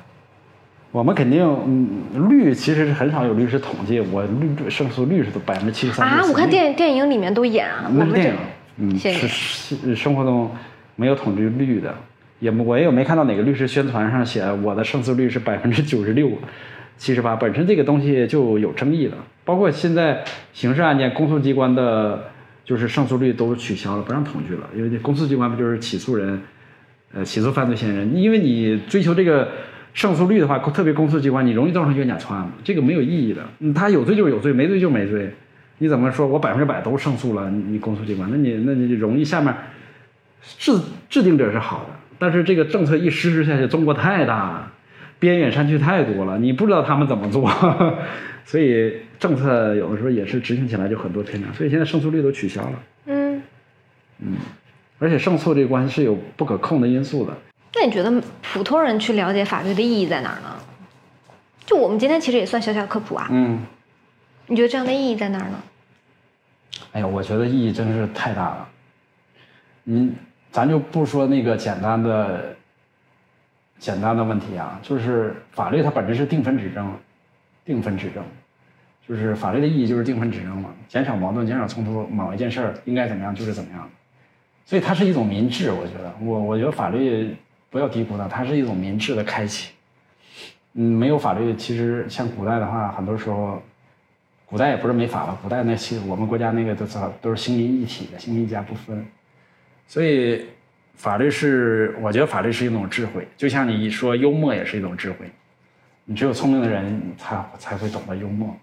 [0.91, 6.07] 我们肯定，嗯，率其实是很少有律师统计，我率胜诉率是都百分之七十三。
[6.07, 8.33] 啊，我看电影电影里面都演啊，那是电影，
[8.77, 10.49] 嗯，谢谢是是生活中
[10.95, 11.93] 没有统计率的，
[12.39, 16.31] 也我也有没看到哪个律师宣传上写我的胜诉率是百分之九十六、
[16.97, 19.17] 七十八，本身这个东西就有争议了。
[19.43, 20.23] 包括现在
[20.53, 22.23] 刑事案件，公诉机关的
[22.67, 26.39] 就是胜诉率都取消了，不让统计了，因为这公诉机关不就是起诉人，
[27.13, 29.47] 呃，起诉犯罪嫌疑人，因为你追求这个。
[29.93, 33.43] 胜诉率的话，特别公诉机关，你容易造成冤假错案，这个没有意义的。
[33.73, 35.33] 他有罪就是有罪，没罪就没罪。
[35.79, 37.49] 你怎么说我百分之百都胜诉了？
[37.49, 39.51] 你你公诉机关，那你那你容易下面
[40.59, 40.71] 制
[41.09, 44.71] 制定者是好的，但是这个政策一实施下去，中国太大了，
[45.17, 47.51] 边远山区太多了，你不知道他们怎么做，
[48.45, 53.41] 所以政策有的时候也是执行起来就很多偏差，所以现在胜诉率都取消了，嗯
[54.19, 54.35] 嗯，
[54.99, 57.33] 而且胜诉这个关系是有不可控的因素的。
[57.75, 60.55] 那你觉得普通人去了解法律的意义在哪儿呢？
[61.65, 63.59] 就我们今天其实也算小小科普啊，嗯，
[64.47, 65.61] 你觉得这样的意义在哪儿呢？
[66.93, 68.69] 哎呀，我觉得意义真是太大了。
[69.85, 70.15] 嗯，
[70.51, 72.55] 咱就不说那个简单的、
[73.79, 76.91] 简单的问题啊，就是法律它本质是定分指证，
[77.65, 78.23] 定分指证，
[79.07, 83.89] 就是法律的意义就是定分指证嘛，减少矛盾、减少冲突，某一件事儿应该怎么样就是怎么样。
[84.65, 87.35] 所以它是一种民治，我觉得，我我觉得法律
[87.69, 89.71] 不要低估它，它是一种民治的开启。
[90.73, 93.61] 嗯，没有法律，其实像古代的话，很多时候。
[94.49, 99.05] 古代也不是没法吧，古代那其我们国家那个都是都是兴民一体的，兴民一家不分，
[99.85, 100.45] 所以
[100.95, 105.29] 法律是，我觉得法律是一种智慧，就像你说幽默也是一种智慧，
[106.05, 108.55] 你只有聪明的人才才会懂得幽默，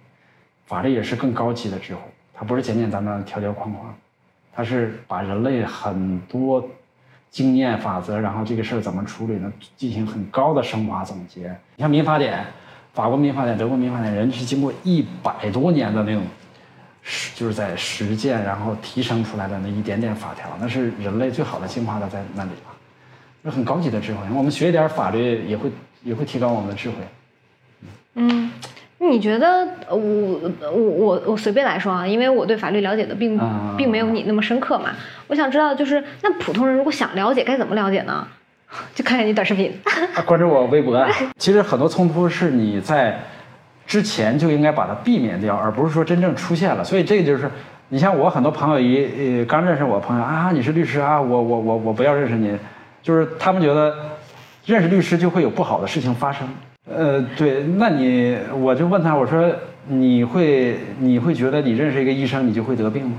[0.67, 2.01] 法律也是更高级的智慧，
[2.33, 3.95] 它不是简简单单条条框框，
[4.53, 6.67] 它是把人类很多
[7.31, 11.57] 经验法则，然后这个事儿怎么处理呢，进行很高的升华总结。
[11.77, 12.45] 你像民法典。
[12.95, 16.23] 法国民法典、德国民法典，人是经过一百多年的那种
[17.03, 22.71] 实，就是在实践，然后提升出来的那一点点法条，那是人类最好的进化的在那里了，
[23.43, 24.21] 那很高级的智慧。
[24.33, 25.73] 我们学一点法律也会
[26.05, 26.97] 也会提高我们的智慧。
[28.15, 28.49] 嗯，
[29.11, 34.91] 你觉得呃我我我我随便来说啊，因为我对法律了解的并啊并没有你那么深刻嘛。
[35.27, 38.27] 我想知道，就是那普通人如果想了解，该怎么了解呢？
[38.95, 39.73] 就看看你短视频。
[40.15, 41.09] 啊，关注我微博啊。
[41.39, 43.19] 其实很多冲突是你在
[43.87, 46.83] 之前就应该把它避免掉，而不是说真正出现了。
[46.83, 47.49] 所以这个就是，
[47.91, 52.57] 你像我很多朋友一呃刚认识我朋友啊，你是律师啊，我我我我不要认识你，
[53.03, 53.95] 就是他们觉得
[54.67, 56.49] 认识律师就会有不好的事情发生。
[56.87, 59.51] 呃，对，那你我就问他，我说
[59.87, 63.17] 你会你会觉得你认识一个医生你就会得病吗？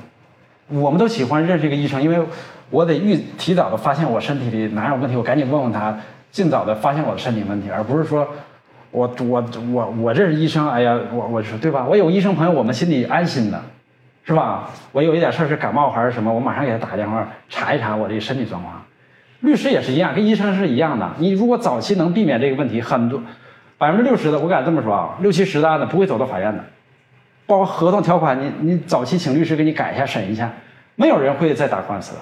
[0.70, 2.24] 我们都喜欢认识一个医生，因为
[2.70, 5.98] 我得预提早的发现我身体里哪有问题，我赶紧问问他，
[6.32, 8.28] 尽早的发现我的身体问题，而不是说
[8.92, 9.44] 我我
[9.74, 11.88] 我我认识医生，哎呀，我我说对吧？
[11.90, 13.60] 我有医生朋友，我们心里安心的，
[14.24, 14.70] 是吧？
[14.92, 18.80] 我有一点事儿是感冒还是什么，我马上给他打个电话查一查我这身体状况。
[19.40, 21.12] 律师也是一样，跟医生是一样的。
[21.18, 23.22] 你如果早期能避免这个问题，很多
[23.78, 26.64] 百分之六十的，我敢这么说啊，六七十的案子不会走到法院的。
[27.46, 30.52] 包括合同条款，你你早期请律师给你改一下、审一下，
[30.96, 32.22] 没有人会再打官司的。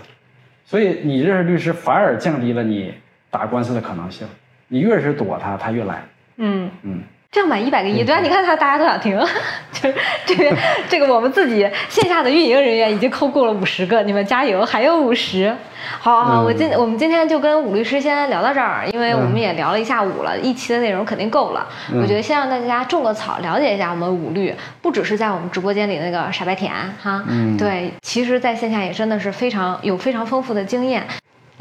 [0.66, 2.94] 所以你认识律师，反而降低了你
[3.30, 4.28] 打官司的可能性。
[4.68, 6.04] 你越是躲他，他越来。
[6.38, 9.20] 嗯嗯，这样买一百个亿，对啊，你看他大家都想听，
[9.72, 9.96] 就是
[10.26, 10.56] 这个
[10.90, 15.54] 这个我们自己线下的运营人员已经扣够了五十个，你们加油，还有五十。
[16.00, 21.68] 好好，嗯我今我们今天就跟武律师先聊到这儿，因为我们也聊了一下午了，一期的内容肯定够了。
[21.92, 31.06] 嗯我觉得先让大家种个草，了解一下我们武律，不只是在我们直播间里那个傻白甜哈，嗯对，其实在线下也真的是非常有非常丰富的经验。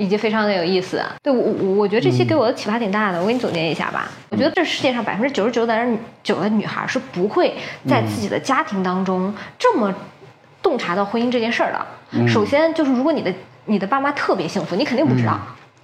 [0.03, 3.21] 以及非常的有意思，对我我我觉得这期给我的启发挺大的。
[3.21, 7.55] 我给你总结一下吧，我觉得这世界上百分之九十九点九的女孩是不会
[7.89, 9.95] 在自己的家庭当中这么
[10.61, 12.27] 洞察到婚姻这件事儿的。
[12.27, 13.33] 首先就是如果你的
[13.67, 15.35] 你的爸妈特别幸福，你肯定不知道；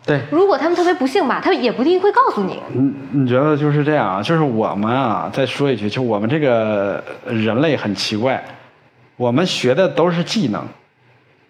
[0.04, 2.60] 对，如果他们特别不幸吧，他们也不一定会告诉你。
[2.72, 4.20] 你你觉得就是这样啊？
[4.20, 8.42] 就是我们啊，再说一句，就我们这个人类很奇怪，
[9.16, 10.66] 我们学的都是技能，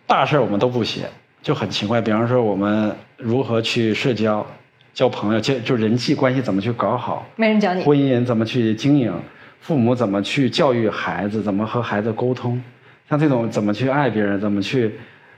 [0.06, 1.08] 大事儿我们都不学，
[1.48, 1.98] 就很奇怪。
[1.98, 4.46] 比方说，我们如何去社交、
[4.92, 9.10] 交朋友、交就人际关系怎么去搞好，没人教你，婚姻怎么去经营，
[9.58, 12.62] 父母怎么去教育孩子，怎么和孩子沟通，
[13.08, 14.92] 像这种怎么去爱别人，怎么去，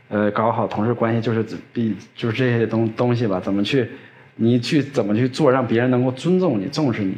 [0.09, 3.89] 呃，搞好同事关系，就是比就是这些东东西吧，怎么去，
[4.35, 7.15] 你去怎么去做，让别人能够尊重你、重视你，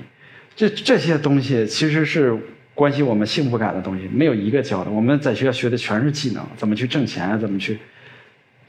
[0.55, 2.39] 这这些东西其实是
[2.75, 4.91] 关系我们幸福感的东西，没有一个教的。
[4.91, 7.79] 我们在学校学的全是技能，怎么去挣钱，怎么去。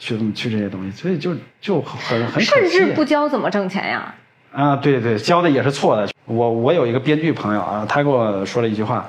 [0.04, 4.14] 去怎么去这些东西，所以就就很很甚至不教怎么挣钱呀。
[4.52, 6.10] 啊，对对，教的也是错的。
[6.26, 9.08] 我我有一个编剧朋友啊，他跟我说了一句话，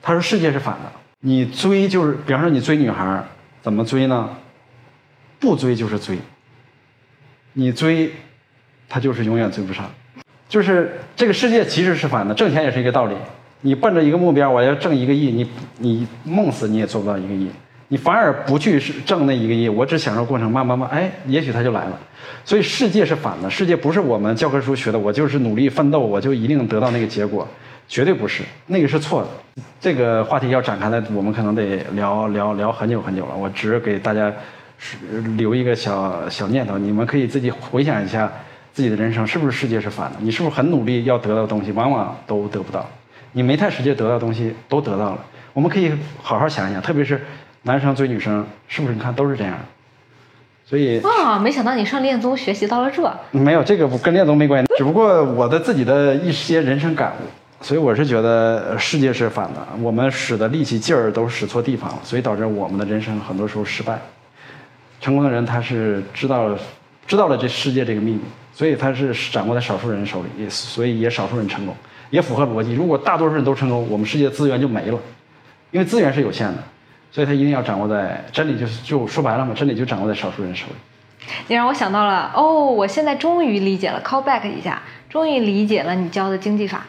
[0.00, 3.20] 他说世界是反的，你追就是，比方说你追女孩，
[3.62, 4.30] 怎么追呢？
[5.40, 6.16] 不追就是追，
[7.54, 8.12] 你追，
[8.88, 9.90] 他就是永远追不上。
[10.48, 13.16] 就是这个世界其实是反的，挣钱也是一个道理。
[13.60, 17.50] 你奔着一个目标，我要挣一个亿，你你梦死你也做不到一个亿，
[17.92, 21.98] 你反而不去是挣那一个亿，我只享受过程，慢慢慢，哎，也许他就来了。
[22.42, 27.46] 所以世界是反的，世界不是我们教科书学的，我就是努力奋斗，我就一定得到那个结果，
[27.86, 29.62] 绝对不是，那个是错的。
[29.78, 33.36] 这个话题要展开来，我们可能得聊聊聊很久很久了。
[33.36, 34.32] 我只是给大家
[35.36, 38.32] 留一个小小念头，你们可以自己回想一下
[38.72, 42.88] 自己的人生是不是世界是反的，你是不是很努力要得到东西，往往都得不到。
[43.32, 45.18] 你没太使劲得到东西都得到了，
[45.52, 45.92] 我们可以
[46.22, 47.20] 好好想一想，特别是
[47.62, 49.58] 男生追女生，是不是你看都是这样？
[50.64, 53.02] 所以啊，没想到你上恋综学习到了这。
[53.30, 63.98] 没有这个跟恋综没关系，只不过我的自己的一些人生感悟，所以我是觉得呃世界是反的，我们使的力气劲儿都使错地方了，所以导致我们的人生很多时候失败。
[65.00, 66.56] 成功的人他是知道
[67.06, 68.20] 知道了这世界这个秘密，
[68.54, 71.74] 所以他是掌握在少数人手里，也所以也少数人成功，
[72.08, 72.72] 也符合逻辑。
[72.72, 74.98] 如果大多数人都成功，我们世界资源就没了，
[75.70, 76.62] 因为资源是有限的，
[77.12, 80.74] 所以它一定要掌握在真理就是就说白了嘛，真理就掌握在少数人手里。
[81.46, 86.84] 你让我想到了哦，我现在终于理解了，call back 一下，终于理解了你教的经济法。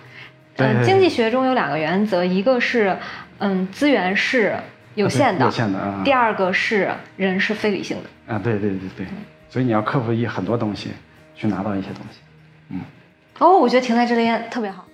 [0.58, 2.98] 嗯，对经济学中有两个原则，一个是
[3.40, 4.56] 嗯资源是
[4.96, 6.02] 有限的，有限的啊。
[6.06, 8.34] 第二个是人是非理性的。
[8.34, 9.06] 啊，对对对对，
[9.50, 10.92] 所以你要克服一很多东西，
[11.36, 12.20] 去拿到一些东西。
[12.70, 12.80] 嗯
[13.40, 14.86] 哦，我觉得停在这里特别好。